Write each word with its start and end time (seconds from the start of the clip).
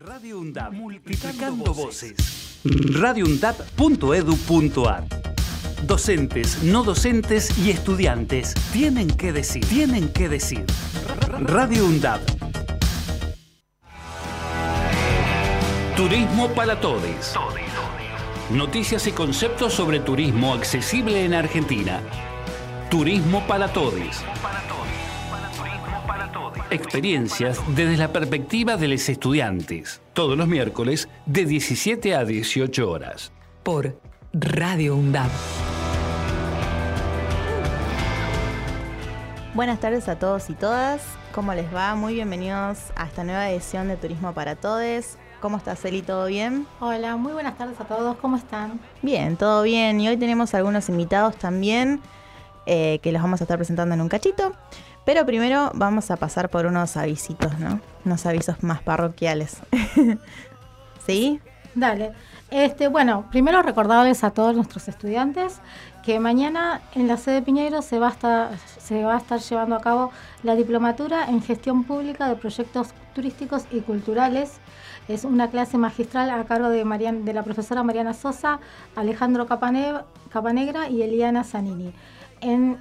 Radio 0.00 0.40
UNDAP, 0.40 0.72
multiplicando 0.72 1.72
voces. 1.72 2.60
radioundap.edu.ar 2.64 5.04
Docentes, 5.86 6.62
no 6.62 6.82
docentes 6.82 7.56
y 7.58 7.70
estudiantes 7.70 8.54
tienen 8.72 9.08
que 9.08 9.32
decir, 9.32 9.64
tienen 9.66 10.08
que 10.08 10.28
decir. 10.28 10.66
Radio 11.38 11.86
UNDAP. 11.86 12.20
Turismo 15.96 16.48
para 16.54 16.80
todos. 16.80 17.36
Noticias 18.50 19.06
y 19.06 19.12
conceptos 19.12 19.74
sobre 19.74 20.00
turismo 20.00 20.54
accesible 20.54 21.24
en 21.24 21.34
Argentina. 21.34 22.00
Turismo 22.90 23.46
para 23.46 23.72
todos. 23.72 24.24
Experiencias 26.74 27.60
desde 27.76 27.96
la 27.96 28.12
perspectiva 28.12 28.76
de 28.76 28.88
los 28.88 29.08
estudiantes. 29.08 30.00
Todos 30.12 30.36
los 30.36 30.48
miércoles 30.48 31.08
de 31.24 31.44
17 31.44 32.16
a 32.16 32.24
18 32.24 32.90
horas. 32.90 33.30
Por 33.62 33.96
Radio 34.32 34.96
UNDAB. 34.96 35.30
Buenas 39.54 39.78
tardes 39.78 40.08
a 40.08 40.18
todos 40.18 40.50
y 40.50 40.54
todas. 40.54 41.00
¿Cómo 41.32 41.54
les 41.54 41.72
va? 41.72 41.94
Muy 41.94 42.14
bienvenidos 42.14 42.78
a 42.96 43.06
esta 43.06 43.22
nueva 43.22 43.48
edición 43.50 43.86
de 43.86 43.96
Turismo 43.96 44.34
para 44.34 44.56
Todes. 44.56 45.16
¿Cómo 45.40 45.58
estás, 45.58 45.84
Eli? 45.84 46.02
¿Todo 46.02 46.26
bien? 46.26 46.66
Hola, 46.80 47.16
muy 47.16 47.34
buenas 47.34 47.56
tardes 47.56 47.80
a 47.80 47.84
todos. 47.84 48.16
¿Cómo 48.16 48.36
están? 48.36 48.80
Bien, 49.00 49.36
todo 49.36 49.62
bien. 49.62 50.00
Y 50.00 50.08
hoy 50.08 50.16
tenemos 50.16 50.54
algunos 50.54 50.88
invitados 50.88 51.36
también 51.36 52.00
eh, 52.66 52.98
que 53.02 53.12
los 53.12 53.22
vamos 53.22 53.40
a 53.40 53.44
estar 53.44 53.58
presentando 53.58 53.94
en 53.94 54.00
un 54.00 54.08
cachito. 54.08 54.54
Pero 55.04 55.26
primero 55.26 55.70
vamos 55.74 56.10
a 56.10 56.16
pasar 56.16 56.48
por 56.48 56.66
unos 56.66 56.96
avisitos, 56.96 57.58
¿no? 57.58 57.80
Unos 58.04 58.24
avisos 58.26 58.62
más 58.62 58.82
parroquiales. 58.82 59.58
¿Sí? 61.06 61.40
Dale. 61.74 62.12
Este, 62.50 62.88
bueno, 62.88 63.26
primero 63.30 63.62
recordarles 63.62 64.22
a 64.22 64.30
todos 64.30 64.54
nuestros 64.54 64.88
estudiantes 64.88 65.60
que 66.04 66.20
mañana 66.20 66.82
en 66.94 67.08
la 67.08 67.16
sede 67.16 67.36
de 67.36 67.42
Piñeiro 67.42 67.82
se 67.82 67.98
va, 67.98 68.08
a 68.08 68.10
estar, 68.10 68.50
se 68.78 69.04
va 69.04 69.14
a 69.14 69.18
estar 69.18 69.40
llevando 69.40 69.74
a 69.74 69.80
cabo 69.80 70.12
la 70.42 70.54
diplomatura 70.54 71.26
en 71.28 71.42
gestión 71.42 71.84
pública 71.84 72.28
de 72.28 72.36
proyectos 72.36 72.94
turísticos 73.14 73.64
y 73.72 73.80
culturales. 73.80 74.52
Es 75.08 75.24
una 75.24 75.50
clase 75.50 75.76
magistral 75.76 76.30
a 76.30 76.44
cargo 76.44 76.68
de, 76.68 76.84
de 76.84 77.32
la 77.32 77.42
profesora 77.42 77.82
Mariana 77.82 78.14
Sosa, 78.14 78.60
Alejandro 78.94 79.46
Capanegra 79.46 80.88
y 80.88 81.02
Eliana 81.02 81.44
Zanini 81.44 81.92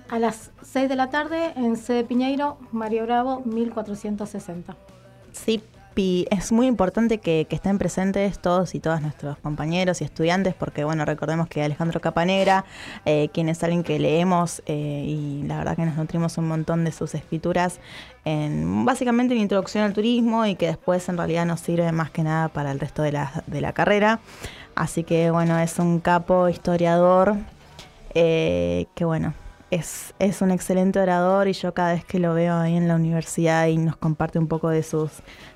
a 0.10 0.20
las 0.20 0.52
6 0.62 0.90
de 0.90 0.96
la 0.96 1.10
tarde 1.10 1.54
en 1.56 1.78
sede 1.78 2.04
Piñeiro, 2.04 2.58
Mario 2.72 3.04
Bravo, 3.06 3.42
1460. 3.46 4.76
Sí, 5.32 5.64
es 5.96 6.52
muy 6.52 6.68
importante 6.68 7.20
que, 7.20 7.48
estén 7.50 7.78
presentes 7.78 8.40
todos 8.40 8.74
y 8.76 8.80
todas 8.80 9.02
nuestros 9.02 9.38
compañeros 9.38 10.02
y 10.02 10.04
estudiantes, 10.04 10.54
porque 10.54 10.84
bueno, 10.84 11.06
recordemos 11.06 11.48
que 11.48 11.64
Alejandro 11.64 12.02
Capanegra, 12.02 12.66
eh, 13.06 13.30
quien 13.34 13.48
es 13.48 13.64
alguien 13.64 13.84
que 13.84 14.00
leemos 14.00 14.64
eh, 14.66 15.06
y 15.08 15.44
la 15.44 15.58
verdad 15.60 15.76
que 15.76 15.86
nos 15.86 15.96
nutrimos 15.96 16.38
un 16.38 16.48
montón 16.48 16.84
de 16.84 16.92
sus 16.92 17.14
escrituras, 17.16 17.80
en, 18.26 18.86
básicamente 18.86 19.34
en 19.36 19.42
introducción 19.42 19.84
al 19.84 19.94
turismo 19.94 20.46
y 20.46 20.56
que 20.56 20.68
después 20.68 21.08
en 21.10 21.18
realidad 21.18 21.46
nos 21.46 21.60
sirve 21.62 21.92
más 21.92 22.10
que 22.10 22.24
nada 22.24 22.50
para 22.50 22.72
el 22.72 22.80
resto 22.80 23.02
de 23.02 23.12
la, 23.12 23.44
de 23.48 23.62
la 23.62 23.74
carrera. 23.74 24.20
Así 24.76 25.04
que 25.04 25.30
bueno, 25.32 25.60
es 25.60 25.78
un 25.78 26.00
capo 26.00 26.50
historiador 26.50 27.36
eh, 28.16 28.88
que 28.96 29.06
bueno, 29.06 29.34
es, 29.72 30.14
un 30.42 30.52
excelente 30.52 31.00
orador 31.00 31.48
y 31.48 31.54
yo 31.54 31.74
cada 31.74 31.94
vez 31.94 32.06
que 32.06 32.20
lo 32.20 32.34
veo 32.34 32.56
ahí 32.56 32.76
en 32.76 32.88
la 32.88 32.96
universidad 32.96 33.68
y 33.68 33.78
nos 33.78 33.96
comparte 33.96 34.40
un 34.40 34.48
poco 34.48 34.70
de 34.70 34.84
sus, 34.84 35.12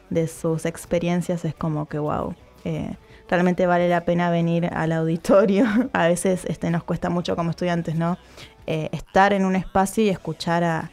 de 0.09 0.27
sus 0.27 0.65
experiencias 0.65 1.45
es 1.45 1.53
como 1.53 1.87
que 1.87 1.99
wow. 1.99 2.35
Eh, 2.65 2.95
realmente 3.29 3.65
vale 3.65 3.87
la 3.89 4.05
pena 4.05 4.29
venir 4.29 4.69
al 4.73 4.91
auditorio. 4.91 5.65
A 5.93 6.07
veces 6.07 6.45
este, 6.45 6.69
nos 6.69 6.83
cuesta 6.83 7.09
mucho 7.09 7.35
como 7.35 7.51
estudiantes, 7.51 7.95
¿no? 7.95 8.17
Eh, 8.65 8.89
estar 8.91 9.33
en 9.33 9.45
un 9.45 9.55
espacio 9.55 10.03
y 10.03 10.09
escuchar 10.09 10.63
a, 10.63 10.91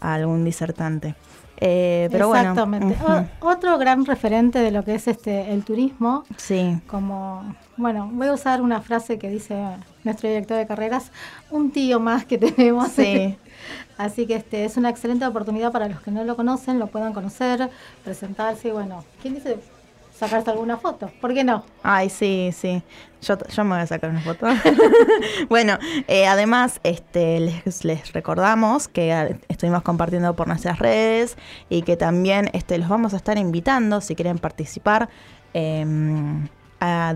algún 0.00 0.44
disertante. 0.44 1.14
Eh, 1.58 2.08
pero 2.10 2.34
Exactamente. 2.34 2.96
otro 3.40 3.78
gran 3.78 4.04
referente 4.04 4.58
de 4.58 4.70
lo 4.70 4.84
que 4.84 4.94
es 4.94 5.08
este 5.08 5.52
el 5.52 5.64
turismo. 5.64 6.24
Sí. 6.36 6.78
Como, 6.86 7.54
bueno, 7.76 8.10
voy 8.12 8.28
a 8.28 8.32
usar 8.32 8.60
una 8.60 8.80
frase 8.80 9.18
que 9.18 9.30
dice 9.30 9.56
nuestro 10.02 10.28
director 10.28 10.56
de 10.56 10.66
carreras, 10.66 11.12
un 11.50 11.70
tío 11.70 12.00
más 12.00 12.24
que 12.24 12.38
tenemos. 12.38 12.88
Sí. 12.88 13.36
Así 13.98 14.26
que 14.26 14.34
este 14.34 14.64
es 14.64 14.76
una 14.76 14.90
excelente 14.90 15.24
oportunidad 15.24 15.70
para 15.70 15.88
los 15.88 16.00
que 16.00 16.10
no 16.10 16.24
lo 16.24 16.36
conocen, 16.36 16.78
lo 16.78 16.88
puedan 16.88 17.12
conocer, 17.12 17.70
presentarse 18.02 18.68
y 18.68 18.70
bueno, 18.72 19.04
¿quién 19.22 19.34
dice 19.34 19.58
sacarte 20.24 20.50
alguna 20.50 20.76
foto? 20.76 21.10
¿Por 21.20 21.34
qué 21.34 21.44
no? 21.44 21.64
Ay, 21.82 22.10
sí, 22.10 22.50
sí. 22.52 22.82
Yo, 23.22 23.36
yo 23.38 23.64
me 23.64 23.70
voy 23.70 23.80
a 23.80 23.86
sacar 23.86 24.10
una 24.10 24.20
foto. 24.20 24.46
bueno, 25.48 25.78
eh, 26.08 26.26
además, 26.26 26.80
este, 26.82 27.40
les, 27.40 28.12
recordamos 28.12 28.88
que 28.88 29.12
ah, 29.12 29.28
estuvimos 29.48 29.82
compartiendo 29.82 30.34
por 30.36 30.48
nuestras 30.48 30.78
redes 30.78 31.36
y 31.68 31.82
que 31.82 31.96
también 31.96 32.50
este, 32.52 32.78
los 32.78 32.88
vamos 32.88 33.14
a 33.14 33.16
estar 33.16 33.38
invitando 33.38 34.00
si 34.00 34.14
quieren 34.14 34.38
participar. 34.38 35.08
Eh, 35.54 35.84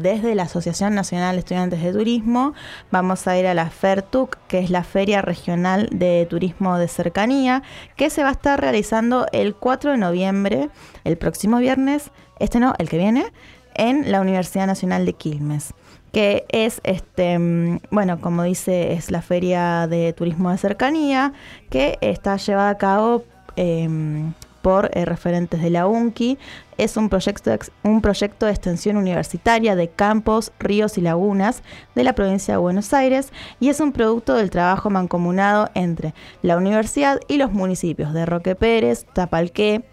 desde 0.00 0.34
la 0.34 0.44
Asociación 0.44 0.94
Nacional 0.94 1.36
de 1.36 1.40
Estudiantes 1.40 1.82
de 1.82 1.92
Turismo. 1.92 2.54
Vamos 2.90 3.26
a 3.26 3.38
ir 3.38 3.46
a 3.46 3.54
la 3.54 3.70
FERTUC, 3.70 4.38
que 4.48 4.60
es 4.60 4.70
la 4.70 4.82
Feria 4.84 5.22
Regional 5.22 5.88
de 5.92 6.26
Turismo 6.28 6.78
de 6.78 6.88
Cercanía, 6.88 7.62
que 7.96 8.10
se 8.10 8.22
va 8.22 8.30
a 8.30 8.32
estar 8.32 8.60
realizando 8.60 9.26
el 9.32 9.54
4 9.54 9.92
de 9.92 9.98
noviembre, 9.98 10.70
el 11.04 11.18
próximo 11.18 11.58
viernes, 11.58 12.10
este 12.40 12.60
no, 12.60 12.74
el 12.78 12.88
que 12.88 12.98
viene, 12.98 13.26
en 13.74 14.10
la 14.10 14.20
Universidad 14.20 14.66
Nacional 14.66 15.06
de 15.06 15.12
Quilmes 15.12 15.72
que 16.12 16.46
es 16.48 16.80
este 16.84 17.38
mm, 17.38 17.80
bueno 17.90 18.18
como 18.20 18.42
dice 18.42 18.94
es 18.94 19.10
la 19.10 19.20
feria 19.20 19.86
de 19.86 20.12
turismo 20.14 20.50
de 20.50 20.56
cercanía 20.58 21.34
que 21.68 21.98
está 22.00 22.36
llevada 22.36 22.70
a 22.70 22.78
cabo 22.78 23.24
em, 23.56 24.32
por 24.62 24.90
eh, 24.92 25.04
referentes 25.04 25.62
de 25.62 25.70
la 25.70 25.86
UNCI. 25.86 26.38
Es 26.76 26.96
un 26.96 27.08
proyecto, 27.08 27.50
un 27.82 28.00
proyecto 28.00 28.46
de 28.46 28.52
extensión 28.52 28.96
universitaria 28.96 29.74
de 29.74 29.88
campos, 29.88 30.52
ríos 30.58 30.98
y 30.98 31.00
lagunas 31.00 31.62
de 31.94 32.04
la 32.04 32.14
provincia 32.14 32.54
de 32.54 32.58
Buenos 32.58 32.92
Aires 32.92 33.32
y 33.60 33.68
es 33.68 33.80
un 33.80 33.92
producto 33.92 34.34
del 34.34 34.50
trabajo 34.50 34.90
mancomunado 34.90 35.70
entre 35.74 36.14
la 36.42 36.56
universidad 36.56 37.20
y 37.28 37.36
los 37.36 37.52
municipios 37.52 38.12
de 38.12 38.26
Roque 38.26 38.54
Pérez, 38.54 39.06
Tapalqué, 39.12 39.84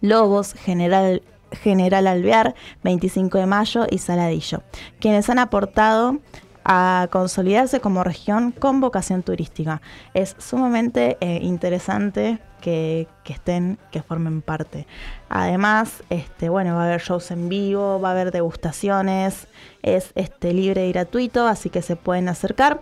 Lobos, 0.00 0.52
General 0.52 1.22
General 1.62 2.06
Alvear, 2.06 2.54
25 2.84 3.38
de 3.38 3.46
Mayo 3.46 3.86
y 3.90 3.98
Saladillo, 3.98 4.62
quienes 5.00 5.28
han 5.30 5.38
aportado 5.38 6.20
a 6.68 7.06
consolidarse 7.12 7.80
como 7.80 8.02
región 8.02 8.50
con 8.50 8.80
vocación 8.80 9.22
turística. 9.22 9.80
Es 10.14 10.34
sumamente 10.38 11.16
eh, 11.20 11.38
interesante 11.40 12.40
que, 12.60 13.06
estén, 13.24 13.78
que 13.92 14.02
formen 14.02 14.42
parte. 14.42 14.88
Además, 15.28 16.02
este, 16.10 16.48
bueno, 16.48 16.74
va 16.74 16.82
a 16.82 16.86
haber 16.86 17.00
shows 17.00 17.30
en 17.30 17.48
vivo, 17.48 18.00
va 18.00 18.08
a 18.08 18.12
haber 18.12 18.32
degustaciones, 18.32 19.46
es 19.82 20.10
este, 20.16 20.52
libre 20.52 20.88
y 20.88 20.92
gratuito, 20.92 21.46
así 21.46 21.70
que 21.70 21.82
se 21.82 21.94
pueden 21.94 22.28
acercar. 22.28 22.80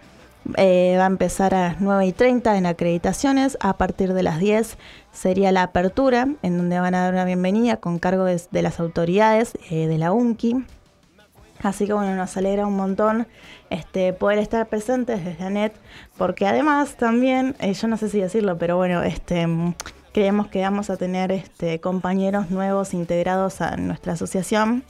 Eh, 0.56 0.96
va 0.98 1.04
a 1.04 1.06
empezar 1.06 1.54
a 1.54 1.68
las 1.68 1.80
9 1.80 2.06
y 2.06 2.12
30 2.12 2.56
en 2.56 2.66
acreditaciones. 2.66 3.58
A 3.60 3.76
partir 3.76 4.14
de 4.14 4.22
las 4.22 4.38
10 4.38 4.78
sería 5.14 5.52
la 5.52 5.62
apertura, 5.62 6.28
en 6.42 6.58
donde 6.58 6.78
van 6.78 6.94
a 6.94 7.04
dar 7.04 7.14
una 7.14 7.24
bienvenida 7.24 7.78
con 7.78 7.98
cargo 7.98 8.24
de, 8.24 8.62
las 8.62 8.80
autoridades 8.80 9.54
eh, 9.70 9.86
de 9.86 9.96
la 9.96 10.12
UNCI. 10.12 10.64
Así 11.62 11.86
que 11.86 11.94
bueno, 11.94 12.14
nos 12.14 12.36
alegra 12.36 12.66
un 12.66 12.76
montón 12.76 13.26
este, 13.70 14.12
poder 14.12 14.38
estar 14.38 14.66
presentes 14.68 15.24
desde 15.24 15.44
ANET, 15.44 15.74
porque 16.18 16.46
además 16.46 16.96
también, 16.96 17.56
eh, 17.60 17.72
yo 17.72 17.88
no 17.88 17.96
sé 17.96 18.10
si 18.10 18.20
decirlo, 18.20 18.58
pero 18.58 18.76
bueno, 18.76 19.02
este, 19.02 19.46
creemos 20.12 20.48
que 20.48 20.60
vamos 20.60 20.90
a 20.90 20.96
tener 20.96 21.32
este, 21.32 21.80
compañeros 21.80 22.50
nuevos 22.50 22.92
integrados 22.92 23.60
a 23.60 23.76
nuestra 23.76 24.12
asociación. 24.12 24.84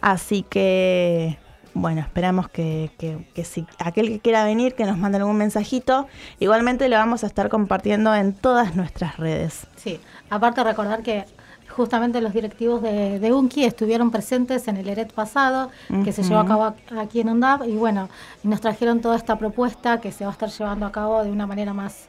Así 0.00 0.42
que, 0.42 1.38
bueno, 1.76 2.00
esperamos 2.00 2.48
que, 2.48 2.90
que, 2.98 3.44
si 3.44 3.66
aquel 3.78 4.08
que 4.08 4.20
quiera 4.20 4.44
venir, 4.44 4.74
que 4.74 4.84
nos 4.84 4.96
mande 4.96 5.18
algún 5.18 5.36
mensajito. 5.36 6.06
Igualmente 6.40 6.88
lo 6.88 6.96
vamos 6.96 7.22
a 7.22 7.26
estar 7.26 7.48
compartiendo 7.48 8.14
en 8.14 8.32
todas 8.32 8.74
nuestras 8.74 9.18
redes. 9.18 9.66
Sí, 9.76 10.00
aparte 10.30 10.64
recordar 10.64 11.02
que 11.02 11.26
justamente 11.68 12.22
los 12.22 12.32
directivos 12.32 12.80
de, 12.80 13.18
de 13.18 13.32
UNCI 13.32 13.64
estuvieron 13.64 14.10
presentes 14.10 14.66
en 14.68 14.78
el 14.78 14.88
ERET 14.88 15.12
pasado, 15.12 15.70
que 16.04 16.12
se 16.12 16.22
llevó 16.22 16.40
a 16.40 16.46
cabo 16.46 16.74
aquí 16.98 17.20
en 17.20 17.28
UNDAP, 17.28 17.66
y 17.66 17.76
bueno, 17.76 18.08
nos 18.42 18.62
trajeron 18.62 19.02
toda 19.02 19.16
esta 19.16 19.36
propuesta 19.36 20.00
que 20.00 20.10
se 20.10 20.24
va 20.24 20.30
a 20.30 20.32
estar 20.32 20.48
llevando 20.48 20.86
a 20.86 20.92
cabo 20.92 21.22
de 21.22 21.30
una 21.30 21.46
manera 21.46 21.74
más 21.74 22.08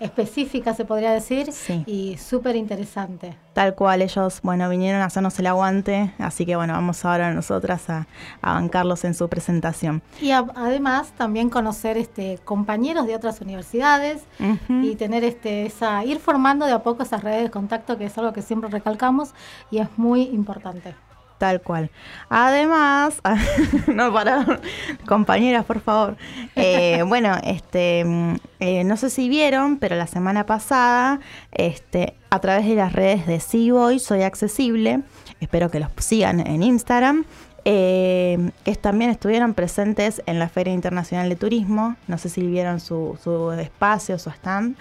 específica, 0.00 0.74
se 0.74 0.84
podría 0.84 1.12
decir, 1.12 1.50
y 1.86 2.16
súper 2.16 2.56
interesante. 2.56 3.36
Tal 3.52 3.74
cual, 3.74 4.02
ellos, 4.02 4.40
bueno, 4.42 4.68
vinieron 4.68 5.02
a 5.02 5.06
hacernos 5.06 5.38
el 5.38 5.46
aguante, 5.46 6.12
así 6.18 6.46
que 6.46 6.56
bueno, 6.56 6.72
vamos 6.74 7.04
ahora 7.04 7.32
nosotras 7.32 7.88
a, 7.90 8.06
bancarlos 8.40 9.04
en 9.04 9.14
su 9.14 9.28
presentación. 9.28 10.02
Y 10.20 10.30
además 10.30 11.12
también 11.16 11.50
conocer 11.50 11.96
este 11.96 12.38
compañeros 12.44 13.06
de 13.06 13.16
otras 13.16 13.40
universidades 13.40 14.22
y 14.68 14.94
tener 14.96 15.24
este 15.24 15.66
esa 15.66 16.04
ir 16.04 16.18
formando 16.18 16.66
de 16.66 16.72
a 16.72 16.82
poco 16.82 17.02
esas 17.02 17.22
redes 17.22 17.42
de 17.42 17.50
contacto, 17.50 17.98
que 17.98 18.06
es 18.06 18.18
algo 18.18 18.32
que 18.32 18.42
siempre 18.42 18.70
recalcamos 18.70 19.30
y 19.70 19.78
es 19.78 19.88
muy 19.96 20.22
importante. 20.22 20.94
Tal 21.38 21.62
cual. 21.62 21.90
Además, 22.28 23.22
no 23.86 24.12
para 24.12 24.60
compañeras, 25.06 25.64
por 25.64 25.80
favor. 25.80 26.16
Eh, 26.56 27.02
bueno, 27.06 27.36
este, 27.44 28.04
mm, 28.04 28.34
eh, 28.58 28.84
no 28.84 28.96
sé 28.96 29.08
si 29.08 29.28
vieron, 29.28 29.78
pero 29.78 29.94
la 29.94 30.08
semana 30.08 30.46
pasada, 30.46 31.20
este, 31.52 32.14
a 32.30 32.40
través 32.40 32.66
de 32.66 32.74
las 32.74 32.92
redes 32.92 33.26
de 33.28 33.38
Seaboy, 33.38 34.00
soy 34.00 34.22
accesible. 34.22 35.02
Espero 35.40 35.70
que 35.70 35.78
los 35.78 35.90
sigan 35.98 36.40
en 36.40 36.62
Instagram. 36.64 37.24
Eh, 37.64 38.50
que 38.64 38.74
también 38.76 39.10
estuvieron 39.10 39.52
presentes 39.52 40.22
en 40.26 40.38
la 40.38 40.48
Feria 40.48 40.72
Internacional 40.72 41.28
de 41.28 41.36
Turismo. 41.36 41.96
No 42.06 42.16
sé 42.16 42.30
si 42.30 42.46
vieron 42.46 42.80
su, 42.80 43.18
su 43.22 43.52
espacio, 43.52 44.18
su 44.18 44.30
stand. 44.30 44.76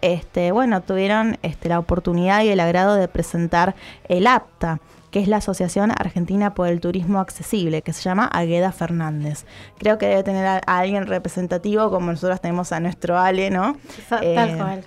Este, 0.00 0.50
bueno, 0.50 0.80
tuvieron 0.80 1.38
este, 1.42 1.68
la 1.68 1.78
oportunidad 1.78 2.42
y 2.42 2.48
el 2.48 2.60
agrado 2.60 2.94
de 2.94 3.08
presentar 3.08 3.74
el 4.08 4.26
APTA 4.26 4.80
que 5.10 5.20
es 5.20 5.28
la 5.28 5.38
Asociación 5.38 5.90
Argentina 5.90 6.54
por 6.54 6.68
el 6.68 6.80
Turismo 6.80 7.20
Accesible, 7.20 7.82
que 7.82 7.92
se 7.92 8.02
llama 8.02 8.26
Agueda 8.26 8.72
Fernández. 8.72 9.44
Creo 9.78 9.98
que 9.98 10.06
debe 10.06 10.22
tener 10.22 10.46
a, 10.46 10.58
alguien 10.58 11.06
representativo, 11.06 11.90
como 11.90 12.10
nosotros 12.10 12.40
tenemos 12.40 12.72
a 12.72 12.80
nuestro 12.80 13.18
Ale, 13.18 13.50
¿no? 13.50 13.76
Tal 14.08 14.22
eh, 14.22 14.54
cual. 14.56 14.84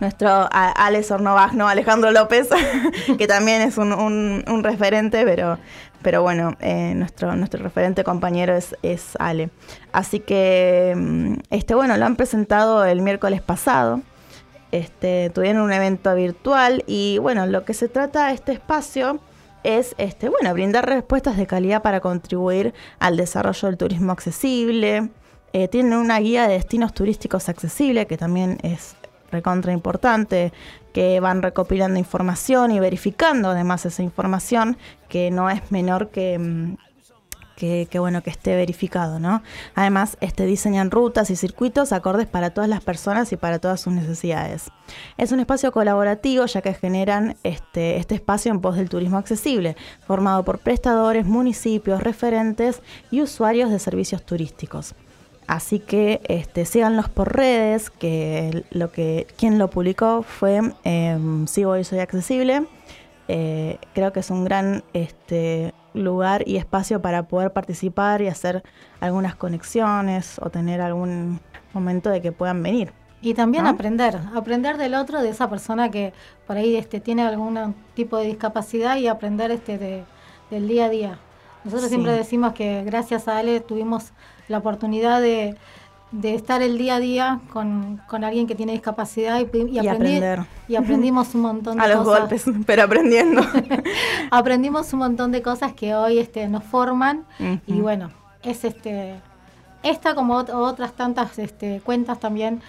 Nuestro 0.00 0.48
Ale 0.50 1.02
Sornovag, 1.04 1.54
¿no? 1.54 1.68
Alejandro 1.68 2.10
López, 2.10 2.48
que 3.18 3.26
también 3.28 3.62
es 3.62 3.78
un, 3.78 4.42
referente, 4.64 5.24
pero, 5.24 5.58
pero 6.02 6.22
bueno, 6.22 6.56
eh, 6.58 6.94
nuestro, 6.96 7.36
nuestro 7.36 7.62
referente 7.62 8.02
compañero 8.02 8.52
es, 8.56 8.74
es 8.82 9.14
Ale. 9.20 9.50
Así 9.92 10.18
que, 10.18 10.92
mm, 10.96 11.34
este, 11.50 11.76
bueno, 11.76 11.96
lo 11.96 12.04
han 12.04 12.16
presentado 12.16 12.84
el 12.84 13.00
miércoles 13.00 13.42
pasado. 13.42 14.00
Este, 14.72 15.30
tuvieron 15.30 15.62
un 15.62 15.72
evento 15.72 16.12
virtual 16.14 16.82
y 16.86 17.18
bueno, 17.18 17.46
lo 17.46 17.64
que 17.64 17.74
se 17.74 17.88
trata 17.88 18.32
este 18.32 18.52
espacio 18.52 19.20
es 19.64 19.94
este, 19.98 20.28
bueno, 20.28 20.52
brindar 20.52 20.88
respuestas 20.88 21.36
de 21.36 21.46
calidad 21.46 21.82
para 21.82 22.00
contribuir 22.00 22.74
al 22.98 23.16
desarrollo 23.16 23.68
del 23.68 23.78
turismo 23.78 24.12
accesible. 24.12 25.10
Eh, 25.52 25.68
tienen 25.68 25.94
una 25.94 26.18
guía 26.18 26.48
de 26.48 26.54
destinos 26.54 26.94
turísticos 26.94 27.48
accesibles 27.48 28.06
que 28.06 28.16
también 28.16 28.58
es 28.62 28.96
recontra 29.30 29.72
importante, 29.72 30.52
que 30.92 31.18
van 31.20 31.42
recopilando 31.42 31.98
información 31.98 32.70
y 32.70 32.80
verificando 32.80 33.50
además 33.50 33.86
esa 33.86 34.02
información, 34.02 34.76
que 35.08 35.30
no 35.30 35.50
es 35.50 35.70
menor 35.70 36.10
que, 36.10 36.76
que, 37.62 37.98
bueno 37.98 38.22
que 38.22 38.30
esté 38.30 38.56
verificado, 38.56 39.20
¿no? 39.20 39.42
Además, 39.74 40.16
este 40.20 40.46
diseñan 40.46 40.90
rutas 40.90 41.30
y 41.30 41.36
circuitos 41.36 41.92
acordes 41.92 42.26
para 42.26 42.50
todas 42.50 42.68
las 42.68 42.82
personas 42.82 43.32
y 43.32 43.36
para 43.36 43.60
todas 43.60 43.80
sus 43.80 43.92
necesidades. 43.92 44.70
Es 45.16 45.30
un 45.30 45.38
espacio 45.38 45.70
colaborativo 45.70 46.44
ya 46.46 46.60
que 46.60 46.74
generan 46.74 47.36
este, 47.44 47.98
este 47.98 48.16
espacio 48.16 48.50
en 48.50 48.60
pos 48.60 48.76
del 48.76 48.88
turismo 48.88 49.16
accesible, 49.16 49.76
formado 50.06 50.44
por 50.44 50.58
prestadores, 50.58 51.24
municipios, 51.24 52.02
referentes 52.02 52.82
y 53.10 53.22
usuarios 53.22 53.70
de 53.70 53.78
servicios 53.78 54.24
turísticos. 54.24 54.94
Así 55.46 55.78
que 55.78 56.20
este, 56.24 56.64
síganlos 56.64 57.08
por 57.08 57.36
redes, 57.36 57.90
que 57.90 58.64
lo 58.70 58.90
que 58.90 59.26
quien 59.36 59.58
lo 59.58 59.70
publicó 59.70 60.22
fue 60.22 60.60
eh, 60.84 61.18
Sigo 61.46 61.76
y 61.76 61.84
Soy 61.84 62.00
Accesible. 62.00 62.66
Eh, 63.28 63.78
creo 63.94 64.12
que 64.12 64.20
es 64.20 64.30
un 64.30 64.44
gran 64.44 64.82
este, 64.94 65.74
lugar 65.94 66.42
y 66.46 66.56
espacio 66.56 67.00
para 67.00 67.24
poder 67.24 67.52
participar 67.52 68.22
y 68.22 68.28
hacer 68.28 68.62
algunas 69.00 69.34
conexiones 69.34 70.38
o 70.40 70.50
tener 70.50 70.80
algún 70.80 71.40
momento 71.72 72.10
de 72.10 72.20
que 72.20 72.32
puedan 72.32 72.62
venir. 72.62 72.92
Y 73.20 73.34
también 73.34 73.66
aprender, 73.66 74.18
aprender 74.34 74.76
del 74.78 74.94
otro, 74.94 75.22
de 75.22 75.28
esa 75.28 75.48
persona 75.48 75.90
que 75.90 76.12
por 76.46 76.56
ahí 76.56 76.74
este, 76.74 77.00
tiene 77.00 77.22
algún 77.22 77.74
tipo 77.94 78.16
de 78.16 78.26
discapacidad 78.26 78.96
y 78.96 79.06
aprender 79.06 79.52
este 79.52 80.04
del 80.50 80.68
día 80.68 80.86
a 80.86 80.88
día. 80.88 81.18
Nosotros 81.64 81.88
siempre 81.88 82.12
decimos 82.12 82.52
que 82.52 82.82
gracias 82.82 83.28
a 83.28 83.38
Ale 83.38 83.60
tuvimos 83.60 84.12
la 84.48 84.58
oportunidad 84.58 85.20
de, 85.20 85.56
de 86.12 86.34
estar 86.34 86.60
el 86.62 86.78
día 86.78 86.96
a 86.96 87.00
día 87.00 87.40
con, 87.52 88.00
alguien 88.10 88.46
que 88.46 88.54
tiene 88.54 88.72
discapacidad 88.72 89.40
y, 89.40 89.78
aprender. 89.78 90.44
y 90.68 90.76
aprendimos 90.76 91.34
un 91.34 91.40
montón 91.40 91.76
de 91.78 91.82
cosas. 91.82 91.94
A 91.96 91.98
los 91.98 92.06
golpes, 92.06 92.44
pero 92.66 92.82
aprendiendo. 92.84 93.42
aprendimos 94.30 94.92
un 94.92 95.00
montón 95.00 95.32
de 95.32 95.42
cosas 95.42 95.72
que 95.72 95.94
hoy 95.94 96.18
este, 96.18 96.46
nos 96.48 96.64
forman 96.64 97.24
y 97.66 97.80
bueno, 97.80 98.10
es 98.42 98.64
este 98.64 99.16
esta 99.82 100.14
como 100.14 100.36
otras 100.36 100.92
tantas 100.92 101.38
este, 101.38 101.80
cuentas 101.80 102.20
también 102.20 102.60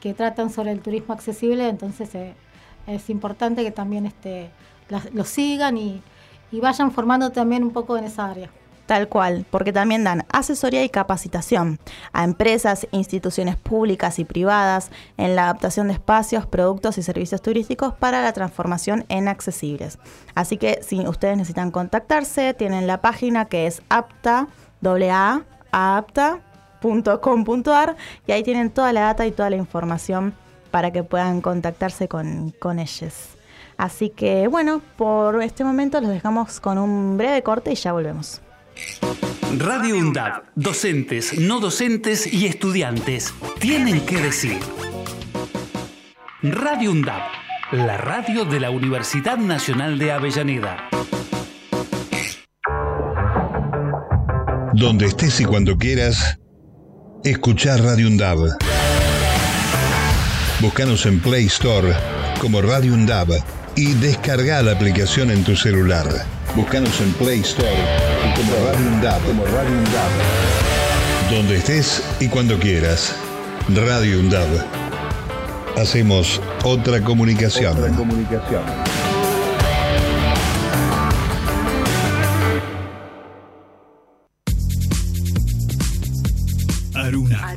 que 0.00 0.14
tratan 0.14 0.50
sobre 0.50 0.72
el 0.72 0.80
turismo 0.80 1.12
accesible, 1.12 1.68
entonces 1.68 2.14
eh, 2.14 2.34
es 2.86 3.10
importante 3.10 3.62
que 3.62 3.70
también 3.70 4.06
este, 4.06 4.50
lo 5.12 5.24
sigan 5.24 5.76
y, 5.76 6.02
y 6.50 6.60
vayan 6.60 6.90
formando 6.90 7.30
también 7.30 7.62
un 7.62 7.72
poco 7.72 7.96
en 7.98 8.04
esa 8.04 8.30
área. 8.30 8.50
Tal 8.86 9.08
cual, 9.08 9.46
porque 9.50 9.72
también 9.72 10.02
dan 10.04 10.24
asesoría 10.32 10.82
y 10.82 10.88
capacitación 10.88 11.78
a 12.12 12.24
empresas, 12.24 12.88
instituciones 12.90 13.56
públicas 13.56 14.18
y 14.18 14.24
privadas 14.24 14.90
en 15.16 15.36
la 15.36 15.44
adaptación 15.44 15.86
de 15.86 15.94
espacios, 15.94 16.46
productos 16.46 16.98
y 16.98 17.02
servicios 17.02 17.40
turísticos 17.42 17.94
para 17.94 18.22
la 18.22 18.32
transformación 18.32 19.04
en 19.08 19.28
accesibles. 19.28 19.98
Así 20.34 20.56
que 20.56 20.80
si 20.82 21.06
ustedes 21.06 21.36
necesitan 21.36 21.70
contactarse, 21.70 22.54
tienen 22.54 22.88
la 22.88 23.00
página 23.00 23.44
que 23.44 23.68
es 23.68 23.82
apta, 23.88 24.48
apta.com.ar 25.70 26.36
y 28.26 28.32
ahí 28.32 28.42
tienen 28.42 28.70
toda 28.70 28.92
la 28.92 29.02
data 29.02 29.26
y 29.26 29.32
toda 29.32 29.48
la 29.48 29.56
información 29.56 30.34
para 30.72 30.90
que 30.90 31.04
puedan 31.04 31.40
contactarse 31.40 32.08
con, 32.08 32.52
con 32.58 32.80
ellos. 32.80 33.36
Así 33.76 34.10
que 34.10 34.48
bueno, 34.48 34.82
por 34.96 35.40
este 35.40 35.62
momento 35.62 36.00
los 36.00 36.10
dejamos 36.10 36.58
con 36.58 36.78
un 36.78 37.16
breve 37.16 37.42
corte 37.44 37.70
y 37.72 37.76
ya 37.76 37.92
volvemos. 37.92 38.40
Radio 39.58 39.96
UNDAB, 39.96 40.44
docentes, 40.54 41.38
no 41.38 41.60
docentes 41.60 42.32
y 42.32 42.46
estudiantes 42.46 43.34
tienen 43.60 44.00
que 44.06 44.16
decir. 44.16 44.58
Radio 46.42 46.90
UNDAB, 46.90 47.20
la 47.72 47.98
radio 47.98 48.46
de 48.46 48.60
la 48.60 48.70
Universidad 48.70 49.36
Nacional 49.36 49.98
de 49.98 50.12
Avellaneda. 50.12 50.88
Donde 54.72 55.06
estés 55.06 55.40
y 55.40 55.44
cuando 55.44 55.76
quieras, 55.76 56.38
escuchar 57.22 57.82
Radio 57.82 58.08
UNDAB. 58.08 58.56
Búscanos 60.60 61.04
en 61.06 61.20
Play 61.20 61.46
Store 61.46 61.92
como 62.40 62.62
Radio 62.62 62.94
UNDAB 62.94 63.28
y 63.76 63.92
descarga 63.94 64.62
la 64.62 64.72
aplicación 64.72 65.30
en 65.30 65.44
tu 65.44 65.56
celular. 65.56 66.06
Búscanos 66.56 67.00
en 67.00 67.12
Play 67.12 67.40
Store 67.40 68.11
como 68.36 68.52
Radio 68.64 68.86
UNDAB. 68.88 69.22
Como 69.26 69.44
Radio 69.46 69.76
Donde 71.30 71.56
estés 71.56 72.02
y 72.20 72.28
cuando 72.28 72.58
quieras. 72.58 73.14
Radio 73.68 74.20
UNDAB. 74.20 74.48
Hacemos 75.76 76.40
otra 76.64 77.02
comunicación. 77.02 77.76
Otra 77.76 77.90
comunicación. 77.94 78.62
Aruna. 86.94 87.56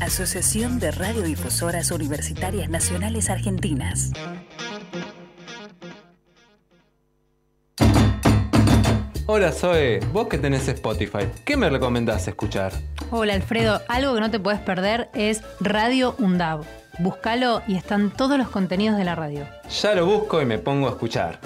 Asociación 0.00 0.78
de 0.78 0.92
Radiodifusoras 0.92 1.90
Universitarias 1.90 2.68
Nacionales 2.68 3.30
Argentinas. 3.30 4.12
Hola 9.26 9.52
Zoe, 9.52 10.00
vos 10.12 10.28
que 10.28 10.38
tenés 10.38 10.68
Spotify, 10.68 11.28
¿qué 11.44 11.56
me 11.56 11.68
recomendás 11.68 12.28
escuchar? 12.28 12.72
Hola 13.10 13.34
Alfredo, 13.34 13.82
algo 13.88 14.14
que 14.14 14.20
no 14.20 14.30
te 14.30 14.40
puedes 14.40 14.60
perder 14.60 15.10
es 15.14 15.42
Radio 15.60 16.14
UNDAV. 16.18 16.64
Búscalo 17.00 17.62
y 17.66 17.76
están 17.76 18.10
todos 18.10 18.38
los 18.38 18.48
contenidos 18.48 18.96
de 18.96 19.04
la 19.04 19.14
radio. 19.14 19.46
Ya 19.82 19.94
lo 19.94 20.06
busco 20.06 20.40
y 20.40 20.46
me 20.46 20.58
pongo 20.58 20.88
a 20.88 20.90
escuchar. 20.90 21.40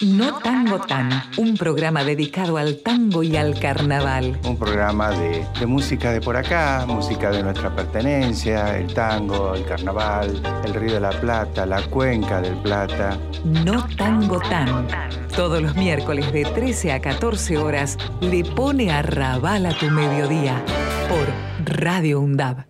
No 0.00 0.38
Tango 0.38 0.78
Tan, 0.78 1.10
un 1.36 1.58
programa 1.58 2.02
dedicado 2.04 2.56
al 2.56 2.78
tango 2.78 3.22
y 3.22 3.36
al 3.36 3.60
carnaval. 3.60 4.40
Un 4.44 4.56
programa 4.56 5.10
de, 5.10 5.44
música 5.66 6.10
de 6.10 6.22
por 6.22 6.38
acá, 6.38 6.86
música 6.88 7.30
de 7.30 7.42
nuestra 7.42 7.76
pertenencia, 7.76 8.78
el 8.78 8.94
tango, 8.94 9.54
el 9.54 9.66
carnaval, 9.66 10.40
el 10.64 10.72
Río 10.72 10.94
de 10.94 11.00
la 11.00 11.10
Plata, 11.10 11.66
la 11.66 11.82
Cuenca 11.82 12.40
del 12.40 12.56
Plata. 12.62 13.18
No 13.44 13.86
Tango 13.98 14.40
Tan, 14.40 14.88
Todos 15.36 15.60
los 15.60 15.76
miércoles 15.76 16.32
de 16.32 16.44
13 16.46 16.92
a 16.92 17.00
14 17.02 17.58
horas 17.58 17.98
le 18.22 18.42
pone 18.42 18.90
a 18.90 19.02
rabal 19.02 19.66
a 19.66 19.76
tu 19.76 19.90
mediodía 19.90 20.64
por 21.10 21.28
Radio 21.78 22.20
UNDAB. 22.20 22.69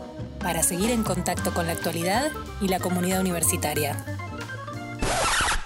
para 0.43 0.63
seguir 0.63 0.91
en 0.91 1.03
contacto 1.03 1.53
con 1.53 1.67
la 1.67 1.73
actualidad 1.73 2.31
y 2.61 2.67
la 2.67 2.79
comunidad 2.79 3.21
universitaria. 3.21 3.97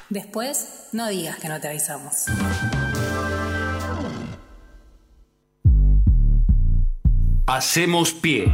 Después, 0.10 0.88
no 0.92 1.08
digas 1.08 1.38
que 1.38 1.50
no 1.50 1.60
te 1.60 1.68
avisamos. 1.68 2.26
Hacemos 7.48 8.14
pie. 8.14 8.52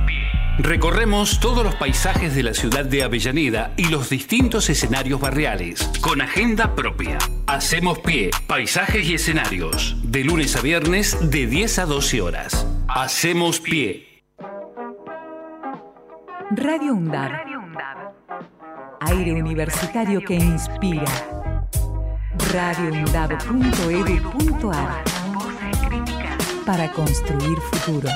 Recorremos 0.58 1.40
todos 1.40 1.64
los 1.64 1.76
paisajes 1.76 2.36
de 2.36 2.44
la 2.44 2.54
ciudad 2.54 2.86
de 2.86 3.04
Avellaneda 3.04 3.74
y 3.78 3.86
los 3.86 4.10
distintos 4.10 4.70
escenarios 4.70 5.20
barriales, 5.20 5.90
con 6.02 6.22
agenda 6.22 6.76
propia. 6.76 7.18
Hacemos 7.48 8.00
pie, 8.00 8.32
paisajes 8.48 9.08
y 9.08 9.16
escenarios, 9.16 9.96
de 10.04 10.24
lunes 10.24 10.56
a 10.58 10.62
viernes 10.62 11.18
de 11.32 11.48
10 11.48 11.80
a 11.80 11.86
12 11.86 12.22
horas. 12.22 12.68
Hacemos 12.88 13.60
pie. 13.60 14.11
Radio 16.54 16.96
UNDAB. 16.96 17.32
Aire 19.00 19.32
universitario 19.32 20.22
que 20.22 20.36
inspira. 20.36 21.06
radioundab.edu.ar 22.52 25.04
Para 26.66 26.92
construir 26.92 27.58
futuro. 27.58 28.10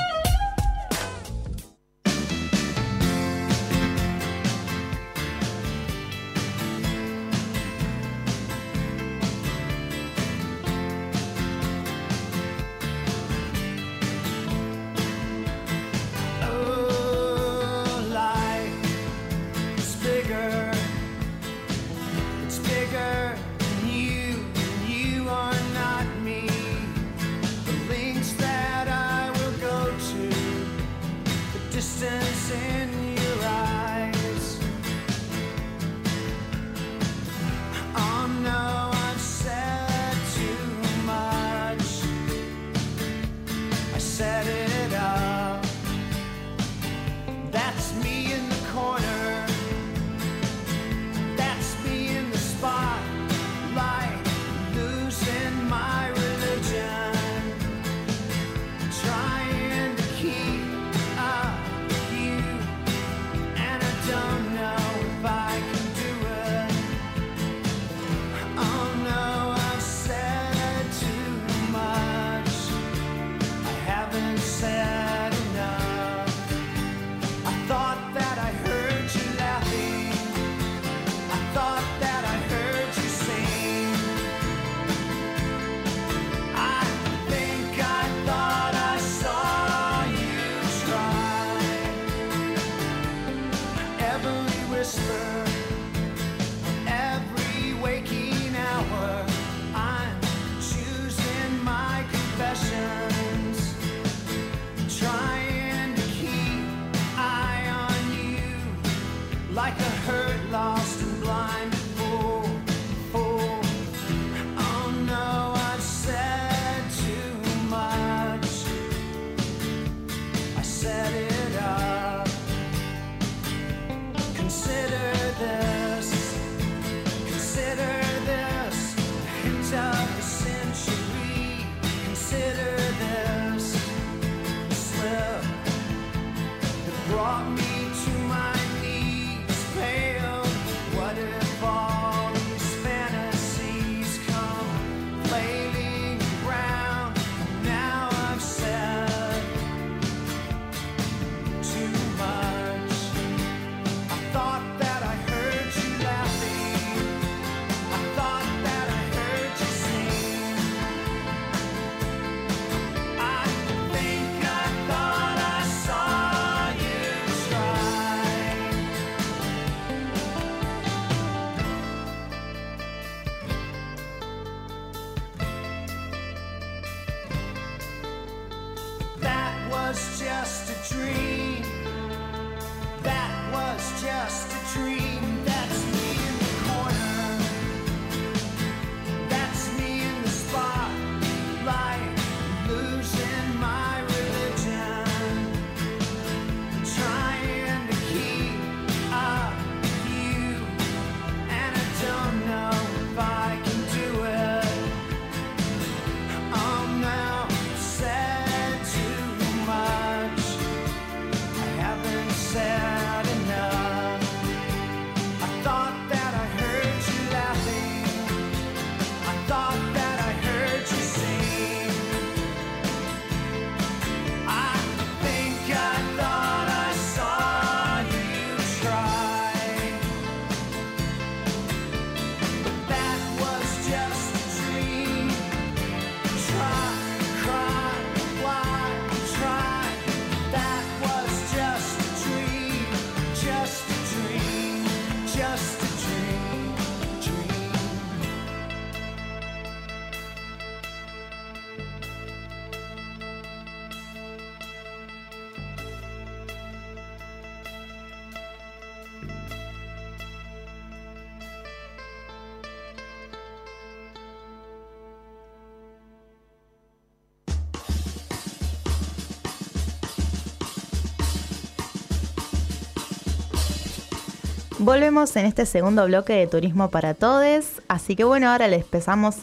Volvemos 274.86 275.34
en 275.34 275.46
este 275.46 275.66
segundo 275.66 276.06
bloque 276.06 276.32
de 276.34 276.46
Turismo 276.46 276.90
para 276.90 277.12
Todes. 277.12 277.82
Así 277.88 278.14
que 278.14 278.22
bueno, 278.22 278.52
ahora 278.52 278.68
les, 278.68 278.84
pasamos, 278.84 279.40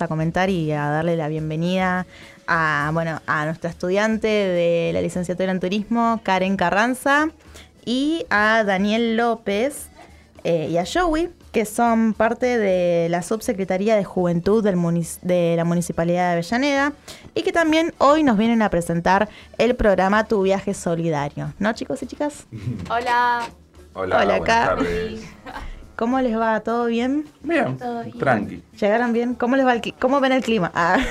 a 0.00 0.06
comentar 0.06 0.50
y 0.50 0.70
a 0.70 0.88
darle 0.88 1.16
la 1.16 1.26
bienvenida 1.26 2.06
a, 2.46 2.88
bueno, 2.92 3.20
a 3.26 3.44
nuestra 3.46 3.70
estudiante 3.70 4.28
de 4.28 4.92
la 4.94 5.00
licenciatura 5.00 5.50
en 5.50 5.58
Turismo, 5.58 6.20
Karen 6.22 6.56
Carranza, 6.56 7.30
y 7.84 8.24
a 8.30 8.62
Daniel 8.62 9.16
López 9.16 9.88
eh, 10.44 10.68
y 10.70 10.76
a 10.76 10.84
Joey, 10.86 11.30
que 11.50 11.64
son 11.64 12.14
parte 12.14 12.56
de 12.56 13.08
la 13.08 13.22
Subsecretaría 13.22 13.96
de 13.96 14.04
Juventud 14.04 14.62
de 14.62 15.56
la 15.56 15.64
Municipalidad 15.64 16.28
de 16.28 16.32
Avellaneda 16.34 16.92
y 17.34 17.42
que 17.42 17.50
también 17.50 17.94
hoy 17.98 18.22
nos 18.22 18.38
vienen 18.38 18.62
a 18.62 18.70
presentar 18.70 19.28
el 19.58 19.74
programa 19.74 20.28
Tu 20.28 20.40
Viaje 20.40 20.72
Solidario. 20.72 21.52
¿No, 21.58 21.72
chicos 21.72 22.00
y 22.04 22.06
chicas? 22.06 22.46
Hola. 22.88 23.48
Hola, 23.98 24.16
buenas 24.16 24.40
acá. 24.42 24.64
tardes. 24.76 25.20
¿Cómo 25.96 26.20
les 26.20 26.38
va? 26.38 26.60
¿Todo 26.60 26.86
bien? 26.86 27.26
Bien, 27.42 27.76
Todo 27.76 28.04
bien. 28.04 28.16
tranqui. 28.16 28.62
¿Llegaron 28.80 29.12
bien? 29.12 29.34
¿Cómo 29.34 29.56
les 29.56 29.66
va 29.66 29.72
el 29.72 29.94
¿Cómo 29.98 30.20
ven 30.20 30.30
el 30.30 30.42
clima? 30.42 30.70
Ah. 30.72 30.98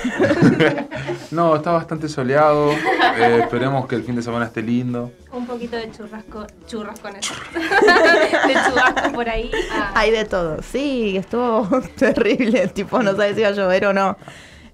No, 1.32 1.58
está 1.58 1.72
bastante 1.72 2.08
soleado. 2.08 2.72
eh, 2.72 3.40
esperemos 3.42 3.86
que 3.88 3.96
el 3.96 4.04
fin 4.04 4.16
de 4.16 4.22
semana 4.22 4.46
esté 4.46 4.62
lindo. 4.62 5.12
Un 5.34 5.46
poquito 5.46 5.76
de 5.76 5.92
churrasco, 5.92 6.48
churrascones. 6.66 7.30
de 7.54 8.54
churrasco 8.54 9.12
por 9.14 9.28
ahí. 9.28 9.52
Ah, 9.74 9.92
Hay 9.96 10.12
de 10.12 10.24
todo. 10.24 10.62
Sí, 10.64 11.18
estuvo 11.18 11.68
terrible. 11.98 12.70
Tipo, 12.70 13.04
no 13.04 13.12
sabes 13.12 13.36
si 13.36 13.42
iba 13.42 13.50
a 13.50 13.54
llover 13.54 13.88
o 13.88 13.94
no. 13.94 14.18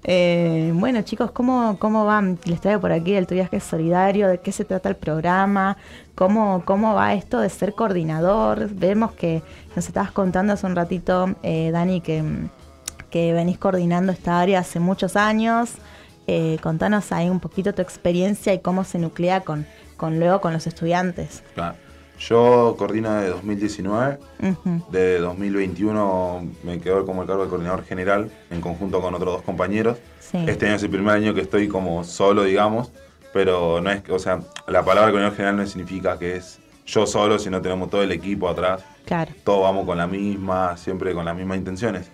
Eh, 0.05 0.71
bueno, 0.75 1.01
chicos, 1.03 1.31
¿cómo, 1.31 1.77
¿cómo 1.79 2.05
van? 2.05 2.37
Les 2.45 2.59
traigo 2.59 2.81
por 2.81 2.91
aquí 2.91 3.13
el 3.13 3.25
Tu 3.25 3.35
Viaje 3.35 3.59
Solidario, 3.59 4.27
de 4.27 4.39
qué 4.39 4.51
se 4.51 4.65
trata 4.65 4.89
el 4.89 4.95
programa, 4.95 5.77
cómo, 6.15 6.63
cómo 6.65 6.93
va 6.93 7.13
esto 7.13 7.39
de 7.39 7.49
ser 7.49 7.73
coordinador. 7.73 8.69
Vemos 8.69 9.13
que 9.13 9.41
nos 9.75 9.87
estabas 9.87 10.11
contando 10.11 10.53
hace 10.53 10.65
un 10.65 10.75
ratito, 10.75 11.35
eh, 11.41 11.71
Dani, 11.71 12.01
que, 12.01 12.23
que 13.09 13.33
venís 13.33 13.57
coordinando 13.57 14.11
esta 14.11 14.39
área 14.39 14.59
hace 14.59 14.79
muchos 14.79 15.15
años. 15.15 15.71
Eh, 16.27 16.57
contanos 16.61 17.11
ahí 17.11 17.29
un 17.29 17.39
poquito 17.39 17.73
tu 17.73 17.81
experiencia 17.81 18.53
y 18.53 18.59
cómo 18.59 18.83
se 18.83 18.97
nuclea 18.99 19.41
con, 19.41 19.65
con 19.97 20.19
luego 20.19 20.41
con 20.41 20.53
los 20.53 20.67
estudiantes. 20.67 21.43
Claro. 21.53 21.75
Yo 22.29 22.75
coordino 22.77 23.13
de 23.15 23.29
2019. 23.29 24.17
Ujú. 24.41 24.85
De 24.91 25.19
2021 25.19 26.47
me 26.63 26.79
quedo 26.79 27.05
como 27.05 27.21
el 27.21 27.27
cargo 27.27 27.43
de 27.43 27.49
coordinador 27.49 27.83
general 27.83 28.31
en 28.49 28.61
conjunto 28.61 29.01
con 29.01 29.13
otros 29.13 29.33
dos 29.35 29.41
compañeros. 29.41 29.97
Sí. 30.19 30.37
Este 30.47 30.67
año 30.67 30.75
es 30.75 30.83
el 30.83 30.89
primer 30.89 31.15
año 31.15 31.33
que 31.33 31.41
estoy 31.41 31.67
como 31.67 32.03
solo, 32.03 32.43
digamos, 32.43 32.91
pero 33.33 33.81
no 33.81 33.89
es, 33.91 34.01
o 34.09 34.19
sea, 34.19 34.39
la 34.67 34.83
palabra 34.85 35.11
coordinador 35.11 35.35
general 35.35 35.57
no 35.57 35.67
significa 35.67 36.17
que 36.17 36.37
es 36.37 36.59
yo 36.85 37.05
solo, 37.05 37.39
sino 37.39 37.61
tenemos 37.61 37.89
todo 37.89 38.03
el 38.03 38.11
equipo 38.11 38.47
atrás. 38.47 38.83
Claro. 39.05 39.31
Todos 39.43 39.63
vamos 39.63 39.85
con 39.85 39.97
la 39.97 40.07
misma, 40.07 40.77
siempre 40.77 41.13
con 41.13 41.25
las 41.25 41.35
mismas 41.35 41.57
intenciones. 41.57 42.09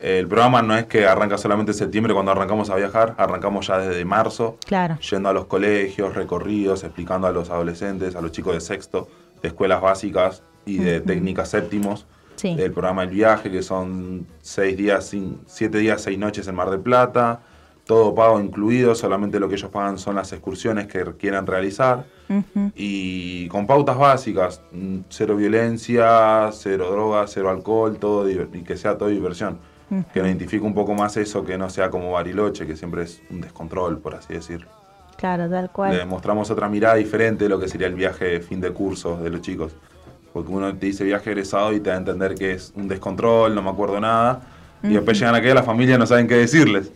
El 0.00 0.26
programa 0.28 0.62
no 0.62 0.74
es 0.76 0.86
que 0.86 1.06
arranca 1.06 1.36
solamente 1.36 1.72
en 1.72 1.78
septiembre 1.78 2.14
cuando 2.14 2.32
arrancamos 2.32 2.70
a 2.70 2.76
viajar, 2.76 3.14
arrancamos 3.18 3.66
ya 3.66 3.78
desde 3.78 4.02
marzo, 4.06 4.56
Claro. 4.66 4.98
yendo 5.00 5.28
a 5.28 5.34
los 5.34 5.44
colegios, 5.44 6.14
recorridos, 6.14 6.84
explicando 6.84 7.26
a 7.26 7.32
los 7.32 7.50
adolescentes, 7.50 8.16
a 8.16 8.22
los 8.22 8.32
chicos 8.32 8.54
de 8.54 8.60
sexto, 8.62 9.08
de 9.42 9.48
escuelas 9.48 9.80
básicas 9.80 10.42
y 10.66 10.78
de 10.78 11.00
técnicas 11.00 11.48
séptimos, 11.50 12.06
Sí. 12.36 12.54
del 12.54 12.72
programa 12.72 13.02
El 13.02 13.10
Viaje, 13.10 13.50
que 13.50 13.62
son 13.62 14.26
seis 14.40 14.74
días, 14.76 15.14
siete 15.46 15.78
días, 15.78 16.00
seis 16.00 16.18
noches 16.18 16.48
en 16.48 16.54
Mar 16.54 16.70
del 16.70 16.80
Plata, 16.80 17.40
todo 17.84 18.14
pago 18.14 18.40
incluido, 18.40 18.94
solamente 18.94 19.38
lo 19.40 19.48
que 19.48 19.56
ellos 19.56 19.70
pagan 19.70 19.98
son 19.98 20.14
las 20.14 20.32
excursiones 20.32 20.86
que 20.86 21.04
quieran 21.18 21.46
realizar 21.46 22.06
y 22.74 23.48
con 23.48 23.66
pautas 23.66 23.98
básicas, 23.98 24.62
mm, 24.72 24.98
cero 25.08 25.36
violencia, 25.36 26.50
cero 26.52 26.88
drogas, 26.92 27.32
cero 27.34 27.50
alcohol, 27.50 27.98
todo 27.98 28.28
y 28.30 28.62
que 28.62 28.76
sea 28.76 28.96
todo 28.96 29.08
diversión. 29.08 29.58
Ujú. 29.90 30.04
Que 30.14 30.20
nos 30.20 30.28
identifique 30.28 30.64
un 30.64 30.74
poco 30.74 30.94
más 30.94 31.16
eso, 31.16 31.44
que 31.44 31.58
no 31.58 31.68
sea 31.68 31.90
como 31.90 32.12
Bariloche, 32.12 32.66
que 32.66 32.76
siempre 32.76 33.02
es 33.02 33.22
un 33.30 33.40
descontrol, 33.40 33.98
por 33.98 34.14
así 34.14 34.34
decir. 34.34 34.66
Claro, 35.20 35.48
tal 35.50 35.70
cual. 35.70 35.94
Le 35.96 36.04
mostramos 36.06 36.50
otra 36.50 36.68
mirada 36.68 36.94
diferente 36.94 37.44
de 37.44 37.50
lo 37.50 37.60
que 37.60 37.68
sería 37.68 37.86
el 37.86 37.94
viaje 37.94 38.24
de 38.24 38.40
fin 38.40 38.60
de 38.60 38.70
curso 38.72 39.18
de 39.18 39.28
los 39.30 39.42
chicos. 39.42 39.72
Porque 40.32 40.50
uno 40.50 40.74
te 40.74 40.86
dice 40.86 41.04
viaje 41.04 41.30
egresado 41.30 41.72
y 41.74 41.80
te 41.80 41.90
da 41.90 41.96
a 41.96 41.98
entender 41.98 42.34
que 42.34 42.52
es 42.52 42.72
un 42.74 42.88
descontrol, 42.88 43.54
no 43.54 43.60
me 43.62 43.68
acuerdo 43.70 44.00
nada. 44.00 44.40
Y 44.82 44.94
después 44.94 45.18
llegan 45.18 45.34
acá 45.34 45.48
y 45.50 45.52
la 45.54 45.62
familia 45.62 45.98
no 45.98 46.06
saben 46.06 46.26
qué 46.26 46.36
decirles. 46.36 46.90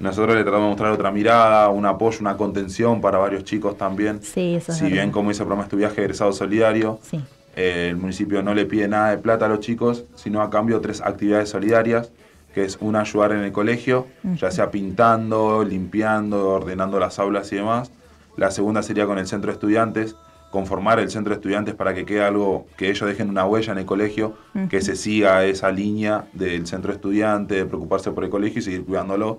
Nosotros 0.00 0.34
le 0.36 0.42
tratamos 0.42 0.66
de 0.66 0.68
mostrar 0.70 0.92
otra 0.92 1.10
mirada, 1.10 1.68
un 1.68 1.84
apoyo, 1.84 2.18
una 2.20 2.36
contención 2.36 3.00
para 3.00 3.18
varios 3.18 3.44
chicos 3.44 3.76
también. 3.76 4.22
Sí, 4.22 4.54
eso 4.54 4.72
es 4.72 4.78
Si 4.78 4.84
verdad. 4.84 4.94
bien, 4.96 5.10
como 5.10 5.28
dice 5.30 5.42
el 5.42 5.46
programa, 5.48 5.64
es 5.64 5.70
tu 5.70 5.76
viaje 5.76 6.00
egresado 6.00 6.32
solidario, 6.32 7.00
Sí. 7.02 7.20
eh, 7.56 7.88
el 7.90 7.96
municipio 7.96 8.40
no 8.42 8.54
le 8.54 8.64
pide 8.64 8.86
nada 8.86 9.10
de 9.10 9.18
plata 9.18 9.46
a 9.46 9.48
los 9.48 9.58
chicos, 9.60 10.04
sino 10.14 10.40
a 10.40 10.48
cambio 10.50 10.80
tres 10.80 11.00
actividades 11.02 11.48
solidarias, 11.50 12.12
que 12.58 12.64
es 12.64 12.76
una 12.80 13.02
ayudar 13.02 13.30
en 13.30 13.44
el 13.44 13.52
colegio, 13.52 14.08
ya 14.34 14.50
sea 14.50 14.72
pintando, 14.72 15.62
limpiando, 15.62 16.48
ordenando 16.48 16.98
las 16.98 17.20
aulas 17.20 17.52
y 17.52 17.56
demás. 17.56 17.92
La 18.36 18.50
segunda 18.50 18.82
sería 18.82 19.06
con 19.06 19.16
el 19.16 19.28
centro 19.28 19.52
de 19.52 19.54
estudiantes, 19.54 20.16
conformar 20.50 20.98
el 20.98 21.08
centro 21.08 21.30
de 21.30 21.36
estudiantes 21.36 21.76
para 21.76 21.94
que 21.94 22.04
quede 22.04 22.24
algo, 22.24 22.66
que 22.76 22.90
ellos 22.90 23.08
dejen 23.08 23.28
una 23.28 23.46
huella 23.46 23.70
en 23.70 23.78
el 23.78 23.84
colegio, 23.84 24.34
que 24.68 24.80
se 24.80 24.96
siga 24.96 25.44
esa 25.44 25.70
línea 25.70 26.24
del 26.32 26.66
centro 26.66 26.88
de 26.88 26.96
estudiantes, 26.96 27.58
de 27.58 27.64
preocuparse 27.64 28.10
por 28.10 28.24
el 28.24 28.30
colegio 28.30 28.58
y 28.58 28.62
seguir 28.62 28.84
cuidándolo. 28.84 29.38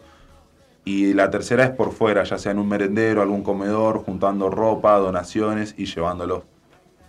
Y 0.85 1.13
la 1.13 1.29
tercera 1.29 1.65
es 1.65 1.71
por 1.71 1.91
fuera, 1.91 2.23
ya 2.23 2.37
sea 2.37 2.53
en 2.53 2.59
un 2.59 2.69
merendero, 2.69 3.21
algún 3.21 3.43
comedor, 3.43 4.01
juntando 4.05 4.49
ropa, 4.49 4.95
donaciones 4.97 5.75
y 5.77 5.87
llevándolo. 5.87 6.45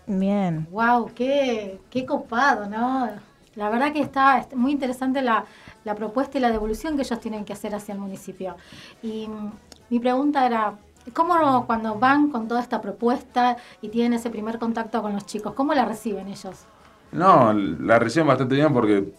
Bien. 0.08 0.66
Wow, 0.72 1.12
qué, 1.14 1.78
qué 1.88 2.04
copado, 2.04 2.68
¿no? 2.68 3.29
La 3.56 3.68
verdad 3.68 3.92
que 3.92 4.00
está, 4.00 4.46
muy 4.54 4.72
interesante 4.72 5.22
la, 5.22 5.44
la 5.84 5.94
propuesta 5.94 6.38
y 6.38 6.40
la 6.40 6.50
devolución 6.50 6.96
que 6.96 7.02
ellos 7.02 7.20
tienen 7.20 7.44
que 7.44 7.52
hacer 7.52 7.74
hacia 7.74 7.94
el 7.94 7.98
municipio. 7.98 8.56
Y 9.02 9.26
mm, 9.26 9.50
mi 9.90 9.98
pregunta 9.98 10.46
era, 10.46 10.74
¿cómo 11.12 11.66
cuando 11.66 11.96
van 11.96 12.30
con 12.30 12.48
toda 12.48 12.60
esta 12.60 12.80
propuesta 12.80 13.56
y 13.82 13.88
tienen 13.88 14.14
ese 14.14 14.30
primer 14.30 14.58
contacto 14.58 15.02
con 15.02 15.12
los 15.12 15.26
chicos, 15.26 15.54
cómo 15.54 15.74
la 15.74 15.84
reciben 15.84 16.28
ellos? 16.28 16.66
No, 17.12 17.52
la 17.52 17.98
reciben 17.98 18.28
bastante 18.28 18.54
bien 18.54 18.72
porque, 18.72 19.12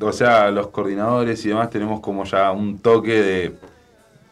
o 0.00 0.12
sea, 0.12 0.50
los 0.50 0.68
coordinadores 0.68 1.44
y 1.44 1.48
demás 1.48 1.70
tenemos 1.70 2.00
como 2.00 2.24
ya 2.24 2.52
un 2.52 2.78
toque 2.78 3.20
de 3.20 3.58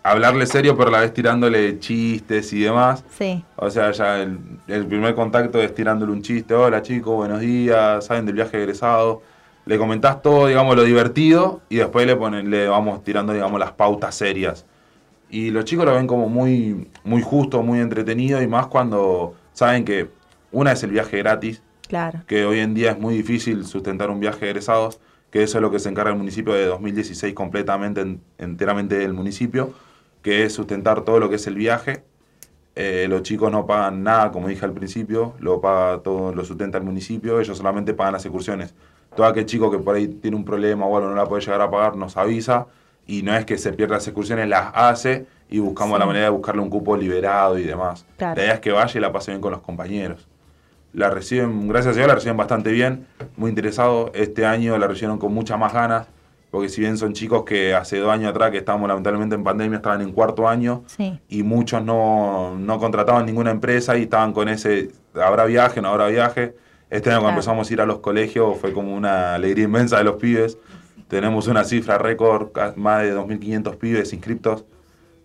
hablarle 0.04 0.46
serio, 0.46 0.76
pero 0.76 0.90
a 0.90 0.92
la 0.92 1.00
vez 1.00 1.12
tirándole 1.14 1.78
chistes 1.80 2.52
y 2.52 2.60
demás. 2.60 3.04
Sí. 3.18 3.42
O 3.56 3.70
sea, 3.70 3.90
ya 3.90 4.20
el, 4.22 4.38
el 4.68 4.86
primer 4.86 5.14
contacto 5.14 5.60
es 5.60 5.74
tirándole 5.74 6.12
un 6.12 6.22
chiste. 6.22 6.54
Hola 6.54 6.82
chicos, 6.82 7.16
buenos 7.16 7.40
días, 7.40 8.04
saben 8.04 8.26
del 8.26 8.34
viaje 8.36 8.58
egresado. 8.58 9.22
Le 9.66 9.78
comentás 9.78 10.20
todo, 10.20 10.46
digamos, 10.46 10.76
lo 10.76 10.82
divertido 10.84 11.62
y 11.70 11.76
después 11.76 12.06
le 12.06 12.16
ponen, 12.16 12.50
le 12.50 12.68
vamos 12.68 13.02
tirando, 13.02 13.32
digamos, 13.32 13.58
las 13.58 13.72
pautas 13.72 14.14
serias. 14.14 14.66
Y 15.30 15.50
los 15.50 15.64
chicos 15.64 15.86
lo 15.86 15.94
ven 15.94 16.06
como 16.06 16.28
muy, 16.28 16.86
muy 17.02 17.22
justo, 17.22 17.62
muy 17.62 17.80
entretenido 17.80 18.42
y 18.42 18.46
más 18.46 18.66
cuando 18.66 19.34
saben 19.54 19.86
que 19.86 20.10
una 20.52 20.72
es 20.72 20.82
el 20.82 20.90
viaje 20.90 21.16
gratis, 21.18 21.62
Claro. 21.88 22.20
que 22.26 22.44
hoy 22.44 22.60
en 22.60 22.74
día 22.74 22.90
es 22.92 22.98
muy 22.98 23.14
difícil 23.14 23.64
sustentar 23.64 24.10
un 24.10 24.20
viaje 24.20 24.44
de 24.44 24.50
egresados, 24.50 25.00
que 25.30 25.42
eso 25.42 25.58
es 25.58 25.62
lo 25.62 25.70
que 25.70 25.78
se 25.78 25.88
encarga 25.88 26.12
el 26.12 26.18
municipio 26.18 26.52
de 26.52 26.66
2016 26.66 27.32
completamente, 27.34 28.02
en- 28.02 28.20
enteramente 28.38 28.96
del 28.98 29.14
municipio, 29.14 29.72
que 30.24 30.42
es 30.44 30.52
sustentar 30.54 31.02
todo 31.02 31.20
lo 31.20 31.28
que 31.30 31.37
es 31.37 31.46
el 31.46 31.54
viaje. 31.54 32.02
Eh, 32.74 33.06
los 33.08 33.22
chicos 33.22 33.52
no 33.52 33.66
pagan 33.66 34.02
nada, 34.02 34.32
como 34.32 34.48
dije 34.48 34.64
al 34.64 34.72
principio, 34.72 35.34
lo 35.38 35.60
paga 35.60 35.98
todo, 36.02 36.34
lo 36.34 36.44
sustenta 36.44 36.78
el 36.78 36.82
municipio, 36.84 37.38
ellos 37.38 37.56
solamente 37.56 37.94
pagan 37.94 38.14
las 38.14 38.24
excursiones. 38.24 38.74
Todo 39.14 39.26
aquel 39.26 39.46
chico 39.46 39.70
que 39.70 39.78
por 39.78 39.94
ahí 39.94 40.08
tiene 40.08 40.37
un 40.37 40.44
problema 40.44 40.87
o 40.87 41.00
no 41.00 41.14
la 41.14 41.26
puede 41.26 41.42
llegar 41.42 41.60
a 41.60 41.70
pagar, 41.70 41.94
nos 41.96 42.16
avisa 42.16 42.66
y 43.06 43.22
no 43.22 43.37
es 43.37 43.44
que 43.44 43.58
se 43.58 43.72
pierda 43.72 43.94
las 43.94 44.08
excursiones, 44.08 44.48
las 44.48 44.72
hace 44.74 45.26
y 45.48 45.60
buscamos 45.60 45.94
Sí. 45.94 46.00
la 46.00 46.06
manera 46.06 46.24
de 46.24 46.30
buscarle 46.30 46.62
un 46.62 46.70
cupo 46.70 46.96
liberado 46.96 47.56
y 47.58 47.62
demás. 47.62 48.04
Claro. 48.16 48.34
La 48.37 48.42
idea 48.42 48.54
es 48.54 48.60
que 48.60 48.72
vaya 48.72 48.98
y 48.98 49.00
la 49.00 49.12
pase 49.12 49.30
bien 49.30 49.40
con 49.40 49.52
los 49.52 49.60
compañeros 49.60 50.26
la 50.94 51.10
reciben, 51.10 51.66
gracias 51.68 51.94
a 51.94 51.96
Dios, 51.96 52.06
la 52.08 52.14
reciben 52.14 52.37
bastante 52.37 52.70
bien, 52.70 53.06
muy 53.37 53.50
interesado. 53.50 54.12
Este 54.14 54.46
año 54.46 54.78
la 54.78 54.87
recibieron 54.87 55.18
con 55.18 55.34
muchas 55.34 55.58
más 55.58 55.72
ganas, 55.72 56.06
porque 56.54 56.68
si 56.68 56.80
bien 56.82 56.96
son 56.96 57.14
chicos 57.14 57.42
que 57.42 57.74
hace 57.74 57.98
dos 57.98 58.12
años 58.12 58.30
atrás, 58.30 58.52
que 58.52 58.58
estábamos 58.58 58.86
lamentablemente 58.86 59.34
en 59.34 59.42
pandemia, 59.42 59.78
estaban 59.78 60.00
en 60.02 60.12
cuarto 60.12 60.46
año 60.48 60.84
Sí. 60.86 61.18
y 61.28 61.42
muchos 61.42 61.84
no, 61.84 62.56
no 62.56 62.78
contrataban 62.78 63.26
ninguna 63.26 63.50
empresa 63.50 63.98
y 63.98 64.02
estaban 64.02 64.32
con 64.32 64.48
ese, 64.48 64.92
habrá 65.20 65.46
viaje, 65.46 65.82
no 65.82 65.88
habrá 65.88 66.06
viaje. 66.06 66.54
Este 66.90 67.10
año 67.10 67.18
cuando 67.18 67.38
empezamos 67.40 67.68
a 67.68 67.72
ir 67.72 67.80
a 67.80 67.86
los 67.86 67.98
colegios 67.98 68.56
fue 68.60 68.72
como 68.72 68.94
una 68.94 69.34
alegría 69.34 69.64
inmensa 69.64 69.98
de 69.98 70.04
los 70.04 70.14
pibes. 70.14 70.56
Tenemos 71.08 71.48
una 71.48 71.64
cifra 71.64 71.98
récord, 71.98 72.50
más 72.76 73.02
de 73.02 73.16
2.500 73.16 73.76
pibes 73.76 74.12
inscriptos 74.12 74.64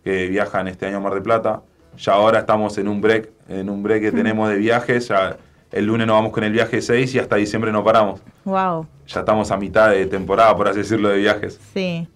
que 0.04 0.26
viajan 0.30 0.68
este 0.68 0.88
año 0.88 0.98
a 0.98 1.00
Mar 1.00 1.14
del 1.14 1.22
Plata. 1.22 1.62
Ya 1.96 2.14
ahora 2.14 2.40
estamos 2.40 2.76
en 2.80 2.88
un 2.88 3.02
break, 3.02 3.30
en 3.50 3.70
un 3.70 3.84
break 3.84 4.02
que 4.02 4.12
tenemos 4.12 4.50
de 4.50 4.56
viajes. 4.56 5.10
Ya 5.10 5.38
el 5.72 5.86
lunes 5.86 6.08
nos 6.08 6.16
vamos 6.16 6.32
con 6.32 6.44
el 6.44 6.52
viaje 6.52 6.82
6 6.82 7.16
y 7.16 7.20
hasta 7.20 7.36
diciembre 7.36 7.72
no 7.72 7.84
paramos. 7.84 8.22
Wow. 8.46 8.88
Ya 9.08 9.20
estamos 9.22 9.52
a 9.52 9.58
mitad 9.58 9.90
de 9.92 10.06
temporada, 10.06 10.56
por 10.56 10.68
así 10.68 10.80
decirlo, 10.80 11.10
de 11.10 11.18
viajes. 11.18 11.60
Sí. 11.74 12.08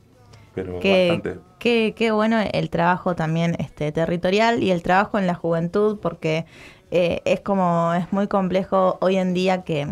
Pero 0.56 0.80
Qué, 0.80 1.10
bastante. 1.10 1.40
qué, 1.60 1.94
qué 1.98 2.12
bueno 2.12 2.38
el 2.52 2.70
trabajo 2.70 3.16
también 3.16 3.56
este 3.60 3.92
territorial 3.92 4.62
y 4.62 4.72
el 4.72 4.84
trabajo 4.84 5.18
en 5.18 5.26
la 5.28 5.34
juventud, 5.34 5.98
porque 6.00 6.46
eh, 6.92 7.22
es 7.26 7.40
como, 7.42 7.94
es 7.96 8.12
muy 8.14 8.28
complejo 8.28 8.98
hoy 9.02 9.18
en 9.18 9.34
día 9.34 9.64
que, 9.64 9.88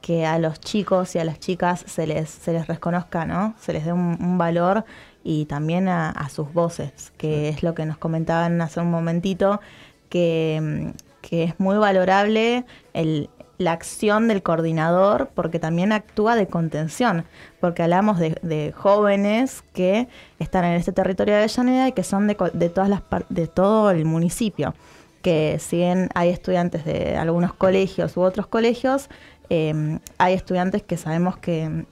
que 0.00 0.26
a 0.26 0.38
los 0.40 0.58
chicos 0.58 1.14
y 1.14 1.20
a 1.20 1.24
las 1.24 1.38
chicas 1.38 1.84
se 1.86 2.06
les, 2.08 2.28
se 2.28 2.52
les 2.52 2.66
reconozca, 2.66 3.24
¿no? 3.24 3.54
Se 3.60 3.72
les 3.72 3.84
dé 3.84 3.92
un, 3.92 4.16
un 4.20 4.36
valor 4.38 4.84
y 5.22 5.44
también 5.46 5.88
a, 5.88 6.10
a 6.10 6.28
sus 6.28 6.52
voces, 6.52 7.12
que 7.16 7.48
es 7.48 7.62
lo 7.62 7.74
que 7.74 7.86
nos 7.86 7.96
comentaban 7.96 8.60
hace 8.60 8.80
un 8.80 8.90
momentito, 8.90 9.60
que, 10.08 10.60
mm, 10.60 11.03
que 11.28 11.44
es 11.44 11.58
muy 11.58 11.78
valorable 11.78 12.66
el, 12.92 13.30
la 13.56 13.72
acción 13.72 14.28
del 14.28 14.42
coordinador 14.42 15.30
porque 15.34 15.58
también 15.58 15.90
actúa 15.92 16.36
de 16.36 16.46
contención, 16.46 17.24
porque 17.60 17.82
hablamos 17.82 18.18
de, 18.18 18.74
jóvenes 18.76 19.62
que 19.72 20.06
están 20.38 20.66
en 20.66 20.72
este 20.72 20.92
territorio 20.92 21.34
de 21.34 21.40
Avellaneda 21.40 21.88
y 21.88 21.92
que 21.92 22.04
son 22.04 22.26
de, 22.26 22.36
de 22.52 22.68
todas 22.68 22.90
las 22.90 23.02
de 23.30 23.46
todo 23.46 23.90
el 23.90 24.04
municipio, 24.04 24.74
que 25.22 25.58
si 25.60 25.82
hay 25.82 26.28
estudiantes 26.28 26.84
de 26.84 27.16
algunos 27.16 27.54
colegios 27.54 28.16
u 28.18 28.20
otros 28.20 28.46
colegios, 28.46 29.08
eh, 29.48 29.98
hay 30.18 30.34
estudiantes 30.34 30.82
que 30.82 30.98
sabemos 30.98 31.38
que, 31.38 31.86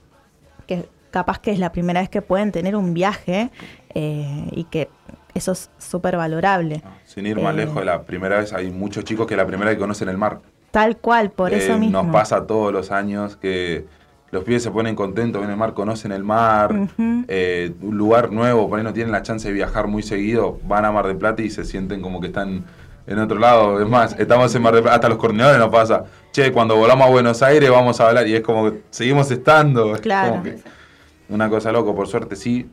que 0.66 0.88
capaz 1.10 1.38
que 1.38 1.52
es 1.52 1.58
la 1.58 1.72
primera 1.72 2.00
vez 2.00 2.10
que 2.10 2.20
pueden 2.20 2.52
tener 2.52 2.76
un 2.76 2.92
viaje 2.92 3.50
eh, 3.94 4.48
y 4.50 4.64
que 4.64 4.88
eso 5.34 5.52
es 5.52 5.70
súper 5.78 6.16
valorable. 6.16 6.82
Sin 7.04 7.26
ir 7.26 7.40
más 7.40 7.54
Eh, 7.54 7.58
lejos, 7.58 7.84
la 7.84 8.02
primera 8.02 8.38
vez 8.38 8.52
hay 8.52 8.70
muchos 8.70 9.04
chicos 9.04 9.26
que 9.26 9.36
la 9.36 9.46
primera 9.46 9.70
vez 9.70 9.76
que 9.76 9.80
conocen 9.80 10.08
el 10.08 10.18
mar. 10.18 10.40
Tal 10.70 10.96
cual, 10.96 11.30
por 11.30 11.52
Eh, 11.52 11.58
eso 11.58 11.78
mismo. 11.78 12.02
Nos 12.02 12.12
pasa 12.12 12.46
todos 12.46 12.72
los 12.72 12.90
años 12.90 13.36
que 13.36 13.84
los 14.30 14.44
pibes 14.44 14.62
se 14.62 14.70
ponen 14.70 14.94
contentos, 14.96 15.42
ven 15.42 15.50
el 15.50 15.56
mar, 15.58 15.74
conocen 15.74 16.10
el 16.12 16.24
mar, 16.24 16.74
eh, 17.28 17.72
un 17.82 17.98
lugar 17.98 18.32
nuevo, 18.32 18.68
por 18.68 18.78
ahí 18.78 18.84
no 18.84 18.92
tienen 18.94 19.12
la 19.12 19.20
chance 19.22 19.46
de 19.48 19.52
viajar 19.54 19.86
muy 19.88 20.02
seguido, 20.02 20.58
van 20.64 20.86
a 20.86 20.92
Mar 20.92 21.06
del 21.06 21.18
Plata 21.18 21.42
y 21.42 21.50
se 21.50 21.64
sienten 21.64 22.00
como 22.00 22.18
que 22.20 22.28
están 22.28 22.64
en 23.06 23.18
otro 23.18 23.38
lado. 23.38 23.82
Es 23.82 23.86
más, 23.88 24.16
estamos 24.18 24.54
en 24.54 24.62
Mar 24.62 24.72
del 24.72 24.82
Plata, 24.82 24.94
hasta 24.96 25.08
los 25.10 25.18
coordinadores 25.18 25.58
nos 25.58 25.68
pasa, 25.68 26.04
che, 26.32 26.50
cuando 26.50 26.76
volamos 26.76 27.06
a 27.06 27.10
Buenos 27.10 27.42
Aires 27.42 27.68
vamos 27.70 28.00
a 28.00 28.08
hablar 28.08 28.26
y 28.26 28.34
es 28.34 28.40
como 28.40 28.70
que 28.70 28.82
seguimos 28.88 29.30
estando. 29.30 29.94
Es 29.96 30.00
Claro. 30.00 30.30
como 30.30 30.42
que 30.44 30.56
una 31.28 31.50
cosa 31.50 31.70
loco, 31.70 31.94
por 31.94 32.08
suerte 32.08 32.34
sí. 32.36 32.70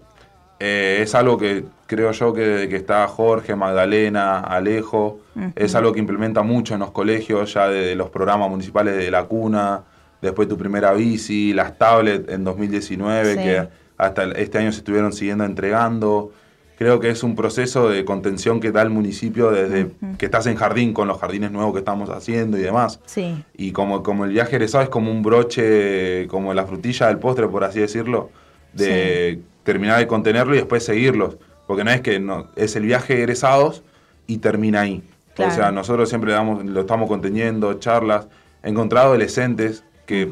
Eh, 0.60 1.00
es 1.02 1.16
algo 1.16 1.38
que 1.38 1.64
creo 1.88 2.12
yo 2.12 2.34
que 2.34 2.42
desde 2.42 2.70
que 2.70 2.76
está 2.76 3.08
Jorge, 3.08 3.56
Magdalena, 3.56 4.40
Alejo, 4.42 5.20
es 5.56 5.74
algo 5.76 5.94
que 5.94 6.00
implementa 6.00 6.42
mucho 6.44 6.74
en 6.74 6.82
los 6.82 6.92
colegios, 6.92 7.54
ya 7.54 7.70
de 7.70 7.96
los 7.96 8.10
programas 8.10 8.50
municipales 8.50 8.98
de 8.98 9.10
la 9.10 9.24
cuna, 9.24 9.84
después 10.22 10.48
tu 10.50 10.58
primera 10.58 10.92
bici, 10.94 11.54
las 11.54 11.78
tablets 11.78 12.30
en 12.32 12.44
2019, 12.44 13.34
Sí. 13.36 13.40
que 13.40 13.68
hasta 13.98 14.24
este 14.34 14.58
año 14.58 14.72
se 14.74 14.80
estuvieron 14.80 15.14
siguiendo 15.14 15.46
entregando. 15.46 16.32
Creo 16.78 17.00
que 17.02 17.10
es 17.10 17.24
un 17.24 17.36
proceso 17.36 17.90
de 17.90 18.06
contención 18.06 18.60
que 18.62 18.72
da 18.72 18.82
el 18.82 18.90
municipio 18.90 19.52
desde 19.52 19.92
que 20.18 20.26
estás 20.26 20.46
en 20.48 20.56
jardín 20.56 20.94
con 20.94 21.08
los 21.10 21.20
jardines 21.20 21.52
nuevos 21.52 21.74
que 21.74 21.80
estamos 21.80 22.10
haciendo 22.10 22.58
y 22.58 22.62
demás. 22.62 23.00
Sí, 23.06 23.44
Y 23.58 23.72
como, 23.72 24.02
como 24.04 24.24
el 24.26 24.32
viaje 24.32 24.56
egresado 24.58 24.84
es 24.84 24.90
como 24.90 25.12
un 25.12 25.22
broche, 25.22 26.28
como 26.28 26.54
la 26.54 26.66
frutilla 26.66 27.08
del 27.08 27.18
postre, 27.18 27.48
por 27.48 27.64
así 27.66 27.80
decirlo, 27.80 28.30
de 28.74 29.40
terminar 29.64 30.00
de 30.00 30.08
contenerlo 30.08 30.54
y 30.56 30.58
después 30.58 30.84
seguirlos. 30.84 31.38
Porque 31.68 31.84
no 31.84 31.92
es 31.92 32.02
que 32.02 32.20
no, 32.20 32.48
es 32.56 32.76
el 32.76 32.84
viaje 32.84 33.16
de 33.16 33.20
egresados 33.20 33.84
y 34.28 34.38
termina 34.38 34.82
ahí. 34.82 35.04
Claro. 35.36 35.52
O 35.52 35.56
sea, 35.56 35.72
nosotros 35.72 36.10
siempre 36.10 36.32
damos, 36.32 36.66
lo 36.66 36.82
estamos 36.82 37.08
conteniendo, 37.08 37.74
charlas. 37.76 38.28
He 38.64 38.70
encontrado 38.70 39.08
adolescentes 39.10 39.84
que 40.06 40.30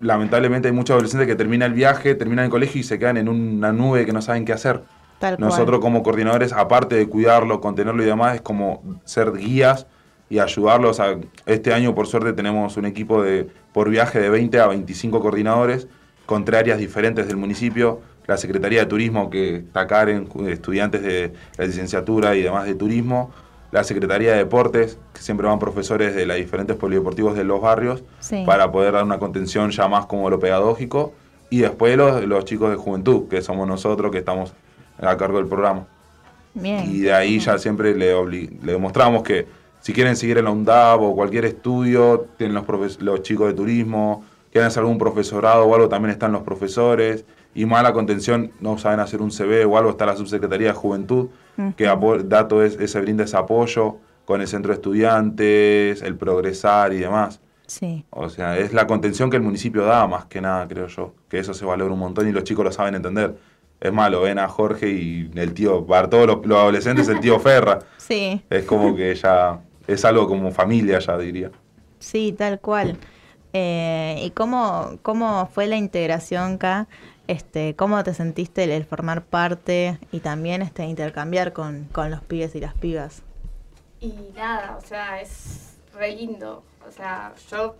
lamentablemente 0.00 0.68
hay 0.68 0.74
muchos 0.74 0.94
adolescentes 0.94 1.26
que 1.26 1.34
terminan 1.34 1.72
el 1.72 1.76
viaje, 1.76 2.14
terminan 2.14 2.46
el 2.46 2.50
colegio 2.50 2.80
y 2.80 2.84
se 2.84 2.98
quedan 2.98 3.16
en 3.16 3.28
una 3.28 3.72
nube 3.72 4.06
que 4.06 4.12
no 4.12 4.22
saben 4.22 4.44
qué 4.44 4.52
hacer. 4.52 4.82
tal 5.18 5.36
cual. 5.36 5.48
Nosotros 5.50 5.80
como 5.80 6.02
coordinadores, 6.02 6.52
aparte 6.52 6.94
de 6.94 7.08
cuidarlo, 7.08 7.60
contenerlo 7.60 8.02
y 8.02 8.06
demás, 8.06 8.36
es 8.36 8.40
como 8.42 8.82
ser 9.04 9.32
guías 9.32 9.86
y 10.28 10.38
ayudarlos. 10.38 11.00
A, 11.00 11.16
este 11.46 11.72
año, 11.72 11.94
por 11.94 12.06
suerte, 12.06 12.32
tenemos 12.32 12.76
un 12.76 12.86
equipo 12.86 13.22
de 13.22 13.48
por 13.72 13.90
viaje 13.90 14.20
de 14.20 14.30
20 14.30 14.60
a 14.60 14.66
25 14.68 15.20
coordinadores 15.20 15.88
con 16.24 16.44
tres 16.44 16.60
áreas 16.60 16.78
diferentes 16.78 17.26
del 17.26 17.36
municipio. 17.36 18.00
La 18.26 18.36
Secretaría 18.36 18.80
de 18.80 18.86
Turismo, 18.86 19.30
que 19.30 19.56
está 19.56 19.86
Karen, 19.86 20.28
estudiantes 20.48 21.02
de 21.02 21.32
la 21.56 21.64
licenciatura 21.66 22.34
y 22.36 22.42
demás 22.42 22.66
de 22.66 22.74
turismo. 22.74 23.30
La 23.72 23.84
Secretaría 23.84 24.32
de 24.32 24.38
Deportes, 24.38 24.98
que 25.12 25.20
siempre 25.20 25.46
van 25.46 25.58
profesores 25.58 26.14
de 26.14 26.24
los 26.26 26.36
diferentes 26.36 26.76
polideportivos 26.76 27.36
de 27.36 27.44
los 27.44 27.60
barrios 27.60 28.02
Sí. 28.20 28.42
para 28.46 28.70
poder 28.72 28.92
dar 28.94 29.04
una 29.04 29.18
contención 29.18 29.70
ya 29.70 29.88
más 29.88 30.06
como 30.06 30.30
lo 30.30 30.38
pedagógico. 30.38 31.12
Y 31.50 31.58
después 31.58 31.96
los, 31.96 32.24
los 32.24 32.44
chicos 32.44 32.70
de 32.70 32.76
juventud, 32.76 33.28
que 33.28 33.42
somos 33.42 33.68
nosotros, 33.68 34.10
que 34.10 34.18
estamos 34.18 34.52
a 35.00 35.16
cargo 35.16 35.38
del 35.38 35.46
programa. 35.46 35.86
Bien. 36.54 36.84
Y 36.90 37.00
de 37.00 37.12
ahí 37.12 37.38
ya 37.38 37.58
siempre 37.58 37.94
le, 37.94 38.14
demostramos 38.62 39.22
que 39.22 39.46
si 39.80 39.92
quieren 39.92 40.16
seguir 40.16 40.38
en 40.38 40.46
la 40.46 40.50
UNDAB 40.50 41.02
o 41.02 41.14
cualquier 41.14 41.44
estudio, 41.44 42.26
tienen 42.38 42.60
los 43.00 43.22
chicos 43.22 43.48
de 43.48 43.54
turismo, 43.54 44.24
quieren 44.50 44.68
hacer 44.68 44.80
algún 44.80 44.98
profesorado 44.98 45.64
o 45.64 45.74
algo, 45.74 45.88
también 45.88 46.10
están 46.12 46.32
los 46.32 46.42
profesores. 46.42 47.24
Y 47.56 47.66
más 47.66 47.82
la 47.82 47.92
contención, 47.92 48.52
no 48.60 48.78
saben 48.78 49.00
hacer 49.00 49.20
un 49.22 49.30
CV 49.30 49.64
o 49.64 49.76
algo, 49.78 49.90
está 49.90 50.06
la 50.06 50.14
Subsecretaría 50.16 50.68
de 50.68 50.74
Juventud, 50.74 51.28
que 51.76 51.88
apo- 51.88 52.18
da 52.22 52.46
todo 52.48 52.62
es- 52.62 52.78
ese 52.78 53.00
brinda 53.00 53.24
ese 53.24 53.36
apoyo 53.36 53.96
con 54.26 54.40
el 54.42 54.46
centro 54.46 54.70
de 54.72 54.74
estudiantes, 54.76 56.02
el 56.02 56.16
progresar 56.16 56.92
y 56.92 56.98
demás. 56.98 57.40
Sí. 57.66 58.04
O 58.10 58.28
sea, 58.28 58.58
es 58.58 58.72
la 58.72 58.86
contención 58.86 59.30
que 59.30 59.36
el 59.36 59.42
municipio 59.42 59.84
da, 59.84 60.06
más 60.06 60.26
que 60.26 60.40
nada, 60.40 60.68
creo 60.68 60.86
yo. 60.86 61.14
Que 61.28 61.38
eso 61.38 61.54
se 61.54 61.64
valora 61.64 61.92
un 61.92 61.98
montón 61.98 62.28
y 62.28 62.32
los 62.32 62.44
chicos 62.44 62.64
lo 62.64 62.70
saben 62.72 62.94
entender. 62.94 63.36
Es 63.80 63.92
malo, 63.92 64.22
ven 64.22 64.38
a 64.38 64.48
Jorge 64.48 64.88
y 64.90 65.30
el 65.34 65.52
tío, 65.52 65.84
para 65.86 66.08
todos 66.08 66.26
los, 66.26 66.46
los 66.46 66.58
adolescentes, 66.58 67.08
el 67.08 67.20
tío 67.20 67.38
Ferra. 67.40 67.80
Sí, 67.96 68.40
Es 68.50 68.64
como 68.64 68.94
que 68.94 69.14
ya, 69.14 69.60
es 69.86 70.04
algo 70.04 70.28
como 70.28 70.52
familia, 70.52 70.98
ya 70.98 71.16
diría. 71.18 71.50
sí, 71.98 72.34
tal 72.36 72.60
cual. 72.60 72.96
Eh, 73.52 74.20
¿Y 74.24 74.30
cómo, 74.32 74.98
cómo 75.02 75.48
fue 75.52 75.66
la 75.66 75.76
integración 75.76 76.54
acá? 76.54 76.88
Este, 77.28 77.74
¿Cómo 77.76 78.02
te 78.04 78.14
sentiste 78.14 78.64
el, 78.64 78.70
el 78.70 78.84
formar 78.84 79.24
parte 79.26 79.98
y 80.12 80.20
también 80.20 80.62
este, 80.62 80.84
intercambiar 80.84 81.52
con, 81.52 81.84
con 81.92 82.10
los 82.10 82.22
pibes 82.22 82.54
y 82.54 82.60
las 82.60 82.74
pibas? 82.74 83.22
Y 84.00 84.12
nada, 84.34 84.76
o 84.76 84.80
sea, 84.80 85.20
es 85.20 85.78
re 85.92 86.12
lindo. 86.14 86.64
O 86.86 86.90
sea, 86.90 87.34
yo, 87.50 87.76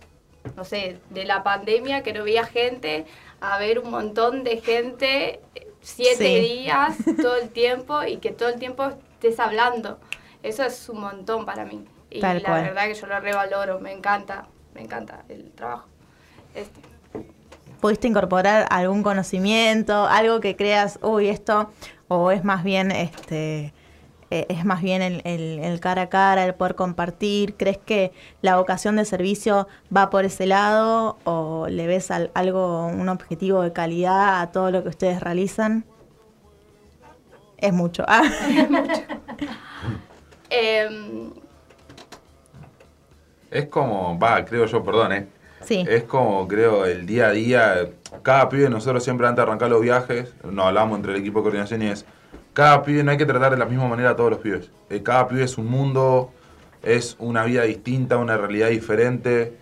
no 0.55 0.63
sé, 0.63 0.99
de 1.09 1.25
la 1.25 1.43
pandemia 1.43 2.03
que 2.03 2.13
no 2.13 2.23
veía 2.23 2.45
gente, 2.45 3.05
a 3.39 3.57
ver 3.59 3.79
un 3.79 3.89
montón 3.91 4.43
de 4.43 4.57
gente, 4.61 5.41
siete 5.81 6.15
Sí. 6.17 6.39
días, 6.39 6.97
todo 7.21 7.37
el 7.37 7.49
tiempo, 7.51 8.03
y 8.03 8.17
que 8.17 8.31
todo 8.31 8.49
el 8.49 8.59
tiempo 8.59 8.85
estés 9.13 9.39
hablando. 9.39 9.99
Eso 10.43 10.63
es 10.63 10.89
un 10.89 11.01
montón 11.01 11.45
para 11.45 11.65
mí. 11.65 11.85
Y 12.09 12.19
Tal 12.19 12.41
la 12.43 12.49
cual. 12.49 12.63
verdad 12.63 12.87
que 12.87 12.93
yo 12.95 13.07
lo 13.07 13.19
revaloro, 13.19 13.79
me 13.79 13.91
encanta, 13.91 14.49
me 14.73 14.81
encanta 14.81 15.25
el 15.29 15.51
trabajo. 15.53 15.87
Este. 16.53 16.81
¿Pudiste 17.79 18.07
incorporar 18.07 18.65
algún 18.71 19.03
conocimiento, 19.03 20.07
algo 20.07 20.39
que 20.39 20.55
creas, 20.55 20.97
uy, 21.01 21.27
esto, 21.29 21.69
o 22.07 22.31
es 22.31 22.43
más 22.43 22.63
bien 22.63 22.91
este 22.91 23.73
eh, 24.29 24.45
es 24.49 24.65
más 24.65 24.81
bien 24.81 25.01
el, 25.01 25.21
el- 25.23 25.59
el 25.59 25.79
cara 25.79 26.01
a 26.03 26.09
cara, 26.09 26.43
el 26.43 26.53
poder 26.55 26.75
compartir? 26.75 27.55
¿Crees 27.55 27.77
que 27.77 28.11
la 28.41 28.57
vocación 28.57 28.95
de 28.97 29.05
servicio 29.05 29.67
va 29.95 30.09
por 30.09 30.25
ese 30.25 30.45
lado 30.47 31.17
o 31.23 31.67
le 31.69 31.87
ves 31.87 32.11
al- 32.11 32.31
algo, 32.33 32.87
un 32.87 33.07
objetivo 33.09 33.61
de 33.61 33.71
calidad 33.71 34.41
a 34.41 34.51
todo 34.51 34.69
lo 34.71 34.83
que 34.83 34.89
ustedes 34.89 35.21
realizan? 35.21 35.85
Es 37.57 37.73
mucho. 37.73 38.03
Ah. 38.09 38.23
Em, 40.49 41.31
Es 43.51 43.65
como, 43.67 44.17
va, 44.19 44.43
creo 44.45 44.65
yo, 44.65 44.83
perdón, 44.83 45.11
¿eh? 45.13 45.27
Sí. 45.63 45.85
Es 45.87 46.03
como, 46.03 46.47
creo, 46.47 46.85
el 46.85 47.05
día 47.05 47.27
a 47.27 47.31
día. 47.31 47.89
Cada 48.23 48.47
pibe, 48.49 48.69
nosotros 48.69 49.03
siempre 49.03 49.27
antes 49.27 49.37
de 49.37 49.43
arrancar 49.43 49.69
los 49.69 49.81
viajes, 49.81 50.33
nos 50.43 50.65
hablamos 50.65 50.97
entre 50.97 51.13
el 51.13 51.19
equipo 51.19 51.39
de 51.39 51.43
coordinación 51.43 51.81
y 51.81 51.87
es. 51.87 52.05
Cada 52.53 52.83
pibe 52.83 53.03
no 53.03 53.11
hay 53.11 53.17
que 53.17 53.25
tratar 53.25 53.51
de 53.51 53.57
la 53.57 53.65
misma 53.65 53.87
manera 53.87 54.11
a 54.11 54.15
todos 54.15 54.31
los 54.31 54.39
pibes. 54.39 54.71
Eh, 54.89 55.03
cada 55.03 55.27
pibe 55.27 55.43
es 55.43 55.57
un 55.57 55.67
mundo, 55.67 56.31
es 56.83 57.15
una 57.19 57.43
vida 57.43 57.63
distinta, 57.63 58.17
una 58.17 58.37
realidad 58.37 58.69
diferente. 58.69 59.57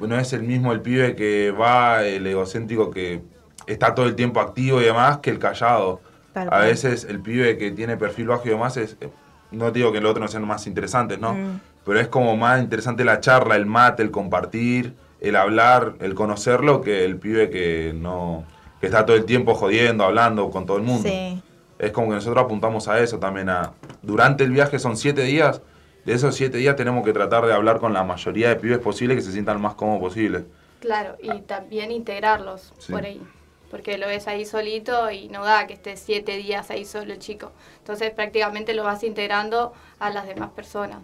No 0.00 0.18
es 0.18 0.32
el 0.32 0.42
mismo 0.42 0.72
el 0.72 0.80
pibe 0.80 1.14
que 1.14 1.50
va, 1.52 2.02
el 2.04 2.26
egocéntrico 2.26 2.90
que 2.90 3.22
está 3.66 3.94
todo 3.94 4.06
el 4.06 4.14
tiempo 4.16 4.40
activo 4.40 4.80
y 4.80 4.84
demás, 4.84 5.18
que 5.18 5.30
el 5.30 5.38
callado. 5.38 6.00
Tal 6.32 6.48
A 6.50 6.58
veces 6.60 7.04
el 7.04 7.20
pibe 7.20 7.58
que 7.58 7.70
tiene 7.72 7.96
perfil 7.96 8.28
bajo 8.28 8.42
y 8.46 8.50
demás 8.50 8.76
es. 8.76 8.96
eh, 9.00 9.10
No 9.50 9.70
digo 9.70 9.92
que 9.92 9.98
el 9.98 10.06
otro 10.06 10.22
no 10.22 10.28
sean 10.28 10.46
más 10.46 10.66
interesantes, 10.66 11.18
¿no? 11.20 11.34
Mm. 11.34 11.60
Pero 11.84 12.00
es 12.00 12.08
como 12.08 12.36
más 12.36 12.60
interesante 12.60 13.04
la 13.04 13.20
charla, 13.20 13.54
el 13.56 13.66
mate, 13.66 14.02
el 14.02 14.10
compartir, 14.10 14.94
el 15.22 15.36
hablar, 15.36 15.94
el 16.00 16.14
conocerlo, 16.14 16.80
que 16.82 17.04
el 17.04 17.16
pibe 17.16 17.48
que 17.48 17.92
no. 17.94 18.44
que 18.80 18.86
está 18.86 19.06
todo 19.06 19.16
el 19.16 19.24
tiempo 19.24 19.54
jodiendo, 19.54 20.04
hablando 20.04 20.50
con 20.50 20.66
todo 20.66 20.76
el 20.76 20.82
mundo. 20.82 21.08
Sí. 21.08 21.40
Es 21.78 21.92
como 21.92 22.08
que 22.08 22.14
nosotros 22.16 22.44
apuntamos 22.44 22.88
a 22.88 22.98
eso 23.00 23.18
también. 23.18 23.48
A, 23.48 23.72
durante 24.02 24.44
el 24.44 24.50
viaje 24.50 24.78
son 24.78 24.96
siete 24.96 25.22
días. 25.22 25.62
De 26.04 26.14
esos 26.14 26.34
siete 26.34 26.58
días 26.58 26.74
tenemos 26.74 27.04
que 27.04 27.12
tratar 27.12 27.46
de 27.46 27.52
hablar 27.52 27.78
con 27.78 27.92
la 27.92 28.02
mayoría 28.02 28.48
de 28.48 28.56
pibes 28.56 28.78
posible 28.78 29.14
que 29.14 29.22
se 29.22 29.30
sientan 29.32 29.60
más 29.60 29.74
cómodos 29.74 30.00
posible. 30.00 30.44
Claro, 30.80 31.16
y 31.22 31.40
también 31.42 31.92
integrarlos 31.92 32.72
Sí. 32.78 32.92
por 32.92 33.04
ahí. 33.04 33.22
Porque 33.70 33.96
lo 33.98 34.06
ves 34.08 34.26
ahí 34.26 34.44
solito 34.44 35.10
y 35.12 35.28
no 35.28 35.44
da 35.44 35.66
que 35.68 35.74
esté 35.74 35.96
siete 35.96 36.36
días 36.36 36.70
ahí 36.70 36.84
solo 36.84 37.12
el 37.12 37.20
chico. 37.20 37.52
Entonces 37.78 38.10
prácticamente 38.10 38.74
lo 38.74 38.82
vas 38.82 39.02
integrando 39.04 39.72
a 40.00 40.10
las 40.10 40.26
demás 40.26 40.50
personas. 40.50 40.98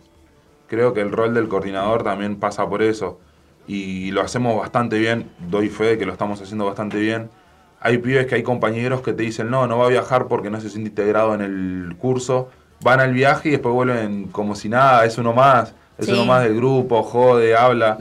Creo 0.66 0.92
que 0.92 1.00
el 1.00 1.12
rol 1.12 1.33
del 1.33 1.48
coordinador 1.48 2.02
también 2.02 2.37
pasa 2.40 2.68
por 2.68 2.83
eso. 2.83 3.20
Y 3.68 4.11
lo 4.11 4.22
hacemos 4.22 4.59
bastante 4.59 4.98
bien, 4.98 5.31
doy 5.50 5.68
fe 5.68 5.85
de 5.85 5.98
que 5.98 6.07
lo 6.07 6.12
estamos 6.12 6.40
haciendo 6.42 6.64
bastante 6.66 6.98
bien. 6.98 7.31
Hay 7.81 7.98
pibes 7.98 8.26
que 8.26 8.35
hay 8.35 8.42
compañeros 8.42 9.02
que 9.02 9.12
te 9.12 9.22
dicen, 9.22 9.50
no, 9.50 9.66
no 9.68 9.78
va 9.78 9.87
a 9.87 9.90
viajar 9.90 10.26
porque 10.26 10.50
no 10.50 10.61
se 10.61 10.68
siente 10.70 10.88
integrado 10.90 11.35
en 11.35 11.42
el 11.42 11.94
curso. 11.96 12.48
Van 12.83 12.98
al 12.98 13.12
viaje 13.12 13.50
y 13.50 13.52
después 13.52 13.72
vuelven 13.72 14.28
como 14.28 14.54
si 14.57 14.68
nada, 14.68 15.04
es 15.04 15.18
uno 15.18 15.33
más, 15.33 15.74
es 15.98 16.07
Sí. 16.07 16.12
uno 16.12 16.24
más 16.24 16.42
del 16.42 16.57
grupo, 16.57 17.02
jode, 17.02 17.54
habla. 17.57 17.98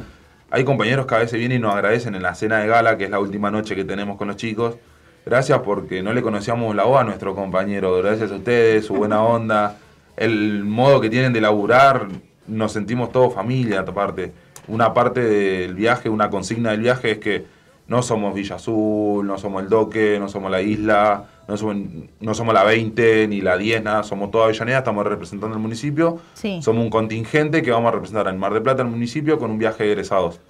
Hay 0.49 0.63
compañeros 0.63 1.06
que 1.06 1.15
a 1.15 1.17
veces 1.19 1.38
vienen 1.38 1.58
y 1.58 1.62
nos 1.62 1.73
agradecen 1.75 2.15
en 2.15 2.23
la 2.23 2.34
cena 2.34 2.60
de 2.60 2.67
gala, 2.67 2.97
que 2.97 3.03
es 3.03 3.10
la 3.10 3.19
última 3.19 3.51
noche 3.51 3.75
que 3.75 3.84
tenemos 3.84 4.17
con 4.17 4.30
los 4.30 4.38
chicos. 4.38 4.77
Gracias 5.25 5.60
porque 5.60 6.01
no 6.01 6.13
le 6.13 6.21
conocíamos 6.21 6.73
la 6.73 6.86
voz 6.86 7.01
a 7.01 7.03
nuestro 7.03 7.36
compañero. 7.36 7.97
Gracias 7.97 8.32
a 8.32 8.36
ustedes, 8.36 8.86
su 8.86 8.93
buena 8.95 9.21
onda, 9.21 9.75
el 10.15 10.63
modo 10.63 11.01
que 11.01 11.10
tienen 11.10 11.34
de 11.34 11.41
laburar. 11.41 12.08
Nos 12.47 12.71
sentimos 12.71 13.12
todos 13.12 13.34
familia, 13.34 13.82
aparte. 13.82 14.32
Una 14.67 14.93
parte 14.93 15.21
del 15.21 15.75
viaje, 15.75 16.10
una 16.10 16.30
consigna 16.30 16.71
del 16.71 16.82
viaje 16.82 17.12
es 17.12 17.17
que 17.19 17.45
no 17.88 18.01
somos 18.01 18.34
Villa 18.36 18.56
Azul, 18.56 19.25
no 19.25 19.38
somos 19.38 19.63
el 19.63 19.69
Doque, 19.69 20.17
no 20.19 20.27
somos 20.27 20.51
la 20.51 20.62
Isla, 20.62 21.25
no 21.47 21.56
somos, 21.56 21.77
no 22.19 22.34
somos 22.34 22.53
la 22.53 22.63
20 22.65 23.27
ni 23.30 23.39
la 23.39 23.58
10, 23.58 23.84
nada. 23.84 24.03
Somos 24.03 24.30
toda 24.30 24.45
Avellaneda, 24.45 24.80
estamos 24.80 25.06
representando 25.06 25.56
el 25.56 25.62
municipio. 25.62 26.19
Sí. 26.34 26.62
Somos 26.62 26.84
un 26.84 26.89
contingente 26.89 27.62
que 27.62 27.71
vamos 27.71 27.88
a 27.89 27.91
representar 27.93 28.27
en 28.27 28.38
Mar 28.38 28.53
del 28.53 28.62
Plata, 28.62 28.82
el 28.82 28.89
municipio, 28.89 29.39
con 29.39 29.51
un 29.51 29.58
viaje 29.58 29.86
de 29.86 29.91
egresados. 29.91 30.41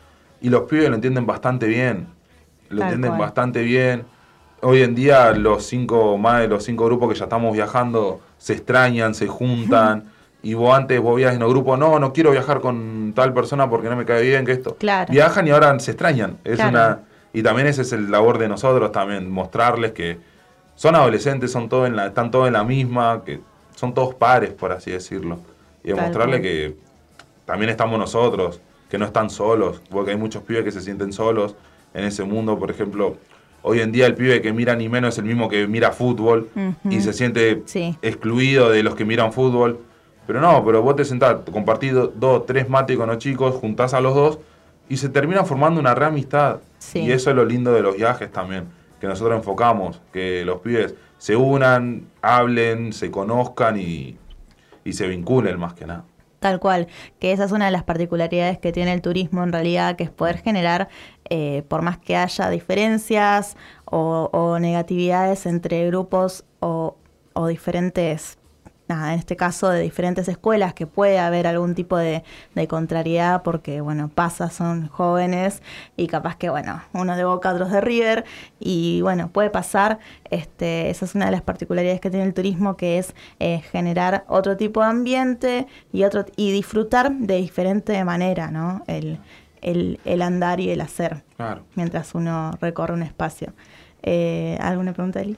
Y 0.42 0.50
los 0.50 0.64
pibes 0.64 0.90
lo 0.90 0.96
entienden 0.96 1.28
bastante 1.28 1.68
bien. 1.68 2.08
Lo 2.70 2.80
Tal 2.80 2.88
entienden 2.88 3.12
cual. 3.12 3.22
bastante 3.22 3.62
bien. 3.62 4.06
Hoy 4.62 4.82
en 4.82 4.96
día 4.96 5.32
los 5.34 5.64
cinco, 5.64 6.18
más 6.18 6.42
de 6.42 6.48
los 6.48 6.64
cinco 6.64 6.86
grupos 6.86 7.14
que 7.14 7.20
ya 7.20 7.26
estamos 7.26 7.54
viajando, 7.54 8.20
se 8.40 8.54
extrañan, 8.54 9.14
se 9.14 9.28
juntan. 9.28 10.06
y 10.48 10.54
vos 10.54 10.74
antes 10.74 11.00
vos 11.02 11.18
viajas 11.18 11.36
en 11.36 11.44
un 11.44 11.50
grupo, 11.50 11.76
no, 11.76 12.00
no 12.00 12.14
quiero 12.14 12.32
viajar 12.32 12.62
con 12.62 13.12
tal 13.14 13.34
persona 13.34 13.70
porque 13.70 13.90
no 13.90 13.98
me 13.98 14.06
cae 14.06 14.22
bien 14.22 14.46
que 14.46 14.54
esto. 14.54 14.78
Claro. 14.80 15.12
Viajan 15.12 15.46
y 15.46 15.52
ahora 15.52 15.78
se 15.80 15.92
extrañan. 15.92 16.38
Es 16.46 16.56
Claro. 16.56 16.70
una 16.72 17.00
y 17.34 17.44
también 17.44 17.68
ese 17.68 17.82
es 17.82 17.92
el 17.92 18.10
labor 18.10 18.38
de 18.38 18.48
nosotros 18.48 18.92
también, 18.94 19.30
mostrarles 19.30 19.92
que 19.92 20.18
son 20.76 20.96
adolescentes, 20.96 21.52
son 21.52 21.68
todos 21.68 21.88
en 21.88 21.98
la, 21.98 22.08
están 22.08 22.32
todos 22.32 22.48
en 22.48 22.54
la 22.54 22.64
misma, 22.64 23.24
que 23.26 23.42
son 23.76 23.94
todos 23.94 24.16
pares, 24.16 24.52
por 24.52 24.72
así 24.72 24.90
decirlo. 24.92 25.40
Y 25.84 25.90
demostrarles 25.90 26.40
que 26.42 26.76
también 27.46 27.70
estamos 27.70 28.00
nosotros, 28.00 28.62
que 28.90 28.98
no 28.98 29.04
están 29.06 29.30
solos, 29.30 29.82
porque 29.90 30.12
hay 30.12 30.18
muchos 30.18 30.44
pibes 30.44 30.64
que 30.64 30.72
se 30.72 30.80
sienten 30.80 31.12
solos 31.12 31.56
en 31.94 32.06
ese 32.06 32.24
mundo, 32.24 32.58
por 32.58 32.72
ejemplo, 32.72 33.18
hoy 33.64 33.82
en 33.82 33.92
día 33.92 34.06
el 34.06 34.16
pibe 34.16 34.42
que 34.42 34.54
mira 34.54 34.76
ni 34.78 34.88
menos 34.88 35.16
es 35.16 35.18
el 35.20 35.26
mismo 35.26 35.50
que 35.50 35.68
mira 35.68 35.92
fútbol 35.92 36.48
y 36.90 37.02
se 37.02 37.12
siente 37.12 37.64
Sí. 37.66 37.98
excluido 38.02 38.70
de 38.70 38.82
los 38.84 38.96
que 38.96 39.04
miran 39.04 39.34
fútbol. 39.34 39.80
Pero 40.28 40.42
no, 40.42 40.64
pero 40.66 40.82
vos 40.82 40.96
te 40.96 41.06
sentás, 41.06 41.38
compartís 41.52 41.94
do- 41.94 42.08
dos, 42.14 42.46
tres 42.46 42.70
mates 42.70 42.98
con 42.98 43.08
los 43.08 43.18
chicos, 43.18 43.56
juntás 43.56 43.94
a 43.94 44.02
los 44.02 44.14
dos 44.14 44.40
y 44.90 44.98
se 44.98 45.10
termina 45.10 45.44
formando 45.46 45.80
una 45.80 45.96
reamistad. 45.96 46.60
Sí. 46.80 47.00
Y 47.00 47.12
eso 47.12 47.30
es 47.30 47.36
lo 47.36 47.46
lindo 47.46 47.72
de 47.72 47.82
los 47.82 47.96
viajes 47.96 48.32
también, 48.32 48.66
que 49.00 49.08
nosotros 49.08 49.38
enfocamos, 49.38 50.02
que 50.12 50.44
los 50.46 50.60
pibes 50.60 50.96
se 51.18 51.36
unan, 51.36 52.08
hablen, 52.22 52.94
se 52.94 53.10
conozcan 53.10 53.80
y, 53.80 54.18
y 54.84 54.94
se 54.94 55.08
vinculen 55.08 55.58
más 55.60 55.74
que 55.74 55.86
nada. 55.86 56.04
Tal 56.40 56.60
cual, 56.60 56.88
que 57.20 57.32
esa 57.32 57.46
es 57.46 57.52
una 57.52 57.66
de 57.66 57.72
las 57.72 57.84
particularidades 57.84 58.60
que 58.60 58.72
tiene 58.72 58.94
el 58.94 59.02
turismo 59.02 59.44
en 59.44 59.52
realidad, 59.52 59.96
que 59.96 60.04
es 60.04 60.12
poder 60.12 60.38
generar, 60.38 60.88
eh, 61.30 61.64
por 61.68 61.82
más 61.82 61.98
que 61.98 62.16
haya 62.16 62.50
diferencias 62.52 63.58
o, 63.86 64.30
o 64.32 64.60
negatividades 64.60 65.48
entre 65.48 65.88
grupos 65.88 66.46
o, 66.60 66.96
o 67.34 67.48
diferentes, 67.48 68.37
nada, 68.88 69.14
en 69.14 69.20
este 69.20 69.36
caso 69.36 69.70
de 69.70 69.82
diferentes 69.82 70.28
escuelas, 70.28 70.74
que 70.74 70.88
puede 70.88 71.20
haber 71.20 71.48
algún 71.48 71.76
tipo 71.76 71.98
de, 71.98 72.24
de 72.56 72.68
contrariedad 72.68 73.44
porque, 73.44 73.82
bueno, 73.82 74.10
pasa, 74.14 74.50
son 74.50 74.88
jóvenes 74.88 75.62
y 75.96 76.08
capaz 76.08 76.36
que, 76.38 76.50
bueno, 76.50 76.82
unos 76.94 77.18
de 77.18 77.26
Boca, 77.26 77.52
otros 77.54 77.72
de 77.72 77.82
River 77.82 78.26
y, 78.60 79.02
bueno, 79.02 79.30
puede 79.30 79.50
pasar. 79.50 80.00
Este, 80.30 80.90
esa 80.90 81.06
es 81.06 81.16
una 81.16 81.26
de 81.26 81.32
las 81.32 81.42
particularidades 81.42 82.00
que 82.02 82.10
tiene 82.10 82.26
el 82.26 82.34
turismo, 82.34 82.78
que 82.78 82.98
es 82.98 83.14
eh, 83.40 83.60
generar 83.72 84.24
otro 84.28 84.58
tipo 84.58 84.82
de 84.82 84.88
ambiente 84.88 85.68
y, 85.92 86.04
otro, 86.04 86.26
y 86.36 86.52
disfrutar 86.52 87.12
de 87.12 87.36
diferente 87.38 88.04
manera, 88.04 88.52
¿no? 88.52 88.84
El, 88.88 89.20
el, 89.62 90.00
el 90.06 90.22
andar 90.22 90.60
y 90.60 90.70
el 90.70 90.82
hacer 90.82 91.24
Claro. 91.36 91.64
mientras 91.76 92.16
uno 92.16 92.52
recorre 92.62 92.94
un 92.94 93.04
espacio. 93.04 93.54
Eh, 94.04 94.58
¿Alguna 94.62 94.94
pregunta, 94.94 95.20
Eli? 95.22 95.38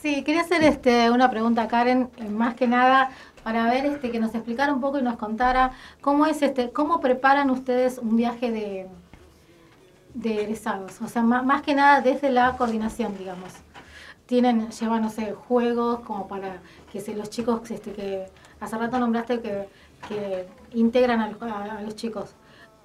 Sí, 0.00 0.22
quería 0.24 0.42
hacer 0.42 0.62
este, 0.62 1.10
una 1.10 1.30
pregunta 1.30 1.62
a 1.62 1.68
Karen, 1.68 2.10
eh, 2.18 2.28
más 2.28 2.54
que 2.54 2.66
nada 2.68 3.10
para 3.42 3.64
ver 3.70 3.86
este, 3.86 4.10
que 4.10 4.18
nos 4.20 4.34
explicara 4.34 4.72
un 4.72 4.80
poco 4.80 4.98
y 4.98 5.02
nos 5.02 5.16
contara 5.16 5.72
cómo 6.00 6.26
es 6.26 6.42
este, 6.42 6.70
cómo 6.70 7.00
preparan 7.00 7.50
ustedes 7.50 7.98
un 7.98 8.16
viaje 8.16 8.50
de, 8.50 8.88
de 10.14 10.42
egresados. 10.42 11.00
O 11.02 11.08
sea, 11.08 11.22
ma- 11.22 11.42
más, 11.42 11.62
que 11.62 11.74
nada 11.74 12.00
desde 12.00 12.30
la 12.30 12.56
coordinación, 12.56 13.16
digamos. 13.18 13.52
Tienen, 14.26 14.70
llevan, 14.70 15.02
no 15.02 15.10
sé, 15.10 15.32
juegos 15.32 16.00
como 16.00 16.26
para 16.28 16.60
que 16.92 17.00
se, 17.00 17.14
los 17.14 17.30
chicos, 17.30 17.70
este, 17.70 17.92
que 17.92 18.26
hace 18.60 18.76
rato 18.76 18.98
nombraste 18.98 19.40
que, 19.40 19.68
que 20.08 20.48
integran 20.72 21.20
a- 21.20 21.78
a 21.78 21.82
los 21.82 21.94
chicos. 21.96 22.34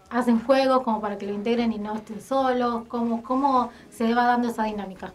Hacen 0.09 0.43
juegos 0.43 0.83
como 0.83 1.01
para 1.01 1.17
que 1.17 1.25
lo 1.25 1.33
integren 1.33 1.71
y 1.73 1.79
no 1.79 1.95
estén 1.95 2.21
solos. 2.21 2.83
¿Cómo, 2.87 3.23
cómo 3.23 3.71
se 3.89 4.13
va 4.13 4.25
dando 4.27 4.49
esa 4.49 4.63
dinámica? 4.65 5.13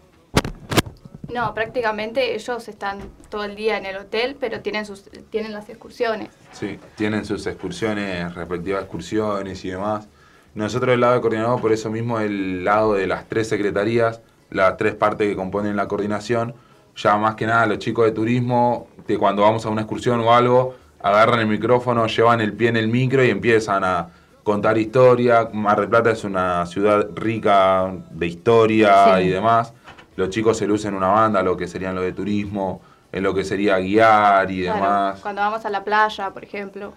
No, 1.33 1.53
prácticamente 1.53 2.35
ellos 2.35 2.67
están 2.69 2.99
todo 3.29 3.43
el 3.43 3.55
día 3.55 3.77
en 3.77 3.85
el 3.85 3.97
hotel, 3.97 4.37
pero 4.39 4.61
tienen 4.61 4.85
sus 4.85 5.03
tienen 5.29 5.51
las 5.53 5.67
excursiones. 5.69 6.29
Sí, 6.53 6.79
tienen 6.95 7.25
sus 7.25 7.45
excursiones, 7.47 8.33
respectivas 8.33 8.81
excursiones 8.83 9.63
y 9.65 9.69
demás. 9.71 10.07
Nosotros 10.55 10.91
del 10.91 11.01
lado 11.01 11.15
de 11.15 11.21
coordinador, 11.21 11.59
por 11.61 11.71
eso 11.73 11.89
mismo 11.91 12.19
el 12.19 12.63
lado 12.63 12.93
de 12.93 13.07
las 13.07 13.25
tres 13.27 13.49
secretarías, 13.49 14.21
las 14.49 14.77
tres 14.77 14.95
partes 14.95 15.27
que 15.27 15.35
componen 15.35 15.75
la 15.75 15.87
coordinación, 15.87 16.55
ya 16.95 17.17
más 17.17 17.35
que 17.35 17.45
nada 17.45 17.65
los 17.65 17.79
chicos 17.79 18.05
de 18.05 18.11
turismo, 18.11 18.87
que 19.05 19.17
cuando 19.17 19.41
vamos 19.43 19.65
a 19.65 19.69
una 19.69 19.81
excursión 19.81 20.21
o 20.21 20.33
algo, 20.33 20.75
agarran 21.01 21.41
el 21.41 21.47
micrófono, 21.47 22.07
llevan 22.07 22.39
el 22.41 22.53
pie 22.53 22.69
en 22.69 22.77
el 22.77 22.87
micro 22.87 23.23
y 23.23 23.29
empiezan 23.29 23.83
a 23.83 24.09
contar 24.43 24.77
historia. 24.77 25.49
Mar 25.53 25.79
del 25.81 25.89
Plata 25.89 26.11
es 26.11 26.23
una 26.23 26.65
ciudad 26.65 27.05
rica 27.13 27.91
de 28.11 28.25
historia 28.27 29.17
Sí. 29.17 29.23
y 29.25 29.27
demás. 29.29 29.73
Los 30.17 30.29
chicos 30.29 30.57
se 30.57 30.67
lucen 30.67 30.93
una 30.93 31.07
banda, 31.07 31.41
lo 31.41 31.55
que 31.55 31.67
serían 31.67 31.95
lo 31.95 32.01
de 32.01 32.11
turismo, 32.11 32.81
en 33.11 33.23
lo 33.23 33.33
que 33.33 33.43
sería 33.45 33.77
guiar 33.77 34.51
y 34.51 34.63
Claro, 34.63 34.75
demás 34.81 35.19
cuando 35.21 35.41
vamos 35.41 35.65
a 35.65 35.69
la 35.69 35.83
playa, 35.85 36.31
por 36.31 36.43
ejemplo. 36.43 36.93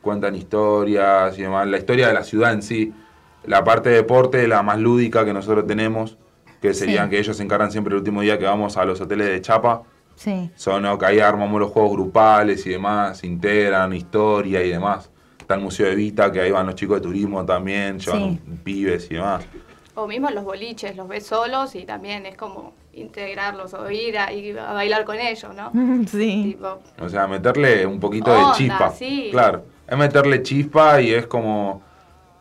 cuentan 0.00 0.34
historias 0.36 1.36
y 1.38 1.42
demás. 1.42 1.66
La 1.66 1.78
historia 1.78 2.08
de 2.08 2.14
la 2.14 2.22
ciudad 2.24 2.52
en 2.52 2.62
sí. 2.62 2.92
La 3.44 3.64
parte 3.64 3.88
de 3.88 3.96
deporte, 3.96 4.46
la 4.46 4.62
más 4.62 4.78
lúdica 4.78 5.24
que 5.24 5.32
nosotros 5.32 5.66
tenemos, 5.66 6.16
que 6.60 6.74
serían 6.74 7.06
Sí. 7.06 7.10
que 7.10 7.18
ellos 7.18 7.36
se 7.36 7.42
encargan 7.42 7.72
siempre 7.72 7.92
el 7.94 7.98
último 7.98 8.20
día 8.20 8.38
que 8.38 8.44
vamos 8.44 8.76
a 8.76 8.84
los 8.84 9.00
hoteles 9.00 9.26
de 9.28 9.40
Chapa. 9.40 9.82
Sí. 10.14 10.50
Son 10.54 10.84
que 10.98 11.06
ahí 11.06 11.18
armamos 11.20 11.58
los 11.60 11.70
juegos 11.72 11.92
grupales 11.92 12.64
y 12.66 12.70
demás, 12.70 13.24
integran 13.24 13.92
historia 13.94 14.62
y 14.62 14.70
demás. 14.70 15.10
Está 15.40 15.54
el 15.54 15.60
Museo 15.60 15.86
de 15.88 15.94
Vita, 15.96 16.30
que 16.30 16.40
ahí 16.40 16.50
van 16.52 16.66
los 16.66 16.74
chicos 16.76 16.98
de 16.98 17.02
turismo 17.02 17.44
también, 17.44 17.98
llevan 17.98 18.34
Sí. 18.34 18.40
pibes 18.62 19.10
y 19.10 19.14
demás. 19.14 19.44
O 19.94 20.06
mismo 20.06 20.30
los 20.30 20.44
boliches, 20.44 20.96
los 20.96 21.06
ves 21.06 21.26
solos 21.26 21.74
y 21.74 21.84
también 21.84 22.24
es 22.24 22.36
como 22.36 22.72
integrarlos 22.94 23.74
o 23.74 23.90
ir 23.90 24.18
a, 24.18 24.32
ir 24.32 24.58
a 24.58 24.72
bailar 24.72 25.04
con 25.04 25.18
ellos, 25.18 25.54
¿no? 25.54 25.70
Sí. 26.06 26.42
Tipo, 26.56 26.78
O 27.00 27.08
sea, 27.08 27.26
meterle 27.26 27.84
un 27.86 28.00
poquito 28.00 28.32
Onda, 28.32 28.48
de 28.52 28.54
chispa. 28.56 28.90
sí. 28.90 29.28
Claro, 29.30 29.64
es 29.86 29.98
meterle 29.98 30.42
chispa 30.42 31.00
y 31.02 31.12
es 31.12 31.26
como, 31.26 31.82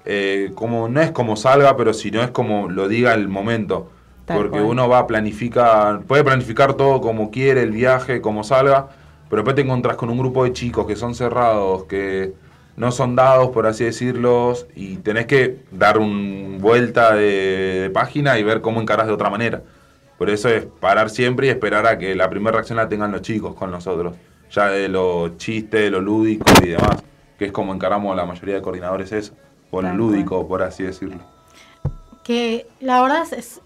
eh, 0.06 0.52
como, 0.56 0.88
no 0.88 1.02
es 1.02 1.12
como 1.12 1.36
salga, 1.36 1.76
pero 1.76 1.94
si 1.94 2.10
no 2.12 2.22
es 2.24 2.32
como 2.32 2.70
lo 2.70 2.88
diga 2.88 3.14
el 3.14 3.28
momento. 3.28 3.90
Tal 4.26 4.38
Porque 4.38 4.52
cual. 4.52 4.64
uno 4.64 4.88
va 4.88 5.00
a 5.00 5.08
planificar, 5.08 6.02
puede 6.04 6.24
planificar 6.24 6.76
todo 6.76 7.02
como 7.02 7.32
quiere, 7.32 7.64
el 7.64 7.72
viaje, 7.72 8.22
como 8.22 8.44
salga, 8.46 8.88
pero 9.30 9.42
después 9.42 9.56
te 9.56 9.62
encontrás 9.64 9.98
con 9.98 10.10
un 10.10 10.18
grupo 10.20 10.44
de 10.46 10.54
chicos 10.54 10.86
que 10.88 10.96
son 10.96 11.16
cerrados, 11.16 11.84
que 11.86 12.34
no 12.82 12.92
son 12.92 13.16
dados, 13.16 13.50
por 13.52 13.68
así 13.68 13.84
decirlo, 13.84 14.56
y 14.76 14.96
tenés 14.98 15.28
que 15.28 15.60
dar 15.72 16.00
una 16.00 16.58
vuelta 16.58 17.14
de, 17.14 17.82
de 17.84 17.90
página 17.92 18.40
y 18.40 18.44
ver 18.44 18.62
cómo 18.62 18.82
encarás 18.82 19.06
de 19.06 19.14
otra 19.14 19.30
manera. 19.30 19.62
Por 20.18 20.32
eso 20.32 20.50
es 20.50 20.66
parar 20.66 21.12
siempre 21.12 21.46
y 21.46 21.50
esperar 21.52 21.86
a 21.86 22.00
que 22.00 22.16
la 22.16 22.28
primera 22.28 22.54
reacción 22.54 22.78
la 22.78 22.90
tengan 22.90 23.12
los 23.12 23.22
chicos 23.22 23.54
con 23.54 23.70
nosotros. 23.70 24.16
Ya 24.50 24.66
de 24.70 24.88
lo 24.90 25.38
chiste, 25.38 25.78
de 25.78 25.92
lo 25.92 26.02
lúdico 26.02 26.46
y 26.64 26.70
demás. 26.70 27.04
Que 27.38 27.46
es 27.46 27.52
como 27.52 27.72
encaramos 27.74 28.16
la 28.16 28.26
mayoría 28.26 28.56
de 28.56 28.62
coordinadores 28.64 29.12
eso. 29.12 29.34
O 29.70 29.82
lo 29.82 29.88
Tal 29.88 29.98
lúdico, 29.98 30.48
por 30.48 30.64
así 30.64 30.82
decirlo. 30.84 31.22
que 32.24 32.68
la 32.80 33.02
verdad 33.02 33.24
es, 33.24 33.34
es- 33.34 33.62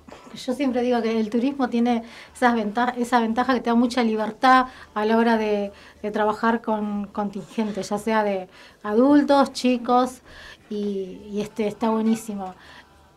yo 0.46 0.54
siempre 0.54 0.82
digo 0.82 1.02
que 1.02 1.18
el 1.20 1.30
turismo 1.30 1.70
tiene 1.70 2.04
esas 2.34 2.56
ventaja, 2.56 2.94
esa 2.98 3.20
ventaja 3.20 3.54
que 3.54 3.60
te 3.62 3.70
da 3.70 3.76
mucha 3.76 4.02
libertad 4.04 4.66
a 4.94 5.06
la 5.06 5.18
hora 5.18 5.38
de, 5.38 5.72
de 6.06 6.12
trabajar 6.12 6.62
con 6.62 7.08
contingentes, 7.08 7.90
ya 7.90 7.98
sea 7.98 8.24
de 8.24 8.48
adultos, 8.84 9.54
chicos, 9.54 10.22
y, 10.70 11.40
este 11.40 11.68
está 11.68 11.90
buenísimo. 11.90 12.54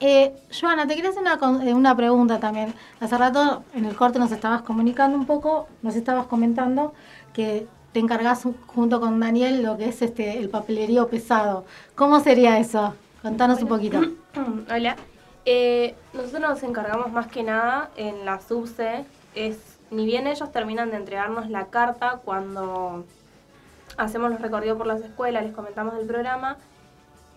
Eh, 0.00 0.34
Joana, 0.58 0.86
te 0.86 0.94
quería 0.94 1.10
hacer 1.10 1.22
una, 1.22 1.38
eh, 1.64 1.74
una 1.74 1.94
pregunta 1.94 2.38
también. 2.40 2.72
Hace 3.00 3.18
rato 3.18 3.64
en 3.74 3.84
el 3.84 3.94
corte 3.94 4.18
nos 4.18 4.32
estabas 4.32 4.62
comunicando 4.62 5.18
un 5.18 5.26
poco, 5.26 5.68
nos 5.82 5.96
estabas 5.96 6.26
comentando 6.26 6.94
que 7.34 7.66
te 7.92 8.00
encargas 8.00 8.44
junto 8.66 9.00
con 9.00 9.20
Daniel 9.20 9.62
lo 9.62 9.76
que 9.76 9.88
es 9.88 10.00
este 10.00 10.38
el 10.38 10.48
papelerío 10.48 11.08
pesado. 11.08 11.64
¿Cómo 11.94 12.20
sería 12.20 12.58
eso? 12.58 12.94
Contanos 13.22 13.60
un 13.60 13.68
poquito. 13.68 14.00
Hola. 14.70 14.96
Eh, 15.44 15.94
nosotros 16.12 16.40
nos 16.40 16.62
encargamos 16.62 17.10
más 17.12 17.26
que 17.26 17.42
nada 17.42 17.90
en 17.96 18.24
la 18.24 18.40
subse. 18.40 19.04
Es, 19.34 19.77
ni 19.90 20.06
bien 20.06 20.26
ellos 20.26 20.52
terminan 20.52 20.90
de 20.90 20.96
entregarnos 20.96 21.48
la 21.48 21.66
carta 21.66 22.20
cuando 22.24 23.04
hacemos 23.96 24.30
los 24.30 24.40
recorridos 24.40 24.78
por 24.78 24.86
las 24.86 25.00
escuelas, 25.00 25.44
les 25.44 25.54
comentamos 25.54 25.96
del 25.96 26.06
programa, 26.06 26.56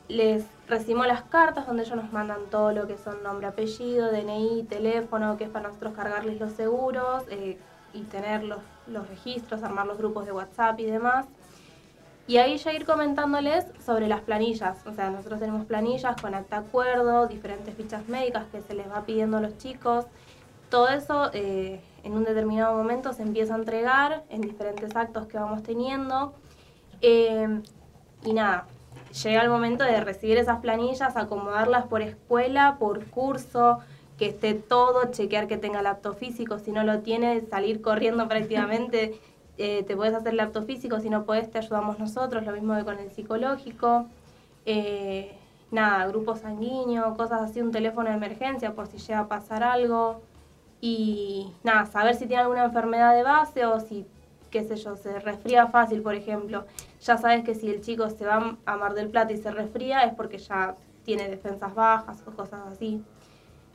les 0.08 0.46
recibimos 0.68 1.08
las 1.08 1.24
cartas 1.24 1.66
donde 1.66 1.84
ellos 1.84 1.96
nos 1.96 2.12
mandan 2.12 2.40
todo 2.50 2.72
lo 2.72 2.88
que 2.88 2.98
son 2.98 3.24
nombre, 3.24 3.48
apellido, 3.48 4.12
DNI, 4.12 4.64
teléfono, 4.64 5.38
que 5.38 5.46
es 5.46 5.50
para 5.50 5.70
nosotros 5.70 5.94
cargarles 5.94 6.40
los 6.40 6.52
seguros 6.54 7.24
eh, 7.30 7.58
y 7.94 8.02
tener 8.04 8.44
los, 8.44 8.60
los 8.88 9.08
registros, 9.08 9.64
armar 9.64 9.88
los 9.88 9.98
grupos 9.98 10.26
de 10.26 10.32
WhatsApp 10.32 10.80
y 10.80 10.86
demás. 10.86 11.26
Y 12.28 12.38
ahí 12.38 12.58
ya 12.58 12.72
ir 12.72 12.86
comentándoles 12.86 13.66
sobre 13.84 14.08
las 14.08 14.22
planillas. 14.22 14.86
O 14.86 14.94
sea, 14.94 15.10
nosotros 15.10 15.40
tenemos 15.40 15.66
planillas 15.66 16.22
con 16.22 16.34
acta 16.36 16.58
acuerdo, 16.58 17.28
diferentes 17.28 17.76
fichas 17.76 18.08
médicas 18.08 18.46
que 18.52 18.62
se 18.62 18.74
les 18.74 18.90
va 18.90 19.04
pidiendo 19.04 19.38
a 19.38 19.42
los 19.42 19.58
chicos. 19.58 20.06
Todo 20.70 20.88
eso 20.90 21.30
eh, 21.34 21.82
en 22.04 22.14
un 22.14 22.24
determinado 22.24 22.76
momento 22.76 23.14
se 23.14 23.24
empieza 23.24 23.56
a 23.56 23.58
entregar 23.58 24.24
en 24.30 24.42
diferentes 24.42 24.96
actos 24.96 25.28
que 25.28 25.38
vamos 25.38 25.64
teniendo. 25.64 26.34
Eh, 27.02 27.62
y 28.24 28.34
nada, 28.34 28.68
llega 29.24 29.42
el 29.42 29.50
momento 29.50 29.84
de 29.84 30.00
recibir 30.02 30.38
esas 30.38 30.60
planillas, 30.60 31.18
acomodarlas 31.18 31.86
por 31.86 32.02
escuela, 32.02 32.78
por 32.80 33.06
curso, 33.06 33.80
que 34.18 34.28
esté 34.28 34.54
todo, 34.54 35.12
chequear 35.12 35.48
que 35.48 35.58
tenga 35.58 35.82
laptop 35.82 36.16
físico. 36.16 36.60
Si 36.60 36.72
no 36.72 36.84
lo 36.84 37.00
tiene, 37.00 37.42
salir 37.42 37.82
corriendo 37.82 38.28
prácticamente 38.30 39.20
eh, 39.58 39.84
te 39.84 39.96
puedes 39.96 40.14
hacer 40.16 40.34
el 40.34 40.40
acto 40.40 40.64
físico, 40.64 41.00
si 41.00 41.10
no 41.10 41.24
puedes 41.24 41.52
te 41.52 41.60
ayudamos 41.60 42.00
nosotros, 42.00 42.46
lo 42.46 42.52
mismo 42.54 42.76
que 42.76 42.84
con 42.84 43.00
el 43.00 43.12
psicológico. 43.12 44.06
Eh, 44.66 45.36
nada, 45.72 46.08
grupo 46.08 46.36
sanguíneo, 46.36 47.16
cosas 47.16 47.42
así, 47.42 47.62
un 47.62 47.72
teléfono 47.72 48.10
de 48.10 48.16
emergencia 48.16 48.74
por 48.74 48.88
si 48.88 48.98
llega 48.98 49.20
a 49.20 49.28
pasar 49.28 49.64
algo. 49.64 50.22
Y 50.82 51.54
nada, 51.64 51.86
saber 51.86 52.16
si 52.16 52.26
tiene 52.26 52.42
alguna 52.42 52.66
enfermedad 52.66 53.16
de 53.16 53.22
base 53.22 53.66
o 53.66 53.80
si, 53.80 54.06
qué 54.50 54.64
sé 54.64 54.76
yo, 54.76 54.96
se 54.96 55.20
resfría 55.20 55.68
fácil, 55.68 56.02
por 56.02 56.16
ejemplo. 56.16 56.66
Ya 57.02 57.18
sabes 57.18 57.44
que 57.44 57.54
si 57.54 57.70
el 57.70 57.82
chico 57.82 58.10
se 58.10 58.26
va 58.26 58.58
a 58.66 58.78
Mar 58.78 58.96
del 58.96 59.10
Plata 59.10 59.32
y 59.32 59.38
se 59.38 59.52
resfría 59.52 60.04
es 60.04 60.16
porque 60.16 60.40
ya 60.40 60.76
tiene 61.06 61.30
defensas 61.30 61.76
bajas 61.76 62.24
o 62.26 62.32
cosas 62.32 62.62
así. 62.72 63.04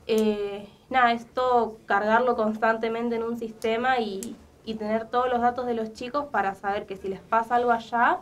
Eh, 0.08 0.68
nada, 0.90 1.12
es 1.12 1.26
todo 1.26 1.78
cargarlo 1.86 2.36
constantemente 2.36 3.16
en 3.16 3.22
un 3.22 3.38
sistema 3.38 3.98
y, 4.00 4.36
y 4.64 4.74
tener 4.74 5.06
todos 5.08 5.28
los 5.28 5.40
datos 5.40 5.66
de 5.66 5.74
los 5.74 5.92
chicos 5.92 6.26
para 6.26 6.54
saber 6.54 6.86
que 6.86 6.96
si 6.96 7.08
les 7.08 7.20
pasa 7.20 7.54
algo 7.56 7.70
allá, 7.70 8.18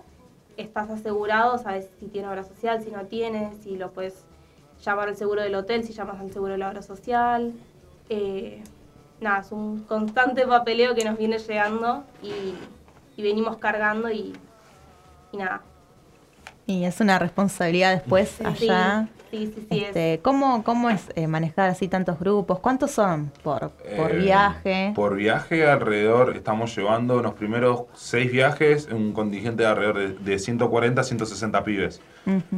estás 0.59 0.91
asegurado, 0.91 1.59
sabes 1.59 1.91
si 1.99 2.07
tiene 2.07 2.29
obra 2.29 2.45
social, 2.45 2.83
si 2.83 2.91
no 2.91 3.07
tiene, 3.07 3.53
si 3.63 3.77
lo 3.77 3.93
puedes 3.93 4.25
llamar 4.83 5.09
al 5.09 5.17
seguro 5.17 5.43
del 5.43 5.55
hotel, 5.55 5.85
si 5.85 5.93
llamas 5.93 6.21
al 6.21 6.31
seguro 6.33 6.53
de 6.53 6.59
la 6.59 6.69
obra 6.69 6.83
social. 6.83 7.55
Eh, 8.09 8.63
nada, 9.21 9.41
es 9.41 9.53
un 9.53 9.81
constante 9.85 10.47
papeleo 10.47 10.95
que 10.95 11.05
nos 11.05 11.17
viene 11.19 11.39
llegando 11.39 12.05
y, 12.23 12.55
y 13.17 13.23
venimos 13.23 13.57
cargando 13.57 14.11
y, 14.11 14.35
y 15.33 15.37
nada. 15.37 15.63
Y 16.67 16.85
es 16.85 17.01
una 17.01 17.19
responsabilidad 17.19 17.93
después 17.93 18.29
Sí, 18.39 18.45
allá. 18.45 19.07
Sí, 19.07 19.24
sí, 19.37 19.53
sí. 19.55 19.67
es- 19.71 19.83
Este, 19.89 20.21
¿cómo, 20.23 20.63
¿Cómo 20.65 20.91
es 20.91 21.09
eh, 21.15 21.27
manejar 21.27 21.71
así 21.71 21.89
tantos 21.89 22.19
grupos? 22.19 22.59
¿Cuántos 22.61 22.91
son 22.93 23.31
por, 23.43 23.71
por 23.97 24.11
Eh, 24.13 24.17
viaje? 24.19 24.93
Por 24.95 25.17
viaje 25.17 25.67
alrededor, 25.67 26.37
estamos 26.37 26.75
llevando 26.77 27.23
los 27.23 27.35
primeros 27.35 27.83
seis 27.95 28.31
viajes, 28.31 28.89
un 28.91 29.13
contingente 29.13 29.63
de 29.63 29.69
alrededor 29.69 29.99
de, 29.99 30.09
de 30.33 30.39
140 30.39 31.01
a 31.01 31.05
160 31.05 31.65
pibes. 31.65 32.01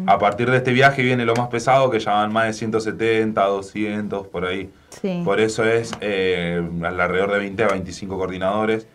A 0.07 0.19
partir 0.19 0.49
de 0.51 0.59
este 0.59 0.73
viaje 0.73 1.03
viene 1.03 1.25
lo 1.25 1.35
más 1.35 1.49
pesado, 1.49 1.91
que 1.91 1.99
ya 1.99 2.13
van 2.13 2.33
más 2.33 2.47
de 2.47 2.53
170, 2.53 3.45
200, 3.47 4.27
por 4.29 4.45
ahí. 4.45 4.71
Sí. 5.03 5.23
Por 5.25 5.41
eso 5.41 5.65
es 5.65 5.93
eh, 6.01 6.63
alrededor 6.85 7.33
de 7.33 7.39
20 7.39 7.65
a 7.65 7.69
25 7.69 8.17
coordinadores. 8.17 8.87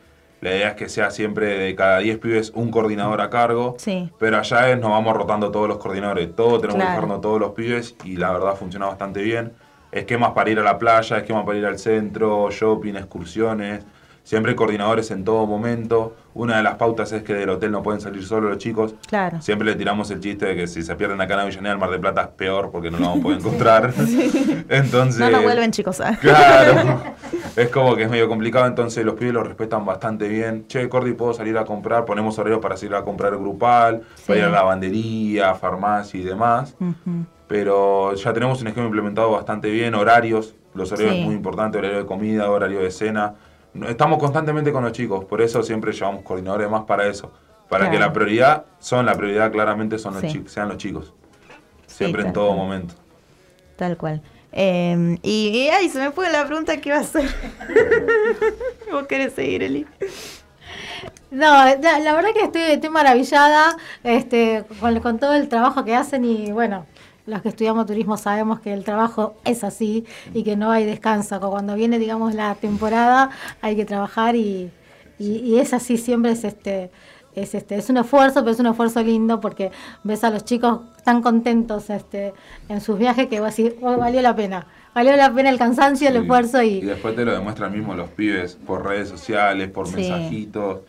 La 0.41 0.49
idea 0.49 0.69
es 0.69 0.73
que 0.73 0.89
sea 0.89 1.11
siempre 1.11 1.57
de 1.59 1.75
cada 1.75 1.99
10 1.99 2.17
pibes 2.17 2.51
un 2.55 2.71
coordinador 2.71 3.21
a 3.21 3.29
cargo. 3.29 3.75
Sí. 3.77 4.11
Pero 4.17 4.39
allá 4.39 4.71
es, 4.71 4.79
nos 4.79 4.89
vamos 4.89 5.15
rotando 5.15 5.51
todos 5.51 5.67
los 5.67 5.77
coordinadores. 5.77 6.35
Todos 6.35 6.61
tenemos 6.61 6.81
que 6.81 6.89
dejarnos 6.89 7.21
todos 7.21 7.39
los 7.39 7.51
pibes 7.51 7.95
y 8.03 8.17
la 8.17 8.31
verdad 8.31 8.55
funciona 8.55 8.87
bastante 8.87 9.21
bien. 9.21 9.53
Esquemas 9.91 10.31
para 10.31 10.49
ir 10.49 10.59
a 10.59 10.63
la 10.63 10.79
playa, 10.79 11.17
esquemas 11.17 11.45
para 11.45 11.57
ir 11.59 11.65
al 11.65 11.77
centro, 11.77 12.49
shopping, 12.49 12.95
excursiones. 12.95 13.85
Siempre 14.23 14.51
hay 14.51 14.55
coordinadores 14.55 15.09
en 15.11 15.23
todo 15.23 15.45
momento. 15.47 16.15
Una 16.35 16.57
de 16.57 16.63
las 16.63 16.75
pautas 16.75 17.11
es 17.11 17.23
que 17.23 17.33
del 17.33 17.49
hotel 17.49 17.71
no 17.71 17.81
pueden 17.83 17.99
salir 17.99 18.23
solos 18.25 18.49
los 18.51 18.59
chicos. 18.59 18.95
Claro. 19.07 19.41
Siempre 19.41 19.65
le 19.67 19.75
tiramos 19.75 20.09
el 20.11 20.19
chiste 20.21 20.45
de 20.45 20.55
que 20.55 20.67
si 20.67 20.83
se 20.83 20.95
pierden 20.95 21.19
acá 21.19 21.33
en 21.33 21.39
Avellaneda, 21.41 21.73
el 21.73 21.79
Mar 21.79 21.89
del 21.89 21.99
Plata 21.99 22.21
es 22.21 22.27
peor 22.29 22.69
porque 22.71 22.91
no 22.91 22.99
lo 22.99 23.05
vamos 23.05 23.19
a 23.19 23.23
poder 23.23 23.39
encontrar. 23.41 23.93
Entonces, 24.69 25.19
No 25.19 25.29
nos 25.31 25.43
vuelven, 25.43 25.71
chicos. 25.71 25.99
¿ah? 26.01 26.17
Claro. 26.21 27.01
es 27.55 27.69
como 27.69 27.95
que 27.95 28.03
es 28.03 28.09
medio 28.09 28.29
complicado, 28.29 28.65
entonces 28.67 29.03
los 29.03 29.15
pibes 29.15 29.33
lo 29.33 29.43
respetan 29.43 29.85
bastante 29.85 30.27
bien. 30.29 30.65
Che, 30.67 30.87
Cordy, 30.87 31.13
¿puedo 31.13 31.33
salir 31.33 31.57
a 31.57 31.65
comprar? 31.65 32.05
Ponemos 32.05 32.37
horarios 32.39 32.61
para 32.61 32.77
salir 32.77 32.95
a 32.95 33.03
comprar 33.03 33.35
grupal, 33.35 34.03
para 34.27 34.39
ir 34.39 34.45
a 34.45 34.49
lavandería, 34.49 35.55
farmacia 35.55 36.19
y 36.19 36.23
demás. 36.23 36.75
Pero 37.47 38.13
ya 38.15 38.31
tenemos 38.31 38.61
un 38.61 38.67
esquema 38.67 38.85
implementado 38.85 39.31
bastante 39.31 39.69
bien, 39.69 39.93
horarios. 39.95 40.55
Los 40.73 40.91
horarios 40.91 41.13
Sí. 41.15 41.19
es 41.19 41.25
muy 41.25 41.35
importante, 41.35 41.77
horario 41.79 41.97
de 41.97 42.05
comida, 42.05 42.49
horario 42.49 42.79
de 42.79 42.91
cena. 42.91 43.33
Estamos 43.87 44.19
constantemente 44.19 44.71
con 44.71 44.83
los 44.83 44.91
chicos, 44.91 45.23
por 45.25 45.41
eso 45.41 45.63
siempre 45.63 45.91
llevamos 45.93 46.23
coordinadores 46.23 46.69
más 46.69 46.83
para 46.83 47.07
eso. 47.07 47.31
Para 47.69 47.89
que 47.89 47.97
la 47.97 48.11
prioridad, 48.11 48.65
son 48.79 49.05
la 49.05 49.15
prioridad 49.15 49.49
claramente 49.51 49.97
son 49.97 50.13
los 50.13 50.21
Sí. 50.23 50.27
chicos, 50.33 50.51
sean 50.51 50.67
los 50.67 50.77
chicos. 50.77 51.13
Siempre 51.87 52.23
en 52.23 52.33
todo 52.33 52.47
cual. 52.47 52.57
momento. 52.57 52.95
Tal 53.77 53.95
cual. 53.97 54.21
Eh, 54.51 55.17
y, 55.23 55.47
y, 55.47 55.69
ay, 55.69 55.87
se 55.87 55.99
me 55.99 56.11
fue 56.11 56.29
la 56.29 56.45
pregunta 56.45 56.75
que 56.81 56.89
iba 56.89 56.97
a 56.97 57.01
hacer. 57.01 57.23
¿Vos 58.91 59.07
querés 59.07 59.33
seguir, 59.33 59.63
Eli? 59.63 59.87
No, 61.29 61.45
la, 61.63 61.99
la 61.99 62.13
verdad 62.13 62.31
que 62.33 62.41
estoy, 62.43 62.61
estoy 62.63 62.89
maravillada 62.89 63.77
este, 64.03 64.65
con, 64.81 64.99
con 64.99 65.17
todo 65.19 65.33
el 65.33 65.47
trabajo 65.47 65.85
que 65.85 65.95
hacen 65.95 66.25
y 66.25 66.51
bueno, 66.51 66.85
los 67.25 67.41
que 67.41 67.49
estudiamos 67.49 67.85
turismo 67.85 68.17
sabemos 68.17 68.59
que 68.59 68.73
el 68.73 68.83
trabajo 68.83 69.35
es 69.45 69.63
así 69.63 70.05
y 70.33 70.43
que 70.43 70.55
no 70.55 70.71
hay 70.71 70.85
descanso. 70.85 71.39
Cuando 71.39 71.75
viene, 71.75 71.99
digamos, 71.99 72.33
la 72.33 72.55
temporada 72.55 73.29
hay 73.61 73.75
que 73.75 73.85
trabajar 73.85 74.35
y, 74.35 74.71
y- 75.19 75.37
y 75.37 75.59
es 75.59 75.73
así, 75.73 75.97
siempre 75.97 76.31
es 76.31 76.43
este... 76.43 76.91
Es, 77.33 77.55
este, 77.55 77.75
es 77.77 77.89
un 77.89 77.95
esfuerzo, 77.95 78.41
pero 78.41 78.51
es 78.51 78.59
un 78.59 78.65
esfuerzo 78.65 79.01
lindo 79.01 79.39
porque 79.39 79.71
ves 80.03 80.21
a 80.25 80.29
los 80.31 80.43
chicos 80.43 80.81
tan 81.05 81.21
contentos 81.21 81.89
este, 81.89 82.33
en 82.67 82.81
sus 82.81 82.99
viajes 82.99 83.27
que 83.27 83.39
vas 83.39 83.53
a 83.53 83.55
decir, 83.63 83.77
"Oh, 83.81 83.95
valió 83.97 84.21
la 84.21 84.35
pena, 84.35 84.67
valió 84.93 85.15
la 85.15 85.33
pena 85.33 85.49
el 85.49 85.57
cansancio, 85.57 86.09
el 86.09 86.17
esfuerzo 86.17 86.61
Y 86.61 86.67
y, 86.79 86.81
después 86.81 87.15
te 87.15 87.23
lo 87.23 87.31
demuestran 87.31 87.71
mismo 87.71 87.93
los 87.95 88.09
pibes 88.09 88.55
por 88.67 88.85
redes 88.85 89.07
sociales, 89.07 89.69
por 89.69 89.87
Sí. 89.87 89.95
mensajitos. 89.95 90.79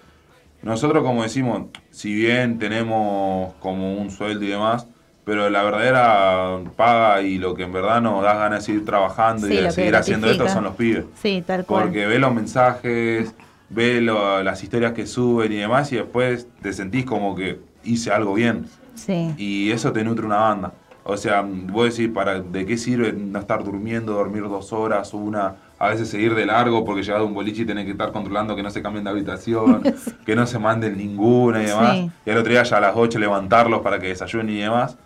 Nosotros, 0.62 1.04
como 1.04 1.22
decimos, 1.22 1.66
si 1.92 2.12
bien 2.12 2.58
tenemos 2.58 3.54
como 3.60 3.94
un 3.94 4.10
sueldo 4.10 4.44
y 4.44 4.48
demás, 4.48 4.88
pero 5.24 5.48
la 5.50 5.62
verdadera 5.62 6.58
paga 6.76 7.22
y 7.22 7.38
lo 7.38 7.54
que 7.54 7.62
en 7.64 7.72
verdad 7.72 8.00
nos 8.00 8.22
da 8.22 8.34
ganas 8.34 8.60
de 8.60 8.66
seguir 8.66 8.84
trabajando 8.84 9.46
Sí, 9.46 9.54
y 9.54 9.56
de 9.58 9.70
seguir 9.70 9.96
haciendo 9.96 10.28
esto 10.28 10.48
son 10.48 10.64
los 10.64 10.74
pibes. 10.74 11.04
Sí, 11.20 11.42
tal 11.46 11.64
cual. 11.64 11.84
Porque 11.84 12.06
ve 12.06 12.18
los 12.18 12.34
mensajes, 12.34 13.34
ve 13.68 14.00
lo- 14.00 14.42
las 14.42 14.62
historias 14.62 14.92
que 14.92 15.06
suben 15.06 15.52
y 15.52 15.56
demás, 15.56 15.92
y 15.92 15.96
después 15.96 16.46
te 16.60 16.72
sentís 16.72 17.04
como 17.04 17.34
que 17.34 17.60
hice 17.84 18.10
algo 18.10 18.34
bien. 18.34 18.66
Sí. 18.94 19.32
Y 19.38 19.70
eso 19.70 19.92
te 19.92 20.04
nutre 20.04 20.26
una 20.26 20.36
banda. 20.36 20.72
O 21.04 21.16
sea, 21.16 21.42
vos 21.44 21.96
decís, 21.96 22.12
¿para, 22.14 22.40
¿de 22.40 22.64
qué 22.64 22.76
sirve 22.76 23.12
no 23.12 23.40
estar 23.40 23.64
durmiendo, 23.64 24.12
dormir 24.12 24.42
dos 24.44 24.72
horas, 24.72 25.12
una, 25.14 25.56
a 25.78 25.88
veces 25.88 26.08
seguir 26.08 26.34
de 26.36 26.46
largo 26.46 26.84
porque 26.84 27.02
llegás 27.02 27.20
a 27.20 27.24
un 27.24 27.34
boliche 27.34 27.62
y 27.62 27.64
tenés 27.64 27.86
que 27.86 27.90
estar 27.90 28.12
controlando 28.12 28.54
que 28.54 28.62
no 28.62 28.70
se 28.70 28.82
cambien 28.82 29.02
de 29.02 29.10
habitación, 29.10 29.82
que 30.26 30.36
no 30.36 30.46
se 30.46 30.60
manden 30.60 30.96
ninguna 30.96 31.60
y 31.62 31.66
demás? 31.66 31.92
Sí. 31.96 32.10
Y 32.26 32.30
al 32.30 32.38
otro 32.38 32.52
día 32.52 32.62
ya 32.62 32.76
a 32.76 32.80
las 32.80 32.92
8 32.94 33.18
levantarlos 33.18 33.80
para 33.80 33.98
que 33.98 34.08
desayunen 34.08 34.50
y 34.54 34.60
demás. 34.60 34.96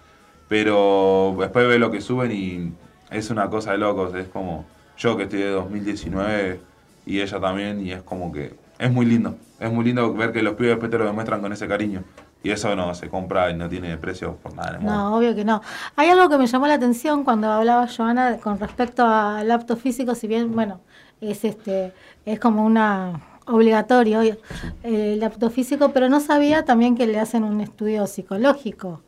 Pero 0.49 1.37
después 1.39 1.67
ve 1.67 1.79
lo 1.79 1.91
que 1.91 2.01
suben 2.01 2.33
y 2.33 2.73
es 3.11 3.31
una 3.31 3.51
cosa 3.51 3.73
de 3.73 3.79
locos. 3.79 4.15
Es 4.15 4.29
como 4.29 4.65
yo 4.97 5.17
que 5.17 5.25
estoy 5.25 5.41
de 5.41 5.51
2019 5.51 6.61
y 7.07 7.21
ella 7.21 7.41
también 7.41 7.85
y 7.85 7.93
es 7.93 8.03
como 8.03 8.33
que 8.33 8.55
es 8.79 8.93
muy 8.93 9.07
lindo. 9.07 9.37
Es 9.59 9.73
muy 9.73 9.85
lindo 9.85 10.13
ver 10.15 10.33
que 10.33 10.43
los 10.43 10.55
pibes 10.55 10.73
después 10.73 10.91
te 10.91 10.99
lo 10.99 11.07
demuestran 11.07 11.41
con 11.41 11.53
ese 11.53 11.67
cariño. 11.67 12.03
Y 12.43 12.51
eso 12.51 12.77
no 12.77 12.95
se 12.95 13.09
compra 13.09 13.51
y 13.51 13.55
no 13.55 13.69
tiene 13.69 13.97
precio 13.97 14.37
por 14.37 14.55
nada 14.55 14.69
en 14.69 14.75
el 14.77 14.81
mundo. 14.83 14.97
No, 14.97 15.17
obvio 15.17 15.35
que 15.35 15.45
no. 15.45 15.63
Hay 15.97 16.11
algo 16.11 16.29
que 16.29 16.39
me 16.39 16.47
llamó 16.47 16.67
la 16.69 16.75
atención 16.75 17.25
cuando 17.25 17.51
hablaba 17.51 17.89
Joana 17.89 18.37
con 18.39 18.61
respecto 18.61 19.05
al 19.05 19.51
apto 19.51 19.77
físico, 19.77 20.15
si 20.15 20.29
bien, 20.29 20.55
bueno, 20.55 20.81
es 21.21 21.45
este, 21.45 21.93
es 22.25 22.39
como 22.39 22.65
una 22.65 23.21
obligatorio 23.47 24.23
eh, 24.23 24.39
el 24.83 25.23
apto 25.25 25.51
físico, 25.51 25.91
pero 25.93 26.09
no 26.09 26.21
sabía 26.21 26.65
también 26.65 26.97
que 26.97 27.07
le 27.07 27.19
hacen 27.19 27.45
un 27.45 27.61
estudio 27.61 28.07
psicológico. 28.07 29.03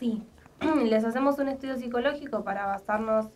Sí, 0.00 0.22
les 0.84 1.04
hacemos 1.04 1.38
un 1.38 1.48
estudio 1.48 1.76
psicológico 1.76 2.44
para 2.44 2.66
basarnos 2.66 3.26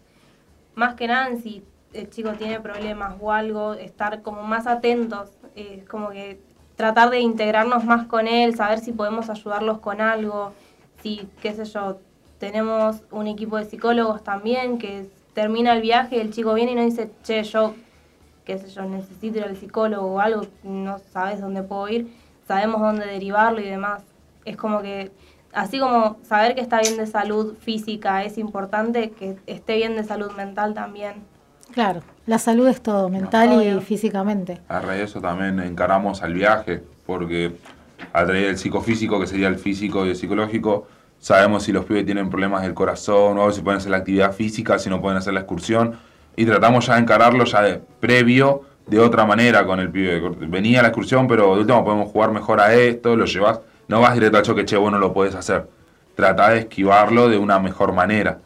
más 0.74 0.94
que 0.94 1.08
nada 1.08 1.28
en 1.28 1.42
si 1.42 1.64
el 1.92 2.10
chico 2.10 2.32
tiene 2.32 2.60
problemas 2.60 3.14
o 3.20 3.32
algo, 3.32 3.74
estar 3.74 4.22
como 4.22 4.42
más 4.42 4.66
atentos, 4.66 5.30
eh, 5.54 5.84
como 5.88 6.10
que 6.10 6.40
tratar 6.76 7.10
de 7.10 7.20
integrarnos 7.20 7.84
más 7.84 8.06
con 8.06 8.28
él, 8.28 8.54
saber 8.54 8.80
si 8.80 8.92
podemos 8.92 9.30
ayudarlos 9.30 9.78
con 9.78 10.00
algo, 10.00 10.52
si, 11.02 11.28
qué 11.40 11.54
sé 11.54 11.64
yo, 11.64 11.98
tenemos 12.38 13.02
un 13.10 13.26
equipo 13.26 13.56
de 13.56 13.64
psicólogos 13.64 14.22
también 14.22 14.78
que 14.78 15.08
termina 15.32 15.72
el 15.72 15.80
viaje 15.80 16.20
el 16.20 16.32
chico 16.32 16.54
viene 16.54 16.72
y 16.72 16.74
nos 16.74 16.84
dice, 16.86 17.10
che, 17.22 17.42
yo, 17.44 17.74
qué 18.44 18.58
sé 18.58 18.68
yo, 18.68 18.82
necesito 18.82 19.38
ir 19.38 19.44
al 19.44 19.56
psicólogo 19.56 20.06
o 20.06 20.20
algo, 20.20 20.42
no 20.62 20.98
sabes 20.98 21.40
dónde 21.40 21.62
puedo 21.62 21.88
ir, 21.88 22.08
sabemos 22.46 22.80
dónde 22.80 23.06
derivarlo 23.06 23.60
y 23.60 23.64
demás. 23.64 24.02
Es 24.44 24.56
como 24.56 24.80
que, 24.80 25.10
así 25.56 25.78
como 25.80 26.18
saber 26.22 26.54
que 26.54 26.60
está 26.60 26.80
bien 26.80 26.96
de 26.96 27.06
salud 27.06 27.54
física 27.58 28.22
es 28.22 28.38
importante, 28.38 29.10
que 29.10 29.36
esté 29.46 29.76
bien 29.76 29.96
de 29.96 30.04
salud 30.04 30.30
mental 30.32 30.74
también. 30.74 31.24
Claro, 31.72 32.02
la 32.26 32.38
salud 32.38 32.68
es 32.68 32.80
todo, 32.80 33.08
mental 33.08 33.60
y 33.62 33.80
físicamente. 33.80 34.60
A 34.68 34.80
raíz 34.80 34.98
de 34.98 35.04
eso 35.04 35.20
también 35.20 35.58
encaramos 35.60 36.22
al 36.22 36.34
viaje, 36.34 36.82
porque 37.06 37.56
a 38.12 38.24
través 38.24 38.46
del 38.46 38.58
psicofísico, 38.58 39.18
que 39.18 39.26
sería 39.26 39.48
el 39.48 39.56
físico 39.56 40.04
y 40.06 40.10
el 40.10 40.16
psicológico, 40.16 40.86
sabemos 41.18 41.64
si 41.64 41.72
los 41.72 41.86
pibes 41.86 42.04
tienen 42.04 42.28
problemas 42.28 42.62
del 42.62 42.74
corazón 42.74 43.38
o 43.38 43.50
si 43.50 43.62
pueden 43.62 43.78
hacer 43.78 43.90
la 43.90 43.96
actividad 43.96 44.32
física, 44.32 44.78
si 44.78 44.90
no 44.90 45.00
pueden 45.00 45.18
hacer 45.18 45.32
la 45.32 45.40
excursión, 45.40 45.98
y 46.36 46.44
tratamos 46.44 46.86
ya 46.86 46.94
de 46.94 47.00
encararlo 47.00 47.44
ya 47.44 47.62
de 47.62 47.80
previo 47.98 48.62
de 48.86 49.00
otra 49.00 49.24
manera 49.24 49.66
con 49.66 49.80
el 49.80 49.90
pibe. 49.90 50.20
Venía 50.46 50.80
a 50.80 50.82
la 50.82 50.88
excursión, 50.88 51.26
pero 51.26 51.54
de 51.54 51.62
último 51.62 51.82
podemos 51.84 52.10
jugar 52.10 52.30
mejor 52.30 52.60
a 52.60 52.74
esto, 52.74 53.16
lo 53.16 53.24
llevas, 53.24 53.60
no 53.88 54.00
vas 54.00 54.14
directo 54.14 54.38
al 54.38 54.42
choque, 54.44 54.64
che, 54.64 54.76
vos 54.76 54.90
no 54.92 54.98
lo 54.98 55.12
podés 55.12 55.34
hacer. 55.34 55.68
Trata 56.14 56.50
de 56.50 56.60
esquivarlo 56.60 57.28
de 57.28 57.38
una 57.38 57.58
mejor 57.58 57.92
manera. 57.92 58.38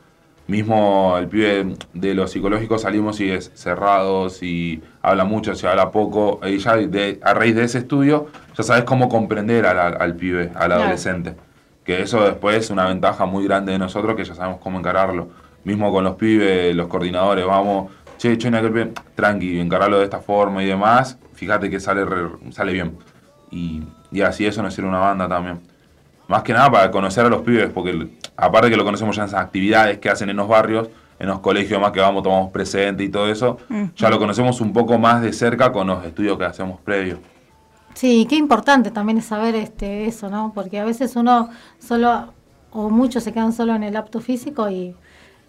Mismo 0.47 1.17
el 1.17 1.29
pibe 1.29 1.77
de 1.95 2.15
los 2.15 2.33
psicológicos 2.33 2.83
salimos 2.83 3.21
y 3.21 3.31
es 3.31 3.53
cerrados 3.55 4.43
y 4.43 4.83
habla 5.01 5.25
mucho, 5.25 5.55
se 5.55 5.69
habla 5.69 5.93
poco. 5.93 6.41
Y 6.45 6.59
ya 6.59 6.77
de- 6.77 7.21
a 7.23 7.35
raíz 7.35 7.55
de 7.55 7.63
ese 7.65 7.79
estudio 7.79 8.27
ya 8.57 8.65
sabes 8.65 8.83
cómo 8.85 9.09
comprender 9.09 9.65
al, 9.67 9.79
al- 10.01 10.17
pibe, 10.17 10.51
al 10.57 10.67
Claro. 10.67 10.75
adolescente. 10.83 11.37
Que 11.85 12.03
eso 12.03 12.25
después 12.25 12.57
es 12.57 12.71
una 12.71 12.87
ventaja 12.89 13.27
muy 13.27 13.45
grande 13.45 13.73
de 13.73 13.79
nosotros 13.79 14.17
que 14.17 14.25
ya 14.25 14.35
sabemos 14.35 14.61
cómo 14.61 14.79
encararlo. 14.79 15.29
Mismo 15.63 15.93
con 15.93 16.03
los 16.03 16.17
pibes, 16.17 16.75
los 16.75 16.89
coordinadores, 16.89 17.47
vamos, 17.47 17.93
che, 18.19 18.37
che, 18.37 18.49
aquel 18.49 18.73
pibe, 18.73 18.93
tranqui, 19.15 19.61
encararlo 19.61 19.99
de 19.99 20.05
esta 20.05 20.19
forma 20.21 20.63
y 20.65 20.67
demás. 20.67 21.17
Fíjate 21.35 21.71
que 21.71 21.79
sale, 21.79 22.05
re- 22.05 22.29
sale 22.51 22.73
bien. 22.73 22.99
Y, 23.53 23.83
y 24.11 24.21
así 24.23 24.47
eso 24.47 24.63
nos 24.63 24.75
sirve 24.75 24.89
una 24.89 24.99
banda 24.99 25.29
también. 25.29 25.61
Más 26.29 26.43
que 26.43 26.53
nada 26.53 26.71
para 26.71 26.91
conocer 26.91 27.27
a 27.27 27.29
los 27.29 27.43
pibes, 27.43 27.71
porque 27.71 28.09
aparte 28.37 28.71
que 28.71 28.77
lo 28.77 28.85
conocemos 28.85 29.17
ya 29.17 29.23
en 29.23 29.29
esas 29.29 29.41
actividades 29.41 29.99
que 29.99 30.09
hacen 30.09 30.31
en 30.31 30.37
los 30.37 30.49
barrios, 30.49 30.89
en 31.19 31.29
los 31.29 31.41
colegios 31.41 31.81
más 31.81 31.93
que 31.93 32.01
vamos, 32.01 32.23
tomamos 32.23 32.51
presente 32.51 33.05
y 33.05 33.09
todo 33.09 33.29
eso, 33.29 33.59
ya 33.97 34.09
lo 34.09 34.19
conocemos 34.19 34.61
un 34.61 34.73
poco 34.73 34.99
más 34.99 35.21
de 35.23 35.33
cerca 35.33 35.71
con 35.73 35.87
los 35.87 36.05
estudios 36.05 36.39
que 36.39 36.45
hacemos 36.45 36.81
previos. 36.81 37.19
Sí, 37.95 38.27
qué 38.29 38.37
importante 38.37 38.91
también 38.91 39.19
es 39.19 39.27
saber 39.27 39.55
este 39.57 40.07
eso, 40.07 40.31
¿no? 40.31 40.53
Porque 40.55 40.79
a 40.79 40.85
veces 40.85 41.17
uno 41.17 41.51
solo, 41.79 42.33
o 42.71 42.89
muchos 42.89 43.25
se 43.25 43.33
quedan 43.33 43.53
solo 43.53 43.75
en 43.75 43.83
el 43.83 43.97
apto 43.97 44.21
físico 44.21 44.71
y, 44.71 44.95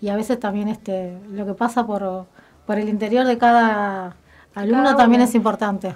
y 0.01 0.09
a 0.09 0.15
veces 0.15 0.39
también 0.39 0.67
este 0.67 1.17
lo 1.31 1.45
que 1.45 1.53
pasa 1.53 1.85
por, 1.85 2.25
por 2.65 2.77
el 2.79 2.89
interior 2.89 3.25
de 3.25 3.37
cada 3.37 4.15
alumno 4.55 4.83
Cada 4.83 4.97
también 4.97 5.21
es 5.21 5.35
importante. 5.35 5.95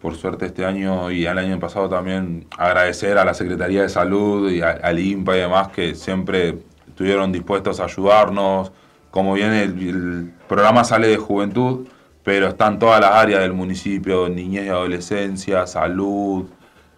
Por 0.00 0.14
suerte 0.14 0.46
este 0.46 0.64
año 0.64 1.10
y 1.10 1.26
el 1.26 1.38
año 1.38 1.58
pasado 1.58 1.88
también 1.88 2.46
agradecer 2.56 3.18
a 3.18 3.24
la 3.24 3.34
Secretaría 3.34 3.82
de 3.82 3.88
Salud 3.88 4.50
y 4.50 4.60
a- 4.62 4.70
al 4.82 4.98
INPA 4.98 5.36
y 5.36 5.40
demás 5.40 5.68
que 5.68 5.94
siempre 5.96 6.58
estuvieron 6.86 7.32
dispuestos 7.32 7.80
a 7.80 7.84
ayudarnos. 7.84 8.70
Como 9.10 9.34
bien 9.34 9.52
el, 9.52 9.88
el 9.88 10.32
programa 10.48 10.84
sale 10.84 11.08
de 11.08 11.16
juventud, 11.16 11.88
pero 12.22 12.46
están 12.48 12.78
todas 12.78 13.00
las 13.00 13.10
áreas 13.12 13.40
del 13.40 13.54
municipio, 13.54 14.28
niñez 14.28 14.66
y 14.66 14.68
adolescencia, 14.68 15.66
salud, 15.66 16.46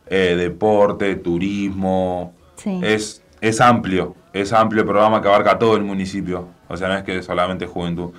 eh, 0.07 0.35
deporte, 0.37 1.15
turismo. 1.17 2.35
Sí. 2.57 2.81
Es, 2.83 3.23
es 3.41 3.61
amplio, 3.61 4.15
es 4.35 4.53
amplio 4.53 4.83
el 4.83 4.89
programa 4.89 5.23
que 5.23 5.29
abarca 5.29 5.59
todo 5.59 5.77
el 5.77 5.85
municipio. 5.85 6.49
O 6.69 6.77
sea, 6.77 6.89
no 6.89 6.95
es 6.97 7.05
que 7.05 7.23
solamente 7.23 7.67
juventud. 7.67 8.11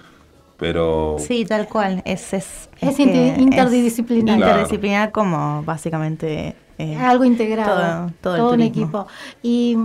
Pero 0.62 1.16
Sí, 1.20 1.44
tal 1.44 1.68
cual. 1.68 2.04
Es, 2.06 2.34
es, 2.34 2.70
Es 2.80 3.00
inter- 3.00 3.40
interdisciplinar. 3.40 4.38
Claro. 4.38 4.52
interdisciplinar 4.52 5.12
como 5.12 5.64
básicamente... 5.64 6.56
eh, 6.78 6.96
Algo 6.98 7.26
integrado, 7.26 8.12
todo- 8.22 8.36
todo 8.38 8.50
el 8.54 8.60
un 8.60 8.62
equipo. 8.62 9.08
Y 9.42 9.76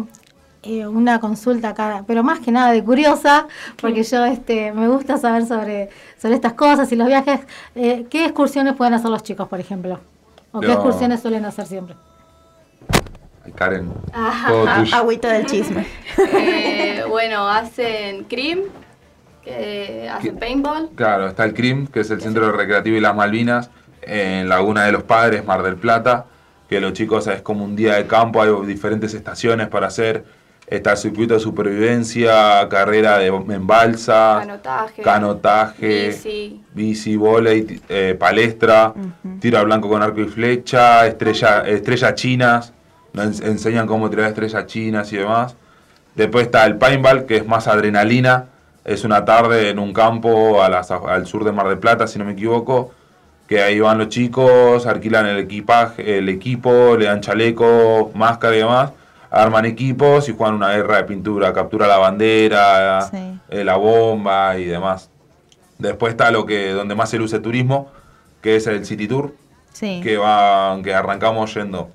eh, 0.62 0.86
una 0.86 1.18
consulta 1.18 1.70
acá, 1.70 2.04
pero 2.06 2.22
más 2.22 2.40
que 2.40 2.52
nada 2.52 2.72
de 2.72 2.84
curiosa, 2.84 3.46
porque 3.80 4.02
yo 4.02 4.26
este 4.26 4.70
me 4.72 4.86
gusta 4.88 5.16
saber 5.16 5.46
sobre, 5.46 5.88
sobre 6.20 6.34
estas 6.34 6.52
cosas 6.52 6.92
y 6.92 6.96
los 6.96 7.06
viajes. 7.08 7.40
Eh, 7.74 8.04
¿Qué 8.10 8.24
excursiones 8.26 8.74
pueden 8.74 8.92
hacer 8.92 9.08
los 9.10 9.22
chicos, 9.22 9.48
por 9.48 9.58
ejemplo? 9.60 9.98
¿O 10.52 10.60
qué 10.60 10.72
excursiones 10.72 11.20
suelen 11.22 11.46
hacer 11.46 11.66
siempre? 11.66 11.94
Ay, 13.46 13.52
Karen, 13.52 13.88
Ajá. 14.12 14.48
todo 14.48 14.66
Ah, 14.68 14.76
tuyo. 14.80 14.94
Agüita 14.96 15.32
del 15.32 15.46
chisme. 15.46 15.86
Eh, 16.18 17.02
bueno, 17.08 17.48
hacen 17.48 18.24
CRIM, 18.24 18.58
que 19.46 20.08
hacen 20.12 20.36
paintball. 20.38 20.90
Claro, 20.96 21.28
está 21.28 21.44
el 21.44 21.54
CRIM, 21.54 21.86
que 21.86 22.00
es 22.00 22.10
el 22.10 22.20
Centro 22.20 22.50
Recreativo 22.52 22.96
y 22.96 23.00
las 23.00 23.14
Malvinas, 23.14 23.70
en 24.02 24.48
Laguna 24.48 24.84
de 24.84 24.92
los 24.92 25.04
Padres, 25.04 25.44
Mar 25.44 25.62
del 25.62 25.76
Plata, 25.76 26.26
que 26.68 26.80
los 26.80 26.92
chicos 26.92 27.26
es 27.28 27.42
como 27.42 27.64
un 27.64 27.76
día 27.76 27.94
de 27.94 28.06
campo, 28.06 28.42
hay 28.42 28.50
diferentes 28.66 29.14
estaciones 29.14 29.68
para 29.68 29.86
hacer. 29.86 30.24
Está 30.68 30.92
el 30.92 30.96
circuito 30.96 31.34
de 31.34 31.40
supervivencia, 31.40 32.68
carrera 32.68 33.18
de, 33.18 33.28
en 33.28 33.66
balsa, 33.68 34.38
Canotaje. 34.40 35.02
canotaje, 35.02 36.08
Bici. 36.08 36.60
bici, 36.74 37.16
volei, 37.16 37.80
eh, 37.88 38.16
palestra, 38.18 38.92
tiro 39.40 39.58
al 39.60 39.66
blanco 39.66 39.88
con 39.88 40.02
arco 40.02 40.20
y 40.20 40.26
flecha, 40.26 41.06
estrella, 41.06 41.60
estrellas 41.60 42.14
chinas, 42.16 42.72
nos 43.12 43.26
ens- 43.40 43.46
enseñan 43.46 43.86
cómo 43.86 44.10
tirar 44.10 44.26
estrellas 44.28 44.66
chinas 44.66 45.12
y 45.12 45.18
demás. 45.18 45.54
Después 46.16 46.46
está 46.46 46.66
el 46.66 46.76
paintball, 46.78 47.26
que 47.26 47.36
es 47.36 47.46
más 47.46 47.68
adrenalina, 47.68 48.46
es 48.86 49.04
una 49.04 49.24
tarde 49.24 49.68
en 49.70 49.78
un 49.80 49.92
campo 49.92 50.62
a 50.62 50.68
las 50.68 50.90
af- 50.90 51.08
al 51.08 51.26
sur 51.26 51.44
de 51.44 51.50
Mar 51.52 51.68
del 51.68 51.78
Plata, 51.78 52.06
si 52.06 52.18
no 52.18 52.24
me 52.24 52.32
equivoco, 52.32 52.92
que 53.48 53.60
ahí 53.62 53.80
van 53.80 53.98
los 53.98 54.08
chicos, 54.08 54.86
alquilan 54.86 55.26
el 55.26 55.38
equipaje, 55.38 56.18
el 56.18 56.28
equipo, 56.28 56.96
le 56.96 57.06
dan 57.06 57.20
chaleco, 57.20 58.10
máscara 58.14 58.54
y 58.54 58.60
demás, 58.60 58.92
arman 59.30 59.64
equipos 59.66 60.28
y 60.28 60.34
juegan 60.36 60.54
una 60.54 60.70
guerra 60.72 60.98
de 60.98 61.04
pintura, 61.04 61.52
captura 61.52 61.86
la 61.88 61.98
bandera, 61.98 63.02
Sí. 63.02 63.38
eh, 63.50 63.64
la 63.64 63.76
bomba 63.76 64.56
y 64.56 64.64
demás. 64.66 65.10
Después 65.78 66.12
está 66.12 66.30
lo 66.30 66.46
que 66.46 66.70
donde 66.72 66.94
más 66.94 67.10
se 67.10 67.18
luce 67.18 67.40
turismo, 67.40 67.90
que 68.40 68.56
es 68.56 68.66
el 68.68 68.86
City 68.86 69.08
Tour, 69.08 69.34
Sí. 69.72 70.00
que 70.02 70.16
va 70.16 70.78
que 70.82 70.94
arrancamos 70.94 71.52
yendo 71.54 71.90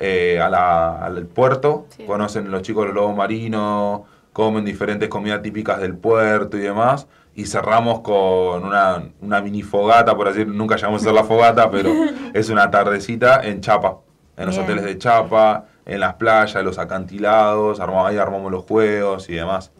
eh, 0.00 0.40
a 0.40 0.50
la- 0.50 0.98
al 1.04 1.24
puerto, 1.26 1.86
conocen 2.06 2.50
los 2.50 2.62
chicos 2.62 2.84
los 2.86 2.94
lobos 2.94 3.16
marinos, 3.16 4.02
comen 4.34 4.64
diferentes 4.64 5.08
comidas 5.08 5.40
típicas 5.40 5.80
del 5.80 5.96
puerto 5.96 6.58
y 6.58 6.60
demás, 6.60 7.06
y 7.34 7.46
cerramos 7.46 8.00
con 8.00 8.64
una, 8.64 9.02
una 9.22 9.40
mini 9.40 9.62
fogata, 9.62 10.14
por 10.14 10.28
así 10.28 10.40
decirlo, 10.40 10.58
nunca 10.58 10.76
llegamos 10.76 11.00
a 11.00 11.04
hacer 11.04 11.14
la 11.14 11.24
fogata, 11.24 11.70
pero 11.70 11.90
es 12.34 12.50
una 12.50 12.70
tardecita 12.70 13.40
en 13.42 13.62
Chapa, 13.62 13.98
en 14.36 14.46
los 14.46 14.56
Bien. 14.56 14.64
hoteles 14.64 14.84
de 14.84 14.98
Chapa, 14.98 15.64
en 15.86 16.00
las 16.00 16.14
playas, 16.14 16.62
los 16.64 16.78
acantilados, 16.78 17.80
armamos, 17.80 18.10
ahí 18.10 18.18
armamos 18.18 18.50
los 18.52 18.64
juegos 18.64 19.30
y 19.30 19.34
demás. 19.34 19.70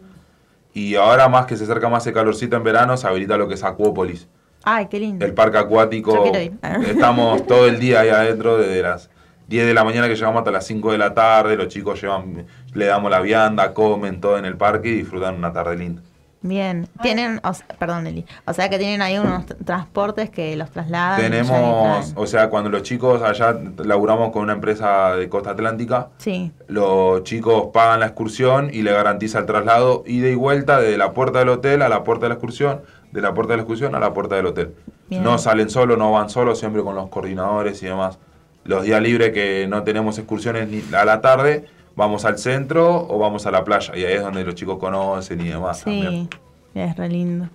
Y 0.73 0.95
ahora 0.95 1.27
más 1.29 1.45
que 1.45 1.57
se 1.57 1.65
acerca 1.65 1.89
más 1.89 2.07
el 2.07 2.13
calorcito 2.13 2.55
en 2.55 2.63
verano, 2.63 2.97
se 2.97 3.07
habilita 3.07 3.37
lo 3.37 3.47
que 3.47 3.53
es 3.53 3.63
Acuópolis. 3.63 4.27
Ay, 4.63 4.87
qué 4.87 4.99
lindo. 4.99 5.25
El 5.25 5.33
parque 5.33 5.57
acuático. 5.57 6.13
Yo 6.13 6.23
quiero 6.31 6.41
ir. 6.41 6.53
Estamos 6.87 7.45
todo 7.45 7.67
el 7.67 7.79
día 7.79 7.99
ahí 8.01 8.09
adentro, 8.09 8.57
desde 8.57 8.81
las 8.81 9.09
10 9.47 9.67
de 9.67 9.73
la 9.75 9.83
mañana 9.83 10.07
que 10.07 10.15
llegamos 10.15 10.39
hasta 10.39 10.51
las 10.51 10.65
5 10.65 10.91
de 10.91 10.97
la 10.97 11.13
tarde. 11.13 11.55
Los 11.55 11.67
chicos 11.67 12.01
llevan, 12.01 12.45
le 12.75 12.85
damos 12.85 13.09
la 13.09 13.19
vianda, 13.21 13.73
comen 13.73 14.21
todo 14.21 14.37
en 14.37 14.45
el 14.45 14.55
parque 14.57 14.89
y 14.89 14.95
disfrutan 14.97 15.35
una 15.35 15.51
tarde 15.51 15.75
linda. 15.77 16.01
Bien. 16.41 16.87
Tienen, 17.01 17.41
o 17.43 17.53
sea- 17.55 17.65
perdón, 17.79 18.05
Eli. 18.05 18.23
O 18.45 18.53
sea 18.53 18.69
que 18.69 18.77
tienen 18.77 19.01
ahí 19.01 19.17
unos 19.17 19.47
tr- 19.47 19.55
transportes 19.65 20.29
que 20.29 20.55
los 20.55 20.69
trasladan. 20.69 21.19
Tenemos, 21.19 22.13
o 22.15 22.27
sea, 22.27 22.49
cuando 22.51 22.69
los 22.69 22.83
chicos 22.83 23.23
allá 23.23 23.57
laburamos 23.83 24.31
con 24.31 24.43
una 24.43 24.53
empresa 24.53 25.15
de 25.15 25.27
Costa 25.27 25.49
Atlántica, 25.51 26.09
Sí. 26.17 26.51
los 26.67 27.23
chicos 27.23 27.69
pagan 27.73 27.99
la 28.01 28.05
excursión 28.07 28.69
y 28.71 28.83
le 28.83 28.91
garantiza 28.91 29.39
el 29.39 29.47
traslado 29.47 30.03
ida 30.05 30.29
y 30.29 30.35
vuelta 30.35 30.79
desde 30.79 30.99
la 30.99 31.13
puerta 31.13 31.39
del 31.39 31.49
hotel 31.49 31.81
a 31.81 31.89
la 31.89 32.03
puerta 32.03 32.25
de 32.25 32.29
la 32.29 32.35
excursión, 32.35 32.81
de 33.11 33.21
la 33.21 33.33
puerta 33.33 33.53
de 33.53 33.57
la 33.57 33.63
excursión 33.63 33.95
a 33.95 33.99
la 33.99 34.13
puerta 34.13 34.35
del 34.35 34.45
hotel. 34.45 34.75
Bien. 35.09 35.23
No 35.23 35.39
salen 35.39 35.71
solos, 35.71 35.97
no 35.97 36.11
van 36.11 36.29
solos, 36.29 36.59
siempre 36.59 36.83
con 36.83 36.93
los 36.93 37.09
coordinadores 37.09 37.81
y 37.81 37.87
demás. 37.87 38.19
Los 38.65 38.83
días 38.83 39.01
libres 39.01 39.31
que 39.31 39.65
no 39.67 39.81
tenemos 39.81 40.19
excursiones 40.19 40.67
ni 40.69 40.83
a 40.95 41.05
la 41.05 41.21
tarde, 41.21 41.65
vamos 41.95 42.25
al 42.25 42.37
centro 42.37 43.07
o 43.09 43.17
vamos 43.17 43.45
a 43.45 43.51
la 43.51 43.63
playa. 43.63 43.95
Y 43.95 44.03
ahí 44.05 44.13
es 44.13 44.21
donde 44.21 44.43
los 44.43 44.55
chicos 44.55 44.77
conocen 44.77 45.41
y 45.41 45.49
demás 45.49 45.83
también. 45.83 46.29
Sí. 46.31 46.79
Es 46.79 46.95
re 46.97 47.09
lindo. 47.09 47.49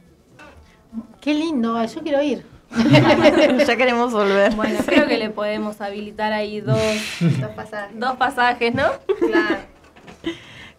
Qué 1.20 1.34
lindo, 1.34 1.76
ay, 1.76 1.88
yo 1.88 2.02
quiero 2.02 2.22
ir. 2.22 2.44
ya 3.66 3.76
queremos 3.76 4.12
volver. 4.12 4.54
Bueno, 4.54 4.78
creo 4.86 5.06
que 5.06 5.18
le 5.18 5.30
podemos 5.30 5.80
habilitar 5.80 6.32
ahí 6.32 6.60
dos, 6.60 6.78
Dos 7.20 7.50
pasajes. 7.50 7.98
dos 7.98 8.16
pasajes, 8.16 8.74
¿no? 8.74 8.84
Claro. 9.18 9.56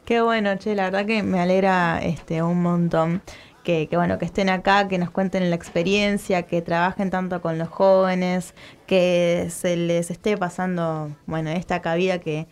Qué 0.05 0.21
bueno, 0.21 0.55
che, 0.57 0.75
la 0.75 0.85
verdad 0.85 1.05
que 1.05 1.21
me 1.23 1.39
alegra 1.39 1.99
este 2.01 2.41
un 2.41 2.61
montón 2.61 3.21
que, 3.63 3.87
que 3.87 3.95
bueno, 3.95 4.17
que 4.17 4.25
estén 4.25 4.49
acá, 4.49 4.87
que 4.87 4.97
nos 4.97 5.11
cuenten 5.11 5.49
la 5.49 5.55
experiencia, 5.55 6.43
que 6.43 6.61
trabajen 6.61 7.09
tanto 7.11 7.41
con 7.41 7.57
los 7.57 7.69
jóvenes, 7.69 8.55
que 8.87 9.47
se 9.49 9.77
les 9.77 10.09
esté 10.11 10.35
pasando, 10.37 11.11
bueno, 11.27 11.51
esta 11.51 11.81
cabida 11.81 12.19
que, 12.19 12.47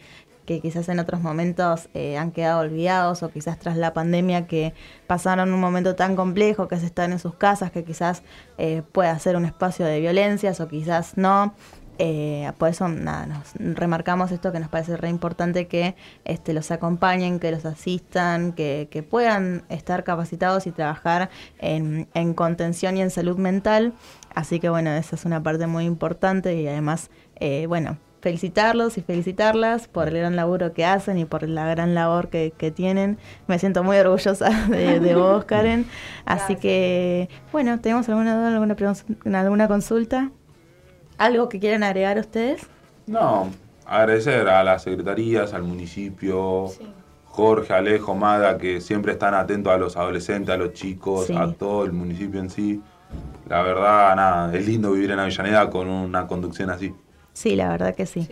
que 0.50 0.62
quizás 0.62 0.90
en 0.90 0.98
otros 0.98 1.22
momentos 1.22 1.90
eh, 1.94 2.18
han 2.18 2.32
quedado 2.32 2.62
olvidados 2.62 3.22
o 3.22 3.30
quizás 3.30 3.60
tras 3.60 3.78
la 3.78 3.94
pandemia 3.94 4.48
que 4.48 4.74
pasaron 5.06 5.54
un 5.54 5.60
momento 5.60 5.94
tan 5.94 6.16
complejo 6.16 6.68
que 6.68 6.78
se 6.78 6.88
están 6.88 7.12
en 7.12 7.20
sus 7.20 7.36
casas, 7.36 7.70
que 7.70 7.84
quizás 7.84 8.24
eh, 8.58 8.82
pueda 8.92 9.18
ser 9.20 9.36
un 9.36 9.46
espacio 9.46 9.86
de 9.86 10.00
violencias 10.00 10.60
o 10.60 10.68
quizás 10.68 11.18
no. 11.18 11.54
Eh, 12.00 12.52
por 12.58 12.70
eso 12.70 12.88
nada, 12.88 13.28
nos 13.28 13.54
remarcamos 13.78 14.32
esto 14.32 14.52
que 14.52 14.60
nos 14.60 14.70
parece 14.70 14.98
re 14.98 15.10
importante 15.10 15.68
que 15.68 15.96
este, 16.26 16.54
los 16.54 16.72
acompañen, 16.72 17.40
que 17.40 17.52
los 17.52 17.66
asistan, 17.66 18.54
que, 18.54 18.88
que 18.90 19.04
puedan 19.04 19.66
estar 19.70 20.04
capacitados 20.04 20.66
y 20.66 20.72
trabajar 20.72 21.30
en, 21.60 22.08
en 22.16 22.34
contención 22.34 22.98
y 22.98 23.04
en 23.04 23.12
salud 23.12 23.38
mental. 23.38 23.94
Así 24.34 24.60
que 24.60 24.70
bueno, 24.70 24.90
esa 24.90 25.16
es 25.16 25.26
una 25.26 25.44
parte 25.44 25.68
muy 25.68 25.86
importante 25.86 26.60
y 26.60 26.68
además, 26.68 27.12
eh, 27.36 27.68
bueno, 27.68 28.00
felicitarlos 28.22 28.98
y 28.98 29.02
felicitarlas 29.02 29.88
por 29.88 30.08
el 30.10 30.18
gran 30.18 30.36
laburo 30.36 30.74
que 30.74 30.86
hacen 30.86 31.18
y 31.18 31.26
por 31.26 31.48
la 31.48 31.68
gran 31.70 31.96
labor 31.96 32.30
que, 32.30 32.54
que 32.58 32.72
tienen. 32.72 33.18
Me 33.48 33.60
siento 33.60 33.84
muy 33.84 33.98
orgullosa 33.98 34.50
de, 34.70 35.00
de 35.00 35.16
vos, 35.16 35.46
Karen. 35.46 35.86
Así 36.26 36.56
que, 36.56 37.30
bueno, 37.52 37.80
¿tenemos 37.80 38.08
alguna 38.10 38.36
duda, 38.38 38.50
alguna, 38.54 38.76
pregun- 38.76 39.36
alguna 39.36 39.68
consulta? 39.68 40.32
¿Algo 41.18 41.50
que 41.50 41.60
quieran 41.60 41.84
agregar 41.84 42.18
ustedes? 42.18 42.62
No, 43.08 43.50
agradecer 43.86 44.48
a 44.48 44.64
las 44.64 44.84
secretarías, 44.84 45.54
al 45.54 45.64
municipio, 45.64 46.68
Jorge, 47.26 47.74
Alejo, 47.74 48.16
Mada, 48.16 48.58
que 48.58 48.82
siempre 48.82 49.14
están 49.14 49.34
atentos 49.34 49.74
a 49.74 49.78
los 49.78 49.98
adolescentes, 49.98 50.54
a 50.54 50.58
los 50.58 50.74
chicos, 50.74 51.28
Sí. 51.28 51.36
a 51.36 51.52
todo 51.54 51.86
el 51.86 51.92
municipio 51.94 52.40
en 52.40 52.50
sí. 52.50 52.82
La 53.48 53.62
verdad, 53.64 54.16
nada, 54.16 54.54
es 54.56 54.66
lindo 54.68 54.92
vivir 54.92 55.12
en 55.12 55.20
Avellaneda 55.20 55.70
con 55.70 55.90
una 55.90 56.28
conducción 56.28 56.70
así. 56.70 56.94
Sí, 57.40 57.56
la 57.56 57.70
verdad 57.70 57.96
que 57.96 58.06
sí. 58.06 58.28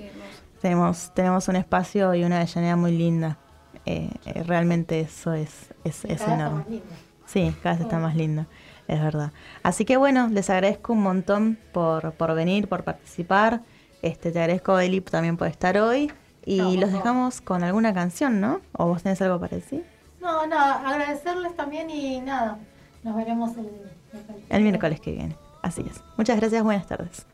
tenemos, 0.61 1.11
tenemos 1.13 1.47
un 1.47 1.55
espacio 1.55 2.13
y 2.13 2.25
una 2.25 2.37
Avellaneda 2.41 2.75
muy 2.75 2.91
linda. 2.91 3.37
Eh, 3.85 4.09
eh, 4.25 4.43
realmente 4.43 4.99
eso 4.99 5.31
es, 5.31 5.73
es, 5.85 6.03
es 6.03 6.19
Cada 6.21 6.31
vez 6.35 6.39
enorme. 6.41 6.57
más 6.59 6.69
lindo. 6.69 6.85
Sí, 7.25 7.55
cada 7.63 7.75
vez 7.75 7.83
está 7.85 7.99
más 7.99 8.15
lindo, 8.17 8.45
es 8.89 9.01
verdad. 9.01 9.31
Así 9.63 9.85
que 9.85 9.95
bueno, 9.95 10.27
les 10.27 10.49
agradezco 10.49 10.91
un 10.91 11.03
montón 11.03 11.57
por, 11.71 12.11
por 12.13 12.33
venir, 12.35 12.67
por 12.67 12.83
participar. 12.83 13.61
Este, 14.01 14.31
te 14.31 14.39
agradezco, 14.41 14.77
Eli, 14.77 14.99
también 14.99 15.37
por 15.37 15.47
estar 15.47 15.77
hoy. 15.77 16.11
Y 16.45 16.57
No, 16.57 16.81
los 16.81 16.91
dejamos 16.91 17.39
con 17.39 17.63
alguna 17.63 17.93
canción, 17.93 18.41
¿no? 18.41 18.59
¿O 18.73 18.87
vos 18.87 19.03
tenés 19.03 19.21
algo 19.21 19.39
para 19.39 19.55
decir? 19.55 19.85
No, 20.21 20.45
nada, 20.47 20.85
agradecerles 20.85 21.55
también 21.55 21.89
y 21.89 22.19
nada, 22.19 22.57
nos 23.03 23.15
veremos 23.15 23.51
el, 23.57 23.65
el- 23.67 24.43
El 24.49 24.63
miércoles 24.63 24.99
que 24.99 25.11
viene. 25.13 25.35
Así 25.61 25.81
es. 25.89 26.01
Muchas 26.17 26.37
gracias, 26.37 26.61
buenas 26.61 26.87
tardes. 26.87 27.25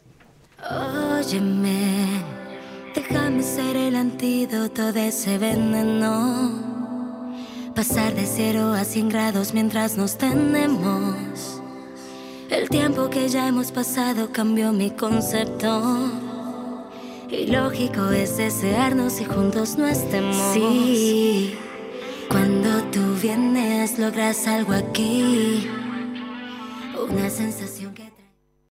Óyeme, 0.71 2.07
déjame 2.95 3.43
ser 3.43 3.75
el 3.75 3.95
antídoto 3.97 4.93
de 4.93 5.09
ese 5.09 5.37
veneno. 5.37 6.73
Pasar 7.75 8.13
de 8.13 8.25
cero 8.25 8.73
a 8.73 8.85
100 8.85 9.09
grados 9.09 9.53
mientras 9.53 9.97
nos 9.97 10.17
tenemos. 10.17 11.61
El 12.49 12.69
tiempo 12.69 13.09
que 13.09 13.27
ya 13.27 13.47
hemos 13.47 13.71
pasado 13.71 14.29
cambió 14.31 14.71
mi 14.71 14.91
concepto. 14.91 16.11
Y 17.29 17.47
lógico 17.47 18.11
es 18.11 18.37
desearnos 18.37 19.19
y 19.19 19.25
juntos 19.25 19.77
no 19.77 19.85
estemos. 19.87 20.53
Sí, 20.53 21.55
cuando 22.29 22.83
tú 22.91 23.01
vienes 23.21 23.99
logras 23.99 24.47
algo 24.47 24.71
aquí. 24.71 25.67
Una 27.09 27.29
sensación. 27.29 27.82